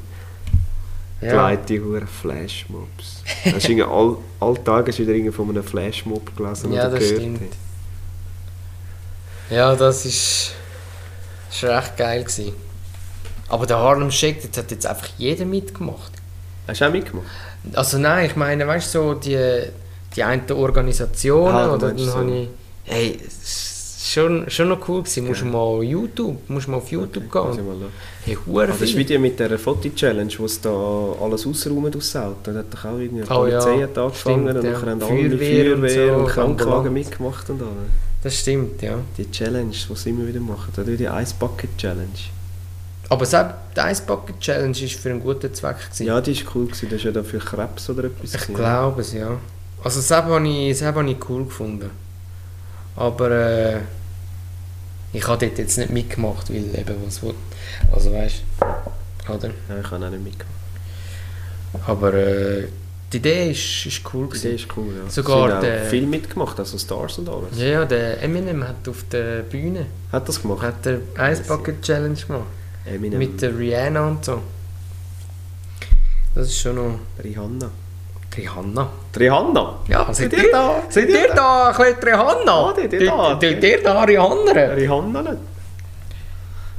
Ja. 1.24 1.30
geleitet, 1.32 1.70
die 1.70 1.82
Huren 1.82 2.08
Flashmobs. 2.08 3.24
Hast 3.56 3.68
du 3.68 3.84
all, 3.88 4.18
all 4.40 4.58
Tage 4.64 4.96
wieder 4.96 5.32
von 5.34 5.50
einem 5.50 5.64
Flashmob 5.64 6.38
gelesen 6.38 6.72
Ja, 6.72 6.88
oder 6.88 7.00
gehört? 7.00 7.20
stimmt. 7.20 7.42
Ja, 9.52 9.76
das 9.76 10.06
ist, 10.06 10.54
das 11.50 11.58
ist 11.58 11.64
recht 11.70 11.98
geil 11.98 12.24
gewesen. 12.24 12.54
Aber 13.50 13.66
der 13.66 13.78
Harlem 13.78 14.10
Shake, 14.10 14.50
das 14.50 14.64
hat 14.64 14.72
jetzt 14.72 14.86
einfach 14.86 15.10
jeder 15.18 15.46
mitgemacht. 15.46 16.14
Hast 16.68 16.82
du 16.82 16.86
auch 16.86 16.92
mitgemacht? 16.92 17.26
Also 17.74 17.98
nein, 17.98 18.26
ich 18.28 18.36
meine, 18.36 18.66
weißt 18.66 18.96
du, 18.96 19.00
so 19.00 19.14
die, 19.14 19.38
die 20.16 20.24
einen 20.24 20.50
Organisationen, 20.52 21.54
Ah, 21.56 21.74
oder 21.74 21.90
dann 21.90 21.98
so. 21.98 22.14
habe 22.16 22.32
ich... 22.32 22.48
Hey, 22.86 23.20
es 23.24 24.08
schon, 24.12 24.50
schon 24.50 24.70
noch 24.70 24.88
cool 24.88 25.04
gewesen. 25.04 25.28
Musst 25.28 25.42
Ja. 25.42 25.48
mal 25.48 25.84
YouTube, 25.84 26.50
musst 26.50 26.68
mal 26.68 26.78
auf 26.78 26.92
YouTube 26.92 27.24
ich 27.26 27.32
gehen. 27.32 27.42
mal. 27.68 27.90
Hey, 28.26 28.38
hure 28.46 28.64
Ah, 28.64 28.76
das 28.80 28.90
die 28.90 29.18
mit 29.18 29.40
dieser 29.40 29.58
Foto-Challenge, 29.60 30.34
wo 30.38 30.48
sie 30.48 30.60
da 30.62 30.70
alles 31.24 31.46
ausräumen 31.46 31.94
aus 31.96 32.16
Auto. 32.16 32.36
Da 32.44 32.54
hat 32.54 32.74
doch 32.74 32.86
auch 32.86 32.98
irgendwie 32.98 33.24
Oh 33.30 33.46
ja, 33.48 33.60
Polizei 33.60 33.84
hat 33.84 33.98
angefangen 33.98 34.50
stimmt, 34.50 34.66
und 34.66 34.72
ja. 34.72 34.82
haben 34.82 34.88
alle 34.90 35.00
Feuerwehr 35.00 35.76
und 35.76 35.82
Feuerwehr 35.82 36.14
so, 36.14 36.20
und 36.20 36.28
Krankenwagen 36.28 36.94
mitgemacht 36.94 37.50
und 37.50 37.62
alles. 37.62 37.72
Das 38.24 38.36
stimmt, 38.36 38.82
ja. 38.82 39.00
Die 39.18 39.30
Challenge, 39.32 39.72
die 39.72 39.96
sie 39.96 40.10
immer 40.10 40.28
wieder 40.28 40.40
machen. 40.40 40.72
Da 40.76 40.84
die 40.84 41.06
Ice 41.06 41.34
Bucket 41.38 41.76
Challenge. 41.78 42.08
Aber 43.10 43.26
selbst 43.26 43.56
die 43.76 43.80
Ice 43.82 44.04
Bucket 44.04 44.40
Challenge 44.40 44.80
war 44.80 44.88
für 44.88 45.10
einen 45.10 45.20
guten 45.20 45.54
Zweck. 45.54 45.78
Gewesen. 45.80 46.06
Ja, 46.06 46.22
die 46.22 46.32
ist 46.32 46.46
cool 46.54 46.66
gewesen. 46.66 46.90
Das 46.90 46.98
ist 47.00 47.04
ja 47.04 47.12
dafür 47.12 47.40
Krebs 47.40 47.90
oder 47.90 48.06
etwas. 48.06 48.34
Ich 48.36 48.54
glaube 48.54 49.02
es, 49.02 49.14
ja. 49.14 49.38
Also 49.84 50.00
das 50.00 50.12
habe 50.12 50.48
ich, 50.48 50.78
das 50.78 50.88
habe 50.88 51.10
ich 51.10 51.18
cool 51.30 51.46
gefunden. 51.46 51.90
Aber 52.96 53.32
äh, 53.32 53.80
ich 55.14 55.28
habe 55.28 55.46
dort 55.46 55.58
jetzt 55.58 55.78
nicht 55.78 55.90
mitgemacht, 55.90 56.50
weil 56.50 56.76
eben 56.78 56.96
was 57.06 57.22
will. 57.24 57.34
Also 57.92 58.14
weißt 58.14 58.44
du, 58.60 59.34
oder? 59.34 59.48
Ja, 59.48 59.80
ich 59.80 59.92
habe 59.92 60.06
auch 60.06 60.10
nicht 60.10 60.24
mitgemacht. 60.24 60.62
Aber 61.88 62.14
äh, 62.14 62.68
die 63.14 63.18
Idee 63.18 63.52
ist, 63.52 63.86
ist 63.86 64.02
cool 64.14 64.28
Die 64.32 64.38
Idee 64.38 64.50
gewesen. 64.50 64.56
ist 64.70 64.78
cool, 64.78 64.94
ja. 65.04 65.10
Sogar 65.10 65.62
Sie 65.62 65.68
der- 65.68 65.86
viel 65.86 66.06
mitgemacht, 66.06 66.58
also 66.60 66.78
Stars 66.78 67.18
und 67.18 67.28
alles. 67.30 67.58
Ja, 67.58 67.66
ja, 67.68 67.86
der 67.86 68.22
Eminem 68.24 68.64
hat 68.68 68.88
auf 68.88 69.04
der 69.12 69.42
Bühne 69.44 69.86
Hat 70.12 70.28
das 70.30 70.42
gemacht? 70.42 70.62
hat 70.62 70.86
der 70.86 71.00
Ice 71.20 71.44
Bucket 71.48 71.82
Challenge 71.82 72.16
gemacht. 72.28 72.46
Eminem. 72.86 73.20
Mit 73.20 73.42
der 73.42 73.58
Rihanna 73.58 74.08
und 74.08 74.24
so. 74.26 74.42
Das 76.34 76.48
ist 76.48 76.60
schon 76.60 76.76
noch... 76.76 77.00
Rihanna. 77.24 77.70
Rihanna. 78.38 78.90
Rihanna? 79.20 79.80
Ja, 79.90 80.14
seid 80.14 80.32
ihr 80.32 80.50
da? 80.50 80.82
Seid 80.90 81.10
ihr 81.10 81.28
da 81.36 81.68
ein 81.70 81.76
bisschen 81.78 82.04
Rihanna? 82.04 82.46
Ah, 82.48 82.74
seid 82.76 82.94
ihr 82.94 83.06
da? 83.06 83.38
Seid 83.42 83.64
ihr 83.64 83.84
da 83.84 84.04
Rihanna? 84.04 84.52
Rihanna 84.52 85.22
nicht. 85.22 85.38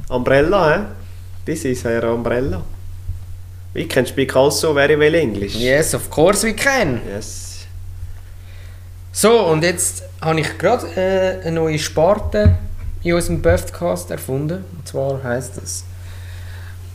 Umbrella, 0.09 0.75
eh? 0.75 0.79
This 1.45 1.65
is 1.65 1.83
her 1.85 2.03
umbrella. 2.11 2.61
We 3.73 3.87
can 3.87 4.05
speak 4.05 4.35
also 4.35 4.73
very 4.73 4.97
well 4.97 5.15
English. 5.15 5.55
Yes, 5.55 5.93
of 5.93 6.09
course 6.09 6.45
we 6.45 6.53
can. 6.53 7.01
Yes. 7.07 7.65
So, 9.11 9.47
und 9.47 9.63
jetzt 9.63 10.03
habe 10.21 10.39
ich 10.39 10.57
gerade 10.57 10.87
äh, 10.95 11.41
eine 11.47 11.51
neue 11.55 11.79
Sparte 11.79 12.57
in 13.03 13.13
unserem 13.13 13.41
Podcast 13.41 14.11
erfunden. 14.11 14.63
Und 14.75 14.87
zwar 14.87 15.23
heisst 15.23 15.57
es 15.57 15.83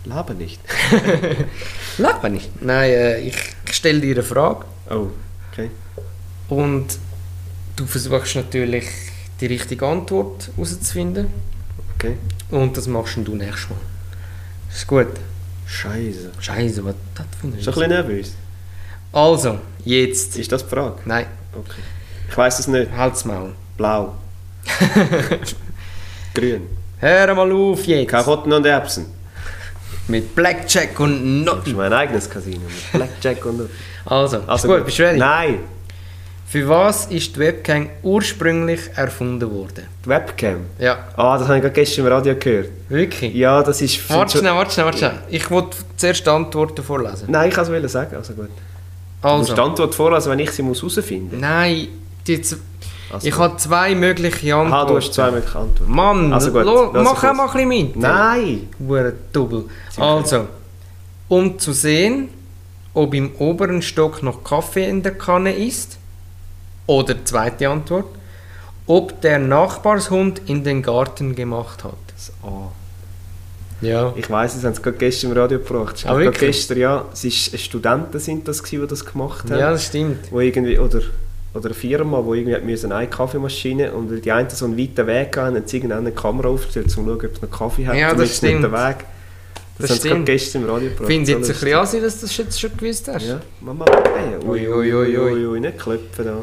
Lebe 0.05 0.35
nicht. 0.35 0.61
Leben 1.99 2.33
nicht. 2.35 2.63
Nein, 2.63 2.91
äh, 2.91 3.19
ich 3.21 3.37
stelle 3.71 4.01
dir 4.01 4.15
eine 4.15 4.23
Frage 4.23 4.65
Oh, 4.91 5.09
okay. 5.53 5.71
und 6.49 6.87
du 7.77 7.87
versuchst 7.87 8.37
natürlich 8.37 8.87
die 9.41 9.47
richtige 9.47 9.87
Antwort 9.87 10.51
herauszufinden. 10.57 11.27
Okay. 11.97 12.17
Und 12.51 12.77
das 12.77 12.87
machst 12.87 13.17
du 13.17 13.35
nächstes 13.35 13.71
Mal. 13.71 13.79
Ist 14.73 14.87
gut. 14.87 15.09
Scheiße. 15.69 16.31
Scheiße, 16.41 16.85
was 16.85 16.95
das 17.15 17.27
für 17.41 17.47
ein 17.47 17.59
Ist 17.59 17.69
ein 17.69 17.75
bisschen 17.75 17.89
nervös. 17.91 18.35
Also, 19.13 19.59
jetzt. 19.85 20.37
Ist 20.37 20.51
das 20.51 20.65
die 20.65 20.75
Frage? 20.75 20.97
Nein, 21.05 21.27
Okay. 21.55 21.81
Ich 22.31 22.37
weiß 22.37 22.59
es 22.59 22.69
nicht. 22.69 22.91
halt's 22.93 23.25
Maul. 23.25 23.53
Blau. 23.77 24.15
Grün. 26.35 26.63
Hör 27.01 27.35
mal 27.35 27.51
auf 27.53 27.85
jetzt. 27.87 28.09
Karotten 28.11 28.53
und 28.53 28.67
Erbsen. 28.67 29.07
Mit 30.09 30.35
Blackjack 30.35 30.99
und 31.01 31.45
Das 31.47 31.55
Not. 31.55 31.67
ist 31.67 31.77
mein 31.77 31.93
eigenes 31.93 32.29
Casino. 32.29 32.61
Mit 32.67 32.93
Blackjack 32.93 33.45
und... 33.47 33.69
Also, 34.05 34.43
Also 34.47 34.69
ist 34.69 34.75
gut, 34.75 34.85
bist 34.87 34.99
du 34.99 35.03
ready? 35.05 35.19
Nein. 35.19 35.59
Für 36.51 36.67
was 36.67 37.07
ist 37.07 37.37
die 37.37 37.41
Webcam 37.41 37.91
ursprünglich 38.03 38.81
erfunden 38.97 39.51
worden? 39.51 39.85
Die 40.05 40.09
Webcam. 40.09 40.61
Ja, 40.79 40.97
Ah, 41.15 41.37
das 41.37 41.47
habe 41.47 41.59
ich 41.59 41.63
gerade 41.63 41.75
gestern 41.75 42.07
im 42.07 42.13
Radio 42.13 42.35
gehört. 42.37 42.71
wirklich? 42.89 43.35
Ja, 43.35 43.63
das 43.63 43.83
ist... 43.83 44.09
Warte 44.09 44.39
schnell, 44.39 44.55
warte 44.55 44.73
schnell, 44.73 44.87
warte 44.87 44.99
schnell. 44.99 45.13
Ich 45.29 45.51
wollte 45.51 45.77
zuerst 45.99 46.25
die 46.25 46.31
Antworten 46.31 46.83
vorlesen. 46.83 47.27
Nein, 47.29 47.51
ich 47.51 47.55
kann 47.55 47.71
es 47.75 47.93
sagen. 47.93 48.17
Also 48.17 48.33
gut. 48.33 48.49
Du 49.21 49.29
musst 49.29 49.49
die 49.49 49.53
Also, 49.53 49.63
Antwort 49.63 49.95
vorlesen, 49.95 50.31
wenn 50.33 50.39
ich 50.39 50.51
sie 50.53 50.63
muss 50.63 50.79
herausfinden 50.81 51.33
muss. 51.33 51.41
nein, 51.41 51.89
die, 52.27 52.37
Also 53.13 53.27
ich 53.29 53.37
habe 53.37 53.57
zwei 53.59 53.95
mögliche 53.95 54.55
Antworten. 54.55 54.73
Aha, 54.75 54.85
du 54.87 54.97
hast 54.97 55.13
zwei 55.13 55.31
mögliche 55.31 55.59
Antworten. 55.59 55.93
Mann, 55.93 56.33
Also 56.33 56.51
gut, 56.51 56.65
lo, 56.65 56.91
mach 56.95 57.23
auch 57.25 57.35
mal 57.35 57.45
ein 57.47 57.53
bisschen 57.53 57.69
mit. 57.69 57.97
Nein! 57.97 58.69
Hure 58.79 59.13
Double. 59.35 59.65
Also, 59.99 60.47
um 61.29 61.59
zu 61.59 61.73
sehen, 61.73 62.31
ob 62.95 63.13
im 63.13 63.33
oberen 63.39 63.83
Stock 63.83 64.23
noch 64.23 64.43
Kaffee 64.45 64.89
in 64.89 65.03
der 65.03 65.13
Kanne 65.13 65.53
ist. 65.55 65.98
Oder 66.89 67.25
zweite 67.25 67.69
Antwort, 67.69 68.07
ob 68.87 69.21
der 69.21 69.39
Nachbarshund 69.39 70.41
in 70.47 70.65
den 70.65 70.83
Garten 70.83 71.35
gemacht 71.37 71.85
hat. 71.85 71.93
Das 72.17 72.33
A. 72.43 72.73
Ja. 73.81 74.13
Ich 74.17 74.29
weiss, 74.29 74.57
es 74.57 74.65
haben 74.65 74.75
sie 74.75 74.83
gerade 74.83 74.97
gestern 74.97 75.31
im 75.31 75.37
Radio 75.37 75.59
gebracht. 75.59 75.97
Es 75.97 76.07
Ah, 76.07 76.19
gerade 76.19 76.37
gestern, 76.37 76.79
ja. 76.79 77.05
Es 77.13 77.25
ist, 77.25 77.61
Studenten 77.61 78.19
sind 78.19 78.49
das, 78.49 78.63
gewesen, 78.63 78.83
die 78.83 78.89
das 78.89 79.05
gemacht 79.05 79.45
haben. 79.51 79.61
Ja, 79.61 79.71
das 79.71 79.85
stimmt. 79.85 80.33
Wo 80.33 80.41
irgendwie, 80.41 80.79
oder, 80.79 81.01
oder 81.55 81.67
eine 81.67 81.75
Firma, 81.75 82.23
die 82.23 82.39
irgendwie 82.41 82.59
müssen 82.73 82.91
eine 82.91 83.07
Kaffeemaschine 83.07 83.93
und 83.93 84.11
weil 84.11 84.21
die 84.21 84.33
einen 84.33 84.51
so 84.51 84.65
einen 84.65 84.77
weiten 84.77 85.07
Weg 85.07 85.33
gehen, 85.33 85.45
haben 85.45 85.63
sie 85.65 85.77
irgendwann 85.77 85.99
eine 85.99 86.13
Kamera 86.13 86.49
aufgestellt, 86.49 86.87
um 86.87 86.91
zu 86.91 87.05
schauen, 87.05 87.13
ob 87.27 87.35
es 87.37 87.43
noch 87.43 87.51
Kaffee 87.51 87.87
hat. 87.87 87.95
Ja, 87.97 88.15
das 88.15 88.17
sie 88.17 88.25
nicht 88.25 88.37
stimmt. 88.37 88.65
den 88.65 88.73
Weg. 88.73 88.97
Das, 89.79 89.91
Das 89.91 90.11
haben 90.11 90.19
sie 90.21 90.25
gestern 90.25 90.63
im 90.63 90.71
Radio 90.71 90.89
gebracht. 90.89 91.09
Ich 91.11 91.15
finde 91.17 91.23
es 91.23 91.29
So 91.31 91.39
jetzt 91.39 91.49
ein 91.51 91.61
bisschen 91.61 91.79
assi, 91.79 92.01
dass 92.01 92.15
du 92.17 92.27
das 92.27 92.37
jetzt 92.37 92.61
schon 92.61 92.77
gewusst 92.77 93.07
hast. 93.09 93.27
Ja, 93.29 93.41
Mama, 93.61 93.85
hey, 94.17 94.45
ui, 94.45 94.67
ui, 94.69 94.93
ui, 94.93 95.17
ui, 95.17 95.19
Ui, 95.19 95.47
ui, 95.47 95.61
nicht 95.61 95.79
klopfen 95.79 96.25
da. 96.25 96.39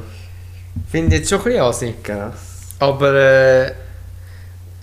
Finde 0.92 1.16
ich 1.16 1.22
jetzt 1.22 1.30
schon 1.30 1.40
ein 1.40 1.70
bisschen. 1.72 2.04
Krass. 2.04 2.34
Aber 2.80 3.14
äh, 3.14 3.72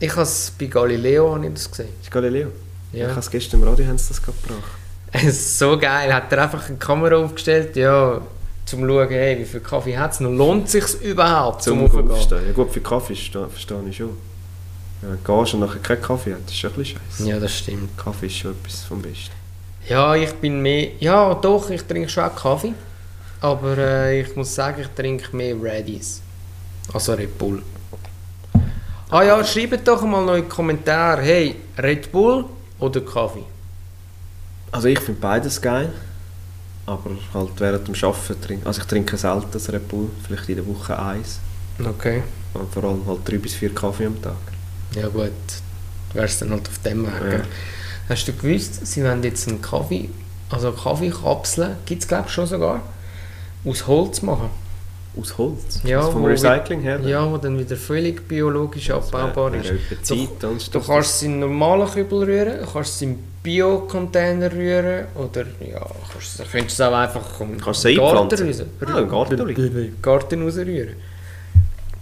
Ich 0.01 0.11
habe 0.11 0.22
es 0.22 0.53
bei 0.59 0.66
Galileo 0.66 1.34
habe 1.34 1.47
ich 1.47 1.53
das 1.53 1.70
gesehen. 1.70 1.88
Ist 2.01 2.11
Galileo? 2.11 2.49
Ja. 2.93 3.05
Ich 3.05 3.11
habe 3.11 3.20
es 3.20 3.30
gestern 3.30 3.62
im 3.62 3.68
Radio 3.68 3.86
haben 3.86 3.99
sie 3.99 4.09
das 4.09 4.20
gebracht. 4.22 4.43
Es 5.14 5.24
ist 5.24 5.59
so 5.59 5.78
geil. 5.78 6.12
Hat 6.12 6.32
er 6.32 6.43
einfach 6.45 6.66
eine 6.68 6.78
Kamera 6.78 7.16
aufgestellt, 7.16 7.76
ja, 7.76 8.22
zum 8.64 8.80
zu 8.80 8.86
schauen, 8.88 9.09
hey, 9.11 9.38
wie 9.38 9.45
viel 9.45 9.61
Kaffee 9.61 9.99
hat 9.99 10.12
es 10.12 10.20
noch? 10.20 10.30
Lohnt 10.30 10.64
es 10.66 10.72
sich 10.72 11.03
überhaupt, 11.03 11.62
zum 11.62 11.90
Zum? 11.90 12.11
Aufstehen. 12.11 12.47
Ja 12.47 12.53
gut, 12.53 12.72
für 12.72 12.80
Kaffee 12.80 13.14
verstehe, 13.14 13.47
ich 13.90 13.97
schon. 13.97 14.16
Ja, 15.03 15.09
wenn 15.11 15.18
du 15.22 15.40
gehst 15.40 15.55
und 15.55 15.61
nachher 15.61 15.80
keinen 15.80 16.01
Kaffee 16.01 16.32
hast, 16.32 16.45
das 16.47 16.53
ist 16.53 16.59
schon 16.59 16.70
ein 16.70 16.76
bisschen 16.76 17.01
scheiße. 17.11 17.28
Ja, 17.28 17.38
das 17.38 17.55
stimmt. 17.59 17.99
Kaffee 17.99 18.26
ist 18.26 18.36
schon 18.36 18.53
etwas 18.53 18.80
vom 18.84 19.03
Besten. 19.03 19.32
Ja, 19.88 20.14
ich 20.14 20.32
bin 20.34 20.62
mehr. 20.62 20.88
Ja, 21.01 21.34
doch, 21.34 21.68
ich 21.70 21.82
trinke 21.82 22.09
schon 22.09 22.24
auch 22.24 22.34
Kaffee. 22.34 22.72
Aber 23.43 23.76
äh, 23.76 24.20
ich 24.20 24.36
muss 24.36 24.55
sagen, 24.55 24.80
ich 24.80 24.88
trinke 24.88 25.36
mehr 25.36 25.61
Reddies. 25.61 26.22
Also 26.95 27.14
Red 27.14 27.36
Bull. 27.36 27.61
Ah 29.11 29.22
ja, 29.22 29.45
schreibt 29.45 29.86
doch 29.86 30.03
mal 30.03 30.24
noch 30.24 30.36
in 30.36 30.45
die 30.45 30.49
Kommentare, 30.49 31.22
hey, 31.22 31.57
Red 31.76 32.11
Bull 32.12 32.45
oder 32.78 33.01
Kaffee? 33.01 33.45
Also 34.70 34.88
ich 34.88 35.01
finde 35.01 35.20
beides 35.20 35.61
geil. 35.61 35.93
Aber 36.86 37.11
halt 37.34 37.51
während 37.59 37.88
dem 37.88 37.95
Arbeiten 37.95 38.40
trinke 38.40 38.66
also 38.66 38.80
ich 38.80 38.86
trinke 38.86 39.16
selten 39.16 39.49
das 39.53 39.72
Red 39.72 39.88
Bull, 39.88 40.09
vielleicht 40.24 40.49
in 40.49 40.57
der 40.57 40.66
Woche 40.66 40.99
eins. 40.99 41.40
Okay. 41.84 42.22
Und 42.55 42.72
vor 42.72 42.84
allem 42.84 43.07
halt 43.07 43.20
drei 43.28 43.38
bis 43.38 43.55
vier 43.55 43.74
Kaffee 43.74 44.07
am 44.07 44.22
Tag. 44.22 44.36
Ja 44.95 45.09
gut, 45.09 45.32
wärst 46.12 46.43
dann 46.43 46.51
halt 46.51 46.68
auf 46.68 46.78
dem 46.78 47.07
Weg. 47.07 47.32
Ja. 47.32 47.40
Hast 48.09 48.26
du 48.28 48.32
gewusst, 48.32 48.86
sie 48.86 49.03
wollen 49.03 49.22
jetzt 49.22 49.49
einen 49.49 49.61
Kaffee, 49.61 50.11
also 50.49 50.70
Kaffeekapseln, 50.72 51.76
gibt 51.86 52.03
es 52.03 52.09
glaube 52.09 52.24
ich 52.28 52.32
schon 52.32 52.47
sogar, 52.47 52.82
aus 53.64 53.86
Holz 53.86 54.22
machen. 54.22 54.50
Aus 55.20 55.36
Holz? 55.36 55.80
Ja, 55.84 55.98
also 55.98 56.12
vom 56.12 56.24
Recycling 56.24 56.80
her? 56.80 56.98
Ja, 57.00 57.30
wo 57.30 57.36
dann 57.36 57.58
wieder 57.58 57.76
völlig 57.76 58.26
biologisch 58.26 58.90
abbaubar 58.90 59.52
ist. 59.54 59.64
Wäre 59.66 59.78
etwa 59.90 60.02
Zeit 60.02 60.44
und 60.44 60.54
Du 60.54 60.60
Stoff. 60.60 60.86
kannst 60.86 61.16
es 61.16 61.22
in 61.22 61.38
normalen 61.38 61.86
Kübel 61.86 62.24
rühren, 62.24 62.60
du 62.60 62.66
kannst 62.72 62.94
es 62.94 63.02
in 63.02 63.18
Bio-Container 63.42 64.50
rühren 64.52 65.06
oder 65.14 65.42
ja, 65.60 65.86
kannst, 66.12 66.38
du 66.38 66.44
könntest 66.44 66.80
es 66.80 66.80
auch 66.80 66.94
einfach 66.94 67.40
im 67.40 67.58
Kannst 67.60 67.84
du 67.84 67.94
Garten 67.94 68.46
raus. 68.46 68.62
Ah, 68.86 69.00
Garten 69.02 69.94
Garten 70.00 70.42
rausrühren. 70.42 70.94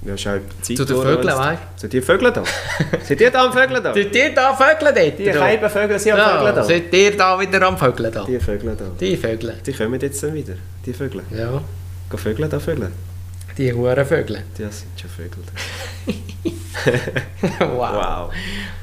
Ja, 0.02 0.14
etwa 0.14 0.40
Zeit. 0.62 0.76
Zu 0.78 0.84
den? 0.86 0.96
Vögeln, 0.96 1.36
weißt 1.36 1.62
Sind 1.76 1.92
die 1.92 2.00
Vögel 2.00 2.32
da? 2.32 2.42
sind 3.04 3.20
die 3.20 3.30
da 3.30 3.44
am 3.44 3.52
Vögeln 3.52 3.82
da? 3.82 3.92
Seid 3.92 4.14
ihr 4.16 4.34
da 4.34 4.54
Vögel 4.54 4.94
dort? 4.94 5.18
Die 5.18 5.24
kleinen 5.30 5.70
Vögel 5.70 5.98
sind 5.98 6.12
am 6.12 6.38
Vögeln 6.38 6.54
da? 6.54 6.64
Seid 6.64 6.94
ihr 6.94 7.16
da 7.16 7.38
wieder 7.40 7.62
am 7.66 7.76
Vögeln 7.76 8.12
da? 8.12 8.24
Die 8.24 8.40
Vögel 8.40 8.76
da. 8.76 8.84
Die 8.98 9.16
Vögel. 9.16 9.54
Die 9.66 9.72
kommen 9.74 10.00
jetzt 10.00 10.22
dann 10.22 10.32
wieder. 10.34 10.54
Die 10.86 10.92
Vögel. 10.94 11.22
Ja, 11.30 11.60
Gehen 12.08 12.18
Vögel 12.18 12.48
da 12.48 12.58
Vögel? 12.58 12.90
die 13.58 13.72
huren 13.74 14.06
Vögel. 14.06 14.42
Die 14.56 14.62
sind 14.62 14.86
schon 15.00 15.10
Vögel 15.10 15.42
wow. 17.58 17.92
da. 17.92 18.26
Wow. 18.26 18.32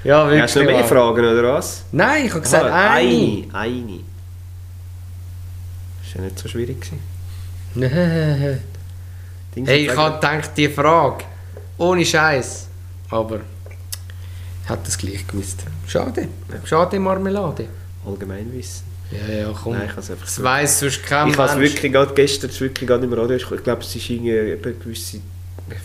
Ja, 0.04 0.26
wirklich. 0.26 0.42
Hast 0.44 0.56
du 0.56 0.60
noch 0.60 0.66
mehr 0.68 0.80
wow. 0.82 0.88
Fragen 0.90 1.26
oder 1.26 1.54
was? 1.54 1.84
Nein, 1.92 2.26
ich 2.26 2.32
habe 2.32 2.42
gesagt, 2.42 2.66
Ah, 2.66 2.94
eine. 2.94 3.10
Eine. 3.10 3.54
Eine. 3.54 3.94
Ist 6.06 6.14
ja 6.16 6.22
nicht 6.22 6.38
so 6.38 6.48
schwierig. 6.48 6.78
Nein. 7.74 8.60
Dings 9.58 9.70
Hey, 9.70 9.86
ich 9.86 9.96
habe 9.96 10.16
gedacht, 10.16 10.52
die 10.56 10.70
Frage, 10.70 11.26
ohne 11.78 12.06
Scheiß, 12.06 12.68
aber 13.10 13.42
ich 14.64 14.70
hätte 14.70 14.82
das 14.86 14.98
gleich 14.98 15.26
gewusst. 15.26 15.64
Schade. 15.88 16.28
Schade 16.64 17.00
Marmelade. 17.00 17.66
Allgemeinwissen. 18.06 18.86
Ja, 19.12 19.34
ja, 19.34 19.54
komm. 19.54 19.74
Nein, 19.74 19.90
ich 19.90 19.98
einfach 19.98 20.26
das 20.26 20.44
weiss 20.44 20.80
sonst 20.80 21.04
kein 21.04 21.30
Ich 21.30 21.38
habe 21.38 21.60
wirklich 21.62 21.92
gerade 21.92 22.14
gestern, 22.14 22.50
es 22.50 22.60
wirklich 22.60 22.88
gerade 22.88 23.06
im 23.06 23.14
Radio, 23.14 23.38
ich 23.38 23.64
glaube, 23.64 23.82
es 23.82 23.96
ist 23.96 24.10
irgendwie 24.10 24.58
gewisse 24.80 25.22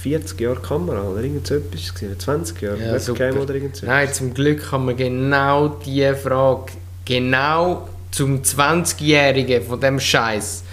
40 0.01 0.41
Jahre 0.41 0.61
Kamera 0.61 1.03
oder 1.03 1.23
irgend 1.23 1.47
so 1.47 1.55
etwas, 1.55 1.95
gewesen, 1.95 2.19
20 2.19 2.61
Jahre 2.61 2.79
Ja, 2.79 2.93
Webcam 2.95 3.39
oder 3.39 3.55
irgend 3.55 3.77
so 3.77 3.87
Nein, 3.87 4.13
zum 4.13 4.35
Glück 4.35 4.71
haben 4.71 4.89
wir 4.89 4.95
genau 4.95 5.69
diese 5.85 6.15
Frage, 6.17 6.73
genau 7.05 7.89
zum 8.11 8.43
20-Jährigen 8.43 9.63
von 9.63 9.81
dem 9.81 9.99
Scheiß, 9.99 10.65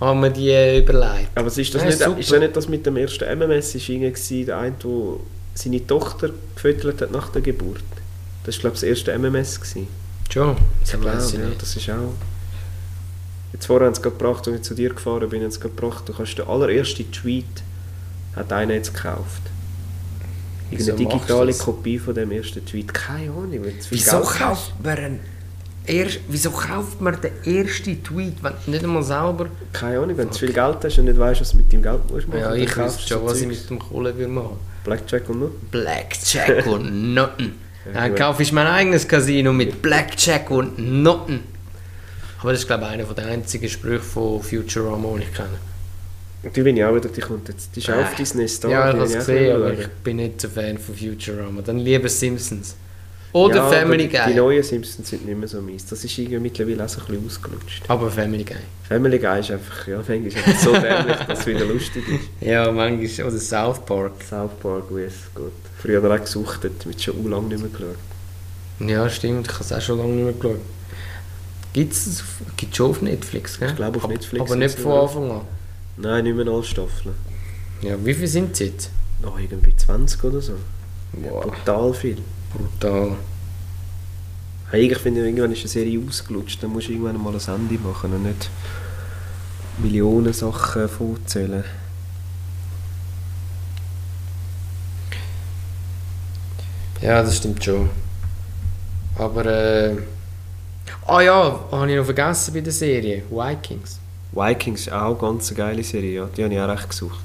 haben 0.00 0.22
wir 0.22 0.30
die 0.30 0.78
überlegt. 0.78 1.30
Aber 1.34 1.46
es 1.48 1.58
ist, 1.58 1.74
das 1.74 1.82
Nein, 1.82 1.90
nicht, 1.90 2.02
super. 2.02 2.18
ist 2.18 2.30
ja 2.30 2.38
nicht 2.38 2.56
das 2.56 2.68
mit 2.68 2.86
dem 2.86 2.96
ersten 2.96 3.24
MMS, 3.38 3.74
ist 3.74 3.88
irgendwie 3.88 4.10
gewesen, 4.12 4.46
der 4.46 4.58
eine, 4.58 4.76
der 4.82 4.90
seine 5.54 5.86
Tochter 5.86 6.30
gefüttert 6.54 7.02
hat 7.02 7.10
nach 7.10 7.30
der 7.30 7.42
Geburt. 7.42 7.82
Das 8.44 8.56
war 8.56 8.60
glaube 8.60 8.74
ich 8.76 8.80
das 8.80 8.88
erste 8.88 9.18
MMS. 9.18 9.60
Gewesen. 9.60 9.88
Schon, 10.30 10.56
das 10.80 10.94
Ich 10.94 11.00
glaube, 11.00 11.18
ja, 11.18 11.48
nicht. 11.48 11.62
das 11.62 11.76
ist 11.76 11.90
auch... 11.90 12.12
Jetzt 13.52 13.66
vorher 13.66 13.86
haben 13.86 13.94
sie 13.94 14.02
gerade 14.02 14.16
gebracht, 14.16 14.46
als 14.46 14.56
ich 14.56 14.62
zu 14.62 14.74
dir 14.74 14.90
gefahren 14.90 15.28
bin, 15.30 15.42
haben 15.42 15.50
sie 15.50 15.58
gebracht, 15.58 16.08
du 16.08 16.12
kannst 16.12 16.38
den 16.38 16.46
allerersten 16.46 17.10
Tweet, 17.10 17.46
hat 18.36 18.52
einer 18.52 18.74
jetzt 18.74 18.94
gekauft. 18.94 19.42
Wieso 20.70 20.92
Eine 20.92 21.02
machst 21.02 21.14
du 21.14 21.18
digitale 21.18 21.46
das? 21.52 21.58
Kopie 21.58 21.98
von 21.98 22.14
dem 22.14 22.30
ersten 22.30 22.64
Tweet. 22.64 22.92
Keine 22.92 23.30
Ahnung, 23.30 23.64
Wieso 23.88 24.20
kauft 24.20 24.74
man 24.84 24.98
einen 24.98 25.20
erst, 25.88 26.20
wieso 26.28 26.50
kauft 26.50 27.00
man 27.00 27.16
den 27.20 27.32
ersten 27.44 28.02
Tweet, 28.02 28.34
wenn 28.42 28.52
du 28.64 28.70
nicht 28.70 28.84
einmal 28.84 29.02
selber... 29.02 29.46
Keine 29.72 29.98
Ahnung, 30.00 30.16
wenn 30.16 30.28
du 30.28 30.32
zu 30.34 30.40
viel 30.46 30.52
Geld 30.54 30.76
hast 30.84 30.98
und 30.98 31.04
nicht 31.06 31.18
weißt, 31.18 31.40
was 31.40 31.50
du 31.52 31.56
mit 31.58 31.72
deinem 31.72 31.82
Geld 31.82 32.10
musst 32.10 32.28
machen 32.28 32.40
Ja, 32.40 32.54
ich 32.54 32.76
wüsste 32.76 33.08
schon, 33.08 33.24
was 33.24 33.40
ich 33.40 33.46
mit 33.46 33.70
dem 33.70 33.78
Kohle 33.78 34.16
würde 34.16 34.32
machen. 34.32 34.58
Blackjack 34.84 35.28
und 35.28 35.40
noch. 35.40 35.50
Blackjack 35.70 36.66
und 36.68 37.14
Noten. 37.14 37.54
Ja, 37.86 38.00
Dann 38.02 38.14
kaufe 38.14 38.42
ich 38.42 38.52
mein 38.52 38.66
eigenes 38.66 39.06
Casino 39.08 39.52
mit 39.52 39.80
Blackjack 39.82 40.50
und 40.50 40.78
Noten. 41.02 41.40
Aber 42.40 42.52
das 42.52 42.60
ist, 42.60 42.66
glaube 42.66 42.84
ich, 42.84 42.90
einer 42.90 43.04
der 43.04 43.26
einzigen 43.26 43.68
Sprüche 43.68 44.00
von 44.00 44.42
Futurama, 44.42 45.08
die 45.16 45.22
ich 45.24 45.34
kenne. 45.34 45.48
Die 46.54 46.62
bin 46.62 46.76
ich 46.76 46.84
auch 46.84 46.94
wieder, 46.94 47.08
die 47.08 47.20
kommt 47.20 47.48
jetzt. 47.48 47.74
Die 47.74 47.80
ist 47.80 47.88
Äh. 47.88 47.94
auf 47.94 48.14
Disney 48.14 48.46
Star. 48.46 48.70
ja, 48.70 48.88
ich 48.90 48.94
habe 48.94 49.04
es 49.04 49.14
gesehen, 49.14 49.56
aber 49.56 49.72
ich 49.72 49.88
bin 50.04 50.16
nicht 50.18 50.40
so 50.40 50.48
Fan 50.48 50.78
von 50.78 50.94
Futurama. 50.94 51.62
Dann 51.62 51.78
lieber 51.78 52.08
Simpsons. 52.08 52.76
Oder 53.32 53.56
Ja, 53.56 53.68
Family 53.68 54.08
die, 54.08 54.16
Guy. 54.16 54.26
Die 54.28 54.34
neuen 54.34 54.62
Simpsons 54.62 55.08
sind 55.10 55.26
nicht 55.26 55.38
mehr 55.38 55.48
so 55.48 55.60
mies. 55.60 55.84
Das 55.86 56.02
ist 56.02 56.16
irgendwie 56.16 56.38
mittlerweile 56.38 56.84
auch 56.84 56.88
so 56.88 57.00
ein 57.00 57.06
bisschen 57.08 57.26
ausgelutscht. 57.26 57.82
aber 57.88 58.10
Family 58.10 58.42
Guy. 58.44 58.56
Family 58.88 59.18
Guy 59.18 59.40
ist 59.40 59.50
einfach, 59.50 59.86
ja, 59.86 59.96
manchmal 59.98 60.26
ist 60.26 60.36
einfach 60.38 60.58
so 60.62 60.72
dämlich, 60.72 61.16
dass 61.26 61.40
es 61.40 61.46
wieder 61.46 61.64
lustig 61.66 62.08
ist. 62.08 62.28
Ja, 62.40 62.72
manchmal. 62.72 63.26
Oder 63.26 63.38
South 63.38 63.84
Park. 63.84 64.12
South 64.28 64.52
Park, 64.60 64.84
wie 64.90 65.02
es 65.02 65.14
gut. 65.34 65.52
Früher 65.78 66.02
hat 66.02 66.10
er 66.10 66.16
auch 66.16 66.20
gesuchtet, 66.24 66.86
mit 66.86 67.02
schon 67.02 67.28
lange 67.30 67.48
nicht 67.48 67.60
mehr 67.60 67.68
geschaut. 67.70 68.88
Ja, 68.88 69.08
stimmt. 69.10 69.46
Ich 69.46 69.52
habe 69.54 69.64
es 69.64 69.72
auch 69.72 69.80
schon 69.80 69.98
lange 69.98 70.12
nicht 70.14 70.24
mehr 70.24 70.32
geschaut. 70.52 70.60
Gibt 71.74 71.92
es 71.92 72.22
schon 72.72 72.90
auf 72.90 73.02
Netflix, 73.02 73.58
gell? 73.58 73.68
Ich 73.68 73.76
glaube, 73.76 73.98
auf 73.98 74.04
Aber- 74.04 74.12
Netflix 74.14 74.40
Aber 74.46 74.56
nicht 74.56 74.78
von 74.78 74.90
noch. 74.92 75.02
Anfang 75.02 75.30
an. 75.30 75.40
Nein, 75.98 76.24
nicht 76.24 76.36
mehr 76.36 76.46
alle 76.46 76.64
Staffeln. 76.64 77.14
Ja, 77.82 77.94
wie 78.04 78.14
viele 78.14 78.26
sind 78.28 78.52
es 78.52 78.58
jetzt? 78.60 78.90
Oh, 79.22 79.32
irgendwie 79.38 79.76
20 79.76 80.24
oder 80.24 80.40
so. 80.40 80.54
Boah, 81.12 81.42
Brutal 81.42 81.92
viel. 81.92 82.18
Brutal. 82.52 83.16
Eigentlich 84.70 84.98
finde 84.98 85.20
ich, 85.20 85.26
irgendwann 85.26 85.52
ist 85.52 85.60
eine 85.60 85.68
Serie 85.68 86.00
ausgelutscht. 86.06 86.62
Dann 86.62 86.70
musst 86.70 86.88
du 86.88 86.92
irgendwann 86.92 87.22
mal 87.22 87.34
ein 87.34 87.54
Ende 87.54 87.78
machen 87.78 88.12
und 88.12 88.24
nicht 88.24 88.50
Millionen 89.78 90.32
Sachen 90.32 90.88
vorzählen. 90.88 91.64
Ja, 97.00 97.22
das 97.22 97.36
stimmt 97.36 97.64
schon. 97.64 97.88
Aber 99.16 99.46
äh. 99.46 99.96
Ah 101.06 101.20
ja, 101.22 101.60
habe 101.70 101.90
ich 101.90 101.96
noch 101.96 102.04
vergessen 102.04 102.52
bei 102.54 102.60
der 102.60 102.72
Serie. 102.72 103.22
Vikings. 103.30 103.98
Vikings 104.32 104.80
ist 104.82 104.92
auch 104.92 105.08
eine 105.08 105.16
ganz 105.16 105.54
geile 105.54 105.82
Serie, 105.82 106.12
ja. 106.12 106.28
Die 106.36 106.44
habe 106.44 106.52
ich 106.52 106.60
auch 106.60 106.68
recht 106.68 106.90
gesucht. 106.90 107.24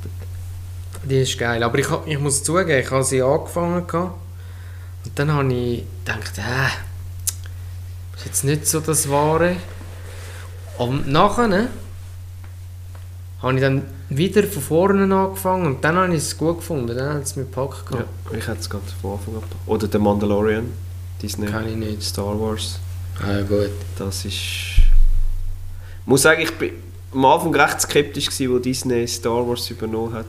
Die 1.03 1.21
ist 1.21 1.37
geil. 1.37 1.61
Aber 1.61 1.77
ich, 1.77 1.87
ich 2.05 2.19
muss 2.19 2.43
zugeben, 2.43 2.79
ich 2.79 2.89
habe 2.89 3.03
sie 3.03 3.21
angefangen. 3.21 3.85
gehabt. 3.85 4.13
Dann 5.15 5.31
habe 5.31 5.53
ich 5.53 5.83
gedacht, 6.05 6.37
äh, 6.37 8.17
ist 8.17 8.25
jetzt 8.25 8.43
nicht 8.43 8.67
so 8.67 8.79
das 8.79 9.09
Wahre. 9.09 9.57
Und 10.77 11.07
nachher 11.07 11.47
ne, 11.47 11.67
habe 13.41 13.55
ich 13.55 13.61
dann 13.61 13.83
wieder 14.09 14.43
von 14.43 14.61
vorne 14.61 15.15
angefangen 15.15 15.65
und 15.67 15.83
dann 15.83 15.95
habe 15.95 16.15
ich 16.15 16.23
es 16.23 16.37
gut 16.37 16.57
gefunden. 16.57 16.87
Dann 16.95 17.15
hat 17.15 17.23
es 17.23 17.35
mir 17.35 17.43
gepackt. 17.43 17.83
Ja, 17.91 18.05
ich 18.31 18.47
hätte 18.47 18.59
es 18.59 18.69
gerade 18.69 18.83
von 19.01 19.13
Anfang 19.13 19.35
an. 19.35 19.43
Oder 19.67 19.87
The 19.91 19.99
Mandalorian, 19.99 20.71
Disney, 21.21 21.47
Kann 21.47 21.67
ich 21.67 21.75
nicht. 21.75 22.01
Star 22.03 22.39
Wars. 22.39 22.79
Ah, 23.21 23.33
ja, 23.33 23.41
gut. 23.43 23.69
Das 23.97 24.25
ist. 24.25 24.33
Ich 24.33 24.81
muss 26.05 26.23
sagen, 26.23 26.41
ich 26.41 26.51
bin 26.57 26.71
am 27.13 27.25
Anfang 27.25 27.53
recht 27.55 27.81
skeptisch, 27.81 28.25
gewesen, 28.25 28.51
wo 28.51 28.59
Disney 28.59 29.07
Star 29.07 29.47
Wars 29.47 29.69
übernommen 29.69 30.13
hat. 30.13 30.25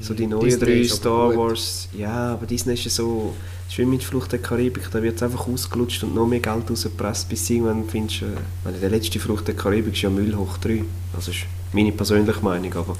So 0.00 0.14
die 0.14 0.26
neuen 0.26 0.44
Disney 0.44 0.66
drei 0.66 0.84
Star 0.84 1.28
gut. 1.28 1.38
Wars. 1.38 1.88
Ja, 1.96 2.32
aber 2.32 2.46
Disney 2.46 2.74
ist 2.74 2.84
ja 2.84 2.90
so. 2.90 3.34
Das 3.64 3.72
ist 3.72 3.78
wie 3.78 3.86
mit 3.86 4.04
Flucht 4.04 4.30
der 4.30 4.38
Karibik, 4.38 4.90
da 4.92 5.02
wird 5.02 5.16
es 5.16 5.22
einfach 5.22 5.48
ausgelutscht 5.48 6.04
und 6.04 6.14
noch 6.14 6.26
mehr 6.26 6.38
Geld 6.38 6.70
rausgepresst, 6.70 7.28
bis 7.28 7.50
irgendwann 7.50 7.88
findest 7.88 8.20
du. 8.20 8.26
äh, 8.26 8.80
der 8.80 8.90
letzte 8.90 9.18
Flucht 9.18 9.48
der 9.48 9.56
Karibik 9.56 9.94
ist 9.94 10.02
ja 10.02 10.10
Müll 10.10 10.36
hoch 10.36 10.58
3. 10.58 10.84
Das 11.14 11.26
ist 11.26 11.38
meine 11.72 11.90
persönliche 11.90 12.40
Meinung, 12.42 12.72
aber. 12.74 12.96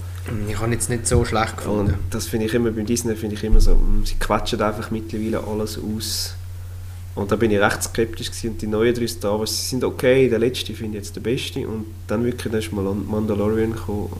Ich 0.48 0.58
habe 0.58 0.72
jetzt 0.72 0.90
nicht 0.90 1.06
so 1.06 1.24
schlecht 1.24 1.58
gefunden. 1.58 1.94
Und 1.94 1.98
das 2.10 2.26
finde 2.26 2.46
ich 2.46 2.54
immer, 2.54 2.72
beim 2.72 2.86
Disney 2.86 3.14
finde 3.14 3.36
ich 3.36 3.44
immer 3.44 3.60
so, 3.60 3.76
mm, 3.76 4.04
sie 4.04 4.16
quatschen 4.16 4.60
einfach 4.60 4.90
mittlerweile 4.90 5.44
alles 5.44 5.78
aus. 5.78 6.34
Und 7.14 7.30
da 7.30 7.36
bin 7.36 7.50
ich 7.50 7.60
recht 7.60 7.82
skeptisch 7.82 8.30
gewesen. 8.30 8.50
Und 8.50 8.62
die 8.62 8.66
neuen 8.66 8.94
drei 8.94 9.06
Star 9.06 9.38
Wars, 9.38 9.56
sie 9.56 9.68
sind 9.68 9.84
okay, 9.84 10.28
der 10.28 10.38
letzte 10.40 10.74
finde 10.74 10.98
ich 10.98 11.04
jetzt 11.04 11.16
der 11.16 11.20
beste. 11.20 11.66
Und 11.68 11.86
dann 12.08 12.24
wirklich 12.24 12.50
dann 12.50 12.60
ist 12.60 12.72
mal 12.72 12.92
Mandalorian 12.92 13.72
gekommen. 13.72 14.10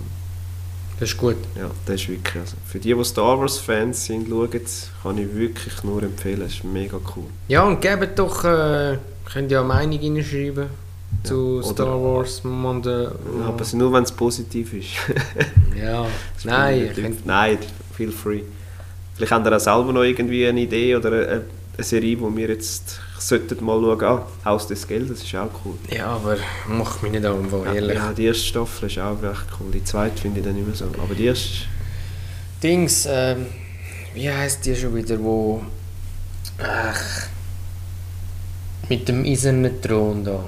Das 0.99 1.11
ist 1.11 1.18
gut. 1.18 1.36
Ja, 1.57 1.70
das 1.84 1.97
ist 2.01 2.09
wirklich, 2.09 2.36
also 2.42 2.57
für 2.66 2.78
die, 2.78 2.94
die 2.94 3.05
Star 3.05 3.38
Wars 3.38 3.59
Fans 3.59 4.07
sind, 4.07 4.28
schauen 4.28 4.51
kann 5.03 5.18
ich 5.18 5.34
wirklich 5.34 5.84
nur 5.84 6.03
empfehlen, 6.03 6.42
es 6.42 6.55
ist 6.55 6.64
mega 6.64 6.99
cool. 7.14 7.24
Ja, 7.49 7.64
und 7.64 7.80
gebt 7.82 8.18
doch, 8.18 8.44
äh, 8.44 8.97
könnt 9.30 9.51
ihr 9.51 9.57
ja 9.57 9.61
eine 9.61 9.68
Meinung 9.68 10.01
reinschreiben 10.01 10.66
zu 11.22 11.59
oder- 11.59 11.66
Star 11.66 12.03
Wars. 12.03 12.42
Manda, 12.44 13.12
Aber 13.47 13.61
es 13.61 13.74
nur, 13.74 13.92
wenn 13.92 14.05
es 14.05 14.12
positiv 14.12 14.72
ist. 14.72 14.88
ja, 15.78 16.07
Das 16.34 16.44
nein, 16.44 16.90
könnt, 16.94 17.26
Nein, 17.26 17.59
feel 17.94 18.11
free. 18.11 18.40
Vielleicht 19.14 19.32
habt 19.32 19.47
ihr 19.47 19.55
auch 19.57 19.61
selber 19.61 19.92
noch 19.92 20.03
irgendwie 20.03 20.47
eine 20.47 20.61
Idee 20.61 20.97
oder 20.97 21.09
eine, 21.12 21.26
eine 21.76 21.84
Serie, 21.84 22.18
wo 22.20 22.34
wir 22.34 22.49
jetzt 22.49 23.01
sollten 23.21 23.64
mal 23.64 23.81
schauen. 23.81 24.03
Ah, 24.43 24.51
Haus 24.51 24.67
des 24.67 24.87
Geldes 24.87 25.23
ist 25.23 25.35
auch 25.35 25.49
cool. 25.64 25.75
ja, 25.91 26.07
aber 26.09 26.37
macht 26.69 27.03
mich 27.03 27.12
nicht 27.12 27.25
an, 27.25 27.47
Ja, 27.64 27.73
ehrlich. 27.75 27.97
ja, 27.97 28.12
die 28.12 28.25
erste 28.27 28.45
Staffel 28.45 28.89
ist 28.89 28.99
auch 28.99 29.17
echt 29.23 29.47
cool. 29.61 29.71
Die 29.73 29.85
zweite 29.85 30.21
finde 30.21 30.41
ich 30.41 30.47
dann 30.47 30.55
nicht 30.55 30.67
mehr 30.67 30.77
so. 30.77 30.87
Aber 31.03 31.14
die 31.14 31.27
erste, 31.27 31.64
Dings, 32.62 33.07
ähm, 33.09 33.47
wie 34.14 34.31
heißt 34.31 34.64
die 34.64 34.75
schon 34.77 34.95
wieder, 34.95 35.19
wo. 35.23 35.62
Ach. 36.59 37.01
Mit 38.89 39.09
dem 39.09 39.25
eisernen 39.25 39.81
Thron 39.83 40.25
da. 40.25 40.45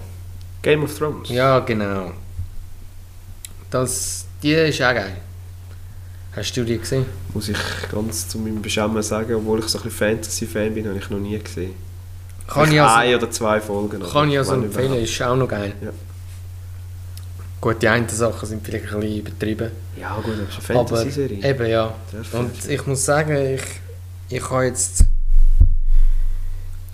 Game 0.63 0.85
of 0.85 0.97
Thrones. 0.97 1.29
Ja, 1.29 1.59
genau. 1.61 2.13
Das, 3.71 4.27
die 4.43 4.53
ist 4.53 4.81
auch 4.81 4.95
geil. 4.95 5.17
Hast 6.35 6.57
du 6.57 6.65
die 6.65 6.79
gesehen? 6.79 7.05
Muss 7.35 7.49
ich 7.49 7.59
ganz 7.91 8.29
zu 8.29 8.39
meinem 8.39 8.63
Beschämen 8.63 9.03
sagen, 9.03 9.35
obwohl 9.35 9.59
ich 9.61 9.67
so 9.67 9.81
ein 9.83 9.91
Fantasy-Fan 9.91 10.73
bin, 10.75 10.87
habe 10.89 10.99
ich 10.99 11.11
noch 11.11 11.19
nie 11.19 11.39
gesehen. 11.39 11.75
Kann 12.49 12.73
ich 12.73 12.81
also, 12.81 12.95
ein 12.95 13.15
oder 13.15 13.31
zwei 13.31 13.61
Folgen. 13.61 14.03
aber 14.03 14.11
kann 14.11 14.31
ich 14.31 14.39
also 14.39 14.55
empfehlen, 14.55 14.87
überhaupt. 14.87 15.03
ist 15.03 15.23
auch 15.23 15.37
noch 15.37 15.49
geil. 15.49 15.75
Ja. 15.83 15.91
Gut, 17.61 17.83
die 17.83 17.89
einen 17.89 18.09
Sachen 18.09 18.49
sind 18.49 18.65
vielleicht 18.65 18.93
ein 18.93 19.01
bisschen 19.01 19.19
übertrieben. 19.19 19.71
Ja 20.01 20.17
gut, 20.17 20.35
das 20.39 20.59
ist 20.59 20.71
eine 20.71 20.79
Fantasy-Serie. 20.79 21.45
eben 21.45 21.67
ja. 21.67 21.95
Und 22.33 22.69
ich 22.69 22.87
muss 22.87 23.05
sagen, 23.05 23.37
ich, 23.37 23.63
ich 24.31 24.51
habe 24.51 24.65
jetzt. 24.65 25.05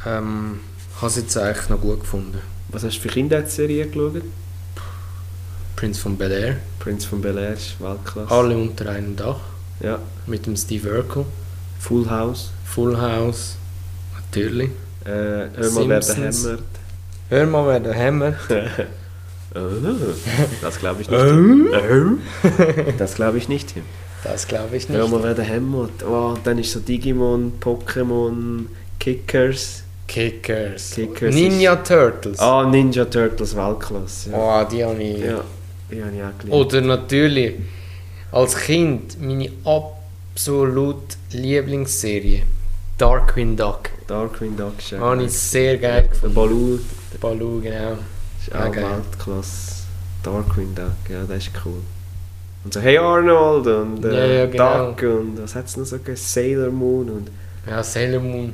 Ähm, 0.06 0.60
habe 0.96 1.06
es 1.06 1.16
jetzt 1.16 1.36
eigentlich 1.36 1.68
noch 1.68 1.80
gut 1.80 2.00
gefunden. 2.00 2.38
Was 2.68 2.82
hast 2.82 2.96
du 2.96 3.00
für 3.02 3.08
Kindheitsserien 3.08 3.92
geschaut? 3.92 4.22
Prince 5.76 6.00
von 6.00 6.16
Bel 6.16 6.32
Air. 6.32 6.56
Prince 6.80 7.06
von 7.06 7.20
Bel 7.20 7.38
Air 7.38 7.52
ist 7.52 7.80
Weltklasse. 7.80 8.30
Alle 8.30 8.56
unter 8.56 8.88
einem 8.90 9.16
Dach. 9.16 9.40
Ja. 9.80 9.98
Mit 10.26 10.46
dem 10.46 10.56
Steve 10.56 10.96
Urkel. 10.96 11.26
Full 11.78 12.08
House. 12.08 12.50
Full 12.64 12.96
House. 12.96 13.56
Natürlich. 14.14 14.70
Äh, 15.04 15.08
hör 15.10 15.70
mal, 15.72 15.88
wer 15.88 16.02
Simpsons. 16.02 16.44
hämmert. 16.46 16.62
Hör 17.30 17.46
mal, 17.46 17.66
wer 17.66 17.80
der 17.80 17.94
Hammer. 17.94 18.34
Oh, 19.54 19.60
das 20.62 20.78
glaube 20.78 21.02
ich 21.02 21.10
nicht. 21.10 21.22
Das 22.98 23.14
glaube 23.14 23.38
ich 23.38 23.48
nicht. 23.48 23.74
Tim. 23.74 23.82
Das 24.24 24.48
glaube 24.48 24.76
ich 24.76 24.88
nicht. 24.88 24.98
Hör 24.98 25.08
mal, 25.08 25.22
wer 25.22 25.34
der 25.34 25.44
hämmert. 25.44 26.02
Oh, 26.02 26.34
dann 26.42 26.58
ist 26.58 26.72
so 26.72 26.80
Digimon, 26.80 27.52
Pokémon, 27.60 28.66
Kickers. 28.98 29.82
Kickers. 30.08 30.92
Kickers 30.92 31.34
Ninja 31.34 31.76
Turtles. 31.76 32.38
Ah, 32.38 32.64
Ninja 32.68 33.04
Turtles 33.04 33.54
Weltklasse. 33.56 34.30
Ja, 34.30 34.62
Oh, 34.62 34.64
die 34.70 34.84
habe 34.84 35.02
ich. 35.02 35.18
ja 35.20 35.40
die 35.90 36.02
habe 36.02 36.14
ich 36.16 36.22
auch 36.22 36.38
geliebt. 36.38 36.54
Oder 36.54 36.80
natürlich 36.82 37.54
als 38.32 38.56
Kind 38.56 39.20
meine 39.20 39.50
absolut 39.64 41.02
Lieblingsserie 41.32 42.42
Darkwing 42.98 43.56
Duck. 43.56 43.90
Darkwing 44.06 44.56
Duck 44.56 44.74
ist 44.78 44.94
auch 44.94 44.98
Habe 45.00 45.24
ich 45.24 45.32
sehr 45.32 45.78
geil 45.78 46.02
Der 46.02 46.08
gefunden. 46.08 46.34
Baloo 46.34 46.78
Baloo, 47.20 47.60
genau. 47.60 47.98
ist 48.40 48.54
auch. 48.54 48.74
Weltklasse. 48.74 49.72
Darkwing 50.22 50.74
Duck, 50.74 50.92
ja, 51.08 51.24
das 51.26 51.38
ist 51.38 51.50
cool. 51.64 51.80
Und 52.64 52.72
so 52.74 52.80
Hey 52.80 52.98
Arnold 52.98 53.66
und 53.66 54.04
äh, 54.04 54.12
Ja, 54.14 54.26
ja, 54.40 54.46
genau. 54.46 54.90
Duck 54.92 55.02
und 55.02 55.42
was 55.42 55.54
hat 55.54 55.66
es 55.66 55.76
noch 55.76 55.84
so 55.84 55.96
gegeben? 55.98 56.16
Sailor 56.16 56.70
Moon 56.70 57.08
und 57.10 57.30
Ja, 57.68 57.82
Sailor 57.82 58.20
Moon. 58.20 58.52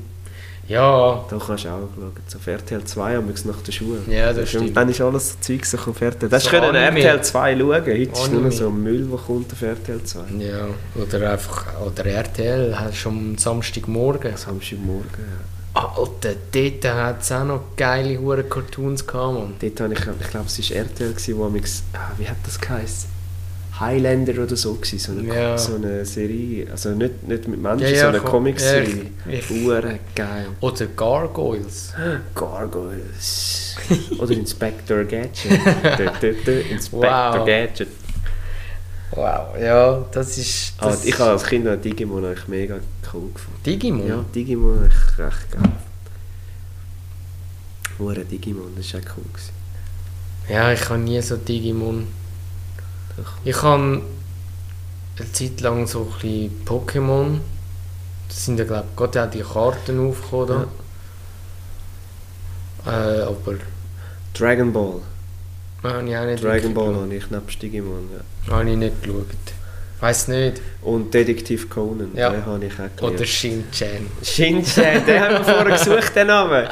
Ja, 0.71 1.25
da 1.29 1.37
kannst 1.37 1.65
du 1.65 1.69
auch 1.69 1.81
schauen. 1.97 2.13
So 2.29 2.39
auf 2.39 2.47
RTL 2.47 2.85
2 2.85 3.17
haben 3.17 3.27
wir 3.29 3.53
nach 3.53 3.61
der 3.63 3.73
Schule. 3.73 3.99
Ja, 4.09 4.29
das 4.29 4.39
und 4.39 4.47
stimmt. 4.49 4.77
dann 4.77 4.89
ist 4.89 5.01
alles 5.01 5.31
so 5.33 5.37
Zeug 5.41 5.65
so 5.67 5.77
auf 5.79 6.01
RTL. 6.01 6.29
Das 6.29 6.45
So 6.45 6.51
können. 6.51 6.75
RTL 6.77 7.21
2 7.23 7.57
schauen. 7.59 7.73
Heute 7.75 7.93
ist 7.93 8.33
nur 8.33 8.51
so 8.53 8.71
Müll, 8.71 9.07
der 9.09 9.19
kommt 9.19 9.53
auf 9.53 9.63
RTL 9.63 10.03
2. 10.05 10.21
ja. 10.39 10.67
Oder 11.03 11.33
einfach, 11.33 11.65
oder 11.85 12.07
RTL, 12.07 12.79
hast 12.79 12.97
schon 12.97 13.13
am 13.19 13.39
Samstagmorgen. 13.39 14.37
Samstagmorgen, 14.37 15.09
ja. 15.19 15.81
Alter, 15.83 16.35
dort 16.53 16.85
hat 16.95 17.23
es 17.23 17.31
auch 17.33 17.45
noch 17.45 17.61
geile 17.77 18.21
hure 18.21 18.43
Cartoons 18.45 19.07
gehabt, 19.07 19.35
Mann. 19.35 19.55
Dort 19.61 19.81
habe 19.81 19.93
ich, 19.95 20.01
ich 20.01 20.31
glaube, 20.31 20.47
es 20.47 20.71
war 20.71 20.77
RTL, 20.77 21.11
gewesen, 21.13 21.37
wo 21.39 21.45
amix- 21.47 21.83
ah, 21.95 22.11
wie 22.19 22.29
hat 22.29 22.37
das 22.45 22.61
geheißen? 22.61 23.09
Highlander 23.81 24.43
oder 24.43 24.57
so 24.57 24.75
gewesen, 24.75 24.99
so 24.99 25.13
eine, 25.13 25.23
Ja. 25.35 25.57
so 25.59 25.77
eine 25.77 26.05
Serie, 26.05 26.71
also 26.71 26.91
nicht, 26.91 27.27
nicht 27.27 27.49
mit 27.49 27.61
Menschen, 27.61 27.87
Ja, 27.87 27.89
ja, 27.91 28.01
so 28.03 28.09
eine 28.09 28.21
Comic-Serie. 28.21 29.07
Hure 29.49 29.99
geil. 30.15 30.47
Oder 30.61 30.87
Gargoyles. 30.87 31.95
Gargoyles. 32.35 33.77
oder 34.19 34.31
Inspector 34.33 35.05
Gadget. 35.05 35.45
Inspector 36.71 37.39
Wow. 37.39 37.47
Gadget. 37.47 37.89
Wow, 39.13 39.57
ja, 39.61 40.05
das 40.13 40.39
ist. 40.39 40.75
Das 40.81 41.05
ich 41.05 41.19
habe 41.19 41.31
als 41.31 41.45
Kind 41.45 41.67
auch 41.67 41.75
Digimon 41.81 42.25
eigentlich 42.25 42.47
mega 42.49 42.77
cool 43.13 43.31
gefunden. 43.35 43.61
Digimon? 43.67 44.07
Ja, 44.07 44.25
Digimon 44.35 44.87
ich 44.89 45.19
recht 45.19 45.51
geil. 45.51 45.73
Hure 47.99 48.25
Digimon, 48.25 48.73
das 48.77 48.93
war 48.95 49.01
auch 49.01 49.05
cool. 49.17 49.25
Gewesen. 49.33 49.53
Ja, 50.49 50.73
ich 50.73 50.89
habe 50.89 51.01
nie 51.01 51.21
so 51.23 51.37
Digimon. 51.37 52.07
Doch. 53.23 53.33
Ich 53.45 53.63
habe 53.63 54.03
eine 55.19 55.33
Zeit 55.33 55.61
lang 55.61 55.87
so 55.87 56.01
ein 56.01 56.21
bisschen 56.21 56.65
Pokémon. 56.65 57.39
Das 58.29 58.45
sind 58.45 58.59
ja, 58.59 58.65
glaube 58.65 58.85
ich, 58.91 58.97
gerade 58.97 59.25
auch 59.25 59.31
die 59.31 59.41
Karten 59.43 60.09
aufgekommen. 60.09 60.67
Da. 62.85 63.19
Äh, 63.19 63.23
aber 63.23 63.55
Dragon 64.35 64.73
Ball. 64.73 65.01
habe 65.83 66.09
ich 66.09 66.17
auch 66.17 66.25
nicht 66.25 66.43
Dragon 66.45 66.73
Ball 66.75 66.95
habe 66.95 67.15
ich 67.15 67.31
nebst 67.31 67.61
Digimon. 67.63 68.09
Ja. 68.47 68.53
Habe 68.55 68.71
ich 68.71 68.77
nicht 68.77 69.03
geschaut. 69.03 69.27
Weiß 70.01 70.29
nicht. 70.29 70.63
Und 70.83 71.13
Detektiv 71.13 71.69
Conan, 71.69 72.11
Ja. 72.15 72.31
den 72.31 72.47
habe 72.47 72.65
ich 72.65 72.73
auch 72.73 73.03
Oder 73.03 73.13
geliebt. 73.13 73.29
Shin-Chan. 73.29 74.07
Shin-Chan, 74.23 75.05
den 75.05 75.21
haben 75.21 75.35
wir 75.35 75.45
vorher 75.45 75.77
gesucht, 75.77 76.17
den 76.17 76.29
Namen. 76.29 76.69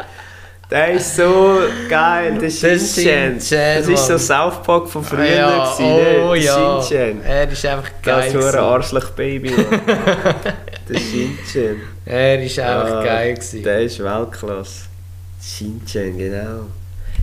Der 0.71 0.93
ist 0.93 1.16
so 1.16 1.61
geil, 1.89 2.37
der 2.39 2.51
Shin-Chan. 2.51 3.37
Das 3.37 3.89
ist 3.89 4.07
so. 4.07 4.19
South 4.19 4.62
Park 4.62 4.87
von 4.89 5.03
früher. 5.03 5.25
ja, 5.25 5.75
gewesen, 5.75 6.23
oh 6.29 6.35
ne? 6.35 6.41
ja. 6.41 6.83
Shin-Chan. 6.83 7.23
Er 7.25 7.51
ist 7.51 7.64
einfach 7.64 7.91
geil. 8.03 8.25
Das 8.27 8.35
hure 8.35 8.43
gewesen. 8.43 8.59
Arschloch-Baby. 8.59 9.51
Mann. 9.51 9.81
der 10.89 10.99
Shin-Chan. 10.99 11.77
Er 12.05 12.43
ist 12.45 12.59
einfach 12.59 12.97
Ah, 12.97 13.03
geil. 13.05 13.35
Gewesen. 13.35 13.62
Der 13.62 13.81
ist 13.81 13.99
Weltklasse. 14.05 14.83
Shin-Chan, 15.43 16.19
genau. 16.19 16.66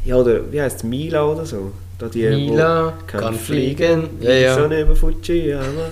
Ja, 0.05 0.15
oder 0.15 0.51
wie 0.51 0.59
heißt 0.61 0.83
Mila 0.83 1.23
oder 1.23 1.45
so? 1.45 1.71
Da 1.99 2.07
die, 2.07 2.27
Mila 2.27 2.93
kann, 3.05 3.21
kann 3.21 3.35
fliegen. 3.35 4.07
fliegen. 4.09 4.21
Ja, 4.21 4.31
ja. 4.33 4.55
So 4.55 4.67
neben 4.67 4.95
Fujiyama. 4.95 5.89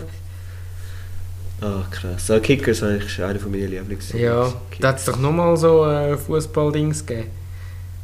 Ah, 1.61 1.83
krass. 1.91 2.27
So, 2.27 2.39
Kickers 2.39 2.81
war 2.81 2.89
eigentlich 2.89 3.23
einer 3.23 3.39
von 3.39 3.51
meinen 3.51 3.69
Lieblings. 3.69 4.11
Ja, 4.13 4.51
da 4.79 4.87
hat 4.89 4.97
es 4.97 5.05
doch 5.05 5.17
nochmal 5.17 5.55
so 5.55 5.83
ein 5.83 6.17
Fußball-Dings 6.17 7.05
gegeben. 7.05 7.29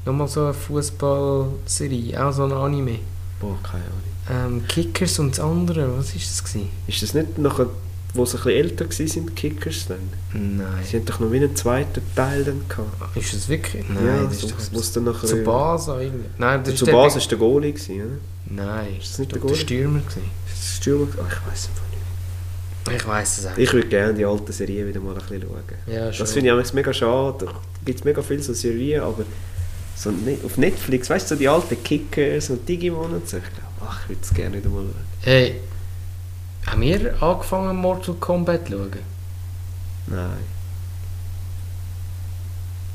Nochmal 0.06 0.28
so 0.28 0.44
eine 0.46 0.54
Fußball-Serie, 0.54 2.26
auch 2.26 2.32
so 2.32 2.44
ein 2.46 2.52
Anime. 2.52 3.00
Boah, 3.40 3.58
keine 3.64 3.84
Ahnung. 3.84 4.58
Ähm, 4.62 4.68
Kickers 4.68 5.20
und 5.20 5.32
das 5.32 5.40
andere, 5.40 5.98
was 5.98 6.16
ist 6.16 6.30
das 6.30 6.44
gewesen? 6.44 6.70
Ist 6.88 7.02
das 7.02 7.14
nicht 7.14 7.38
nachher, 7.38 7.68
wo 8.14 8.26
sie 8.26 8.38
ein 8.38 8.44
bisschen 8.44 8.52
älter 8.52 8.86
waren, 9.26 9.36
Kickers 9.36 9.88
dann? 9.88 9.98
Sie 10.32 10.38
Nein. 10.40 10.68
haben 10.94 11.06
doch 11.06 11.20
noch 11.20 11.32
wie 11.32 11.38
einen 11.38 11.56
zweiten 11.56 12.02
Teil 12.16 12.44
dann 12.44 12.62
gehabt. 12.68 13.16
Ist 13.18 13.34
das 13.34 13.48
wirklich? 13.50 13.84
Nein, 13.90 14.06
ja, 14.06 14.24
das 14.24 14.44
ist 14.44 14.52
doch 14.74 14.80
es 14.80 14.92
dann 14.94 15.04
nachher... 15.06 15.28
zu 15.28 15.44
Basa 15.44 16.00
irgendwie. 16.00 16.26
Nein, 16.38 16.62
das 16.64 16.76
Zu 16.76 16.86
Basis 16.86 17.24
war 17.24 17.30
der 17.30 17.38
Goalie, 17.38 17.74
gewesen, 17.74 17.96
oder? 17.96 18.64
Nein, 18.66 18.88
Ist 18.98 19.02
das 19.04 19.10
ist 19.12 19.20
nicht 19.20 19.32
der 19.32 19.40
der 19.40 19.48
Goalie? 19.48 19.62
Stürmer 19.62 20.00
gewesen? 20.00 20.22
Ist 20.54 20.64
das 20.64 20.78
Stürmer? 20.78 21.08
Ah, 21.18 21.26
ich 21.30 21.48
weiß 21.52 21.60
es 21.60 21.70
nicht. 21.70 22.96
Ich 22.96 23.08
weiß 23.08 23.38
es 23.38 23.46
auch. 23.46 23.58
Ich 23.58 23.74
würde 23.74 23.88
gerne 23.88 24.14
die 24.16 24.26
alten 24.26 24.52
Serien 24.52 24.88
wieder 24.88 25.00
mal 25.00 25.14
ein 25.14 25.20
bisschen 25.20 25.42
schauen. 25.44 25.94
ja, 25.94 26.12
schon. 26.12 26.24
Das 26.26 26.34
finde 26.34 26.50
ich 26.50 26.54
auch 26.70 26.74
mega 26.74 26.94
schade. 26.94 27.46
Da 27.46 27.52
gibt 27.86 28.00
es 28.00 28.06
mega 28.06 28.22
viele 28.24 28.42
so 28.42 28.54
Serien, 28.54 29.04
aber 29.04 29.24
so 30.00 30.12
ne 30.12 30.38
auf 30.46 30.58
Netflix, 30.58 31.10
weißt 31.10 31.30
du, 31.30 31.36
so 31.36 31.40
die 31.40 31.50
alten 31.50 31.84
Kickers 31.84 32.50
und 32.50 32.68
Digimon 32.68 33.14
und 33.14 33.28
so. 33.28 33.38
Ich 33.38 33.44
glaube, 33.44 33.68
ach, 33.86 34.04
ich 34.04 34.10
würde 34.10 34.22
es 34.22 34.34
gerne 34.34 34.58
wieder 34.58 34.70
mal 34.70 34.84
schauen. 34.84 35.06
Hey, 35.22 35.60
haben 36.66 36.82
wir 36.82 37.22
angefangen 37.22 37.76
Mortal 37.76 38.16
Kombat 38.16 38.68
zu 38.68 38.72
schauen? 38.72 38.92
Nein. 40.08 40.38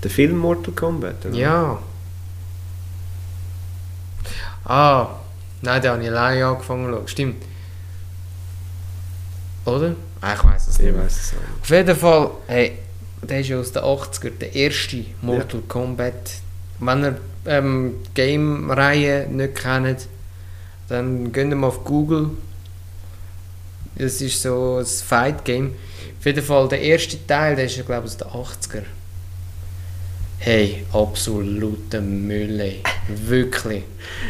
Der 0.02 0.10
Film 0.10 0.38
Mortal 0.38 0.72
Kombat, 0.72 1.26
oder? 1.26 1.34
Ja. 1.34 1.78
Ah, 4.64 5.08
nein, 5.60 5.82
da 5.82 5.92
habe 5.92 6.02
ich 6.02 6.08
alleine 6.08 6.46
angefangen 6.46 6.86
zu 6.86 6.92
schauen. 6.92 7.08
Stimmt. 7.08 7.44
Oder? 9.66 9.94
Ah, 10.22 10.32
ich 10.32 10.44
weiß 10.44 10.68
es 10.68 10.78
Ich 10.78 10.86
nicht 10.86 10.96
weiß 10.96 11.12
es 11.12 11.32
auch 11.34 11.36
nicht. 11.36 11.62
Auf 11.62 11.70
jeden 11.70 11.96
Fall, 11.96 12.30
hey, 12.46 12.78
der 13.22 13.40
ist 13.40 13.48
ja 13.48 13.58
aus 13.58 13.72
den 13.72 13.82
80er, 13.82 14.30
der 14.30 14.54
erste 14.54 15.04
Mortal 15.20 15.60
Kombat. 15.68 16.43
Wenn 16.80 17.04
ihr 17.04 17.16
ähm, 17.46 17.94
Game-Reihe 18.14 19.26
nicht 19.28 19.54
kennt, 19.56 20.08
dann 20.88 21.32
geht 21.32 21.54
mal 21.54 21.68
auf 21.68 21.84
Google 21.84 22.30
Das 23.96 24.20
ist 24.20 24.42
so 24.42 24.78
ein 24.78 24.86
Fight-Game. 24.86 25.74
Auf 26.18 26.26
jeden 26.26 26.44
Fall, 26.44 26.68
der 26.68 26.80
erste 26.80 27.26
Teil, 27.26 27.56
der 27.56 27.66
ist 27.66 27.76
ja, 27.76 27.82
glaube 27.82 28.06
ich, 28.06 28.12
aus 28.12 28.16
den 28.16 28.28
80er. 28.28 28.82
Hey, 30.38 30.84
absoluter 30.92 32.00
Müll, 32.00 32.60
ey. 32.60 32.82
Wirklich. 33.08 33.84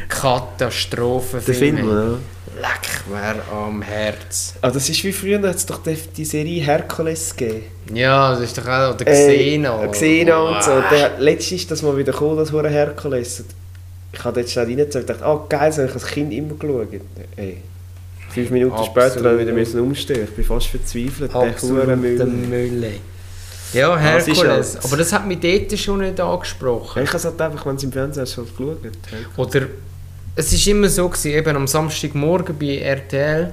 Katastrophe. 0.09 1.41
Der 1.45 1.55
Film, 1.55 1.79
ja. 1.79 2.19
Leck 2.61 3.07
mir 3.09 3.43
am 3.53 3.83
Herz. 3.83 4.55
Aber 4.61 4.73
das 4.73 4.89
ist 4.89 5.03
wie 5.03 5.13
früher, 5.13 5.39
da 5.39 5.49
hat 5.49 5.57
es 5.57 5.67
doch 5.67 5.83
die, 5.83 5.95
die 5.95 6.25
Serie 6.25 6.63
Herkules 6.63 7.35
gegeben. 7.35 7.63
Ja, 7.93 8.33
das 8.33 8.43
ist 8.43 8.59
doch 8.59 8.67
auch 8.67 8.97
der 8.97 9.07
Ey, 9.09 9.59
Xena. 9.59 9.87
Xena 9.89 10.39
und 10.39 10.63
so. 10.63 10.83
Der, 10.91 11.19
letztens 11.19 11.63
ist 11.63 11.71
das 11.71 11.83
mal 11.83 11.97
wieder 11.97 12.13
gekommen, 12.13 12.37
das 12.37 12.53
hure 12.53 12.71
Herkules. 12.71 13.45
Ich 14.13 14.25
habe 14.25 14.41
dort 14.41 14.51
schnell 14.51 14.67
reingezogen 14.67 15.09
und 15.09 15.11
dachte, 15.11 15.25
oh 15.27 15.47
geil, 15.49 15.69
das 15.71 15.79
habe 15.79 15.89
ich 15.89 15.95
als 15.95 16.07
Kind 16.07 16.33
immer 16.33 16.55
geschaut. 16.55 16.89
Ey. 17.37 17.59
Fünf 18.31 18.51
Minuten 18.51 18.75
Absolut. 18.75 19.13
später 19.13 19.29
habe 19.29 19.41
ich 19.41 19.47
wieder 19.47 19.53
müssen 19.53 19.81
umstehen. 19.81 20.25
Ich 20.25 20.35
bin 20.35 20.45
fast 20.45 20.67
verzweifelt. 20.69 21.33
Der 21.33 21.41
hure 21.41 21.51
Absoluter 21.51 21.97
Müll. 21.97 22.25
Müll. 22.25 22.93
Ja, 23.73 23.97
Herkules. 23.97 24.79
Aber 24.85 24.97
das 24.97 25.13
hat 25.13 25.27
mich 25.27 25.41
dort 25.41 25.79
schon 25.79 26.01
nicht 26.01 26.21
angesprochen. 26.21 27.03
Ich 27.03 27.09
habe 27.09 27.17
es 27.17 27.25
halt 27.25 27.41
einfach, 27.41 27.67
wenn 27.67 27.77
es 27.77 27.83
im 27.83 27.93
Fernsehen 27.93 28.23
ist, 28.23 28.37
halt 28.37 28.57
geschaut. 28.57 28.79
Oder 29.37 29.67
es 30.37 30.53
ist 30.53 30.67
immer 30.67 30.89
so 30.89 31.09
gewesen, 31.09 31.33
eben 31.33 31.57
am 31.57 31.67
Samstagmorgen 31.67 32.59
bei 32.59 32.79
RTL. 32.79 33.53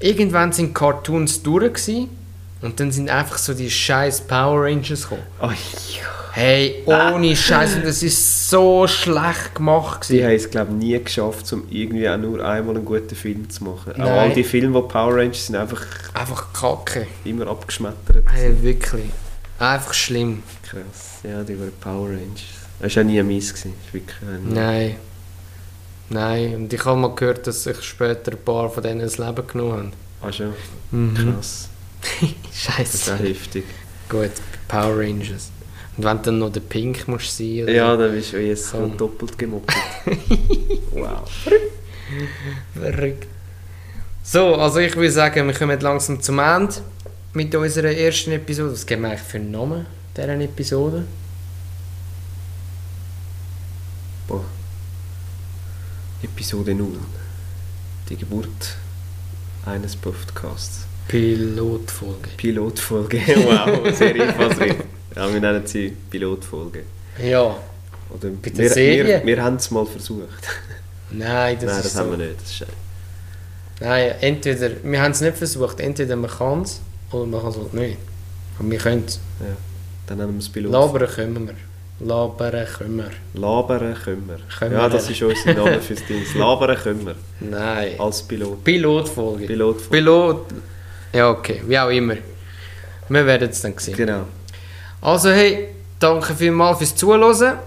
Irgendwann 0.00 0.52
sind 0.52 0.74
Cartoons 0.74 1.42
durch 1.42 1.72
gewesen, 1.72 2.08
und 2.62 2.80
dann 2.80 2.90
sind 2.90 3.10
einfach 3.10 3.36
so 3.38 3.52
die 3.52 3.70
scheiß 3.70 4.22
Power 4.22 4.62
Rangers 4.64 5.02
gekommen. 5.02 5.22
Oh, 5.40 5.46
ja. 5.48 6.08
Hey, 6.32 6.82
ohne 6.86 7.36
Scheiß 7.36 7.76
und 7.76 7.84
das 7.84 8.02
ist 8.02 8.50
so 8.50 8.88
schlecht 8.88 9.54
gemacht 9.54 10.08
Die 10.08 10.14
gewesen. 10.14 10.26
haben 10.26 10.34
es, 10.34 10.50
glaube 10.50 10.70
ich, 10.72 10.76
nie 10.78 11.04
geschafft, 11.04 11.52
um 11.52 11.62
irgendwie 11.70 12.08
auch 12.08 12.16
nur 12.16 12.44
einmal 12.44 12.74
einen 12.74 12.84
guten 12.84 13.14
Film 13.14 13.48
zu 13.48 13.62
machen. 13.64 13.92
Auch 13.92 13.98
Nein. 13.98 14.08
all 14.08 14.32
die 14.32 14.42
Filme, 14.42 14.80
die 14.82 14.88
Power 14.88 15.14
Rangers 15.14 15.46
sind, 15.46 15.54
einfach 15.56 15.82
Einfach 16.14 16.52
Kacke. 16.52 17.06
immer 17.24 17.46
abgeschmettert. 17.46 18.24
Hey, 18.32 18.52
wirklich. 18.62 19.04
Einfach 19.60 19.94
schlimm. 19.94 20.42
Krass. 20.68 21.20
Ja, 21.22 21.44
die 21.44 21.56
waren 21.60 21.70
Power 21.80 22.08
Rangers. 22.08 22.42
Das 22.80 22.96
war 22.96 23.02
auch 23.02 23.06
nie 23.06 23.22
meins. 23.22 23.50
gewesen. 23.52 23.74
Wirklich 23.92 24.16
auch 24.22 24.44
nie- 24.44 24.54
Nein. 24.54 24.96
Nein, 26.10 26.54
und 26.54 26.72
ich 26.72 26.84
habe 26.84 26.98
mal 27.00 27.14
gehört, 27.14 27.46
dass 27.46 27.64
sich 27.64 27.82
später 27.82 28.32
ein 28.32 28.38
paar 28.44 28.68
von 28.70 28.82
denen 28.82 29.00
das 29.00 29.18
Leben 29.18 29.46
genommen 29.46 29.92
Ah 30.22 30.30
schon? 30.32 30.52
haben. 30.92 31.14
Krass. 31.14 31.68
Das 32.20 32.94
ist 32.94 33.04
Scheiße. 33.06 33.14
auch 33.14 33.18
heftig. 33.20 33.64
Gut, 34.08 34.30
Power 34.68 34.98
Rangers. 34.98 35.50
Und 35.96 36.04
wenn 36.04 36.16
du 36.18 36.22
dann 36.24 36.38
noch 36.40 36.52
der 36.52 36.60
Pink 36.60 37.08
musst 37.08 37.36
sein 37.36 37.62
oder 37.62 37.72
Ja, 37.72 37.96
dann 37.96 38.12
bist 38.12 38.32
du 38.34 38.40
jetzt 38.40 38.68
so 38.68 38.86
doppelt 38.88 39.38
gemobbt. 39.38 39.72
wow. 40.92 41.28
Verrückt. 42.74 43.26
So, 44.22 44.54
also 44.56 44.78
ich 44.80 44.94
würde 44.96 45.10
sagen, 45.10 45.46
wir 45.46 45.54
kommen 45.54 45.78
langsam 45.80 46.20
zum 46.20 46.38
Ende 46.40 46.74
mit 47.32 47.54
unserer 47.54 47.90
ersten 47.92 48.32
Episode. 48.32 48.72
Was 48.72 48.84
geben 48.86 49.02
wir 49.02 49.08
eigentlich 49.10 49.20
für 49.22 49.38
einen 49.38 49.50
Namen 49.50 49.86
dieser 50.16 50.40
Episode? 50.40 51.04
Boah. 54.28 54.44
Episode 56.44 56.74
0. 56.74 56.88
Die 58.10 58.16
Geburt 58.18 58.76
eines 59.64 59.96
Podcasts. 59.96 60.84
Pilotfolge. 61.08 62.28
Pilotfolge. 62.36 63.18
wow, 63.36 63.96
sehr 63.96 64.14
einfallsreich. 64.20 64.74
Ja, 65.16 65.32
wir 65.32 65.40
nennen 65.40 65.66
sie 65.66 65.96
Pilotfolge. 66.10 66.82
Ja. 67.18 67.56
Oder 68.10 68.28
Bei 68.42 68.50
der 68.50 68.58
wir, 68.58 68.68
Serie? 68.68 69.24
Wir, 69.24 69.24
wir 69.24 69.42
haben 69.42 69.56
es 69.56 69.70
mal 69.70 69.86
versucht. 69.86 70.46
Nein, 71.12 71.56
das 71.62 71.64
Nein, 71.64 71.82
das 71.82 71.92
so. 71.94 72.00
haben 72.00 72.10
wir 72.10 72.18
nicht. 72.18 72.42
Das 72.42 72.50
ist. 72.50 72.66
Nein, 73.80 74.12
entweder, 74.20 74.70
wir 74.82 75.00
haben 75.00 75.12
es 75.12 75.22
nicht 75.22 75.38
versucht, 75.38 75.80
entweder 75.80 76.14
man 76.14 76.30
kann 76.30 76.60
es 76.60 76.82
oder 77.10 77.24
man 77.24 77.40
kann 77.40 77.50
es 77.52 77.56
halt 77.56 77.72
nicht. 77.72 77.98
Aber 78.58 78.70
wir 78.70 78.78
können 78.78 79.04
es. 79.06 79.18
Ja. 79.40 79.56
Dann 80.08 80.18
nennen 80.18 80.34
wir 80.34 80.40
es 80.40 80.50
Pilot. 80.50 80.70
Labern 80.70 81.08
können 81.08 81.46
wir. 81.46 81.54
Labern 82.00 82.52
wir. 82.96 83.10
Labern. 83.40 83.94
Können 84.58 84.72
ja, 84.72 84.88
das 84.88 85.08
ist 85.10 85.22
unser 85.22 85.54
Name 85.54 85.80
fürs 85.80 86.04
Ding. 86.06 86.22
Labern 86.36 87.06
wir. 87.06 87.14
Nein. 87.40 87.92
Als 87.98 88.22
Pilot. 88.22 88.64
Pilotfolge. 88.64 89.46
Pilotfolge. 89.46 89.90
Pilot. 89.90 90.46
Ja, 91.12 91.30
okay, 91.30 91.62
wie 91.66 91.78
auch 91.78 91.90
immer. 91.90 92.16
Wir 93.08 93.26
werden 93.26 93.48
es 93.50 93.60
dann 93.62 93.74
sehen. 93.78 93.96
Genau. 93.96 94.24
Also, 95.00 95.30
hey, 95.30 95.68
danke 96.00 96.34
vielmals 96.34 96.78
fürs 96.78 96.94
Zuhören. 96.96 97.58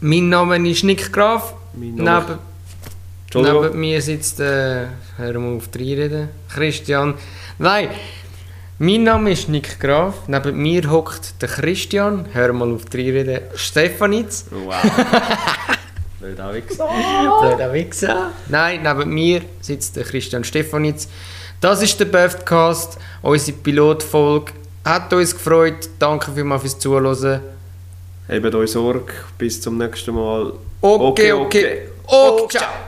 Mein 0.00 0.28
Name 0.28 0.68
ist 0.70 0.84
Nick 0.84 1.12
Graf. 1.12 1.52
Mein 1.74 1.96
Name- 1.96 2.20
Neben, 2.26 2.38
Entschuldigung. 3.26 3.62
neben 3.64 3.80
mir 3.80 4.00
sitzt, 4.00 4.40
äh, 4.40 4.86
hör 5.18 5.38
mal 5.38 5.56
auf 5.56 5.68
die 5.68 5.94
reden, 5.94 6.28
Christian. 6.48 7.14
Nein, 7.58 7.88
mein 8.78 9.02
Name 9.02 9.32
ist 9.32 9.48
Nick 9.48 9.80
Graf. 9.80 10.28
Neben 10.28 10.56
mir 10.56 10.90
hockt 10.90 11.40
der 11.42 11.48
Christian, 11.48 12.26
hör 12.32 12.52
mal 12.52 12.72
auf 12.72 12.84
die 12.86 13.10
reden, 13.10 13.40
Stefanitz. 13.54 14.46
Wow. 14.50 14.74
Blöd 16.20 16.40
auch 16.40 16.52
gesagt. 16.52 16.92
Blöder 17.40 17.72
Wichser. 17.72 18.32
Nein, 18.48 18.82
neben 18.82 19.10
mir 19.10 19.42
sitzt 19.60 19.96
der 19.96 20.04
Christian 20.04 20.44
Stefanitz. 20.44 21.08
Das 21.60 21.82
ist 21.82 21.98
der 21.98 22.06
Podcast, 22.06 22.98
unsere 23.22 23.56
Pilotfolge. 23.58 24.52
Hat 24.84 25.12
uns 25.12 25.34
gefreut. 25.34 25.88
Danke 25.98 26.32
vielmals 26.32 26.62
fürs 26.62 26.78
Zuhören. 26.78 27.40
Habt 28.28 28.54
euch 28.54 28.70
Sorge. 28.70 29.12
Bis 29.36 29.60
zum 29.60 29.78
nächsten 29.78 30.14
Mal. 30.14 30.52
Okay, 30.80 31.32
okay. 31.32 31.88
okay. 32.06 32.48
ciao. 32.48 32.87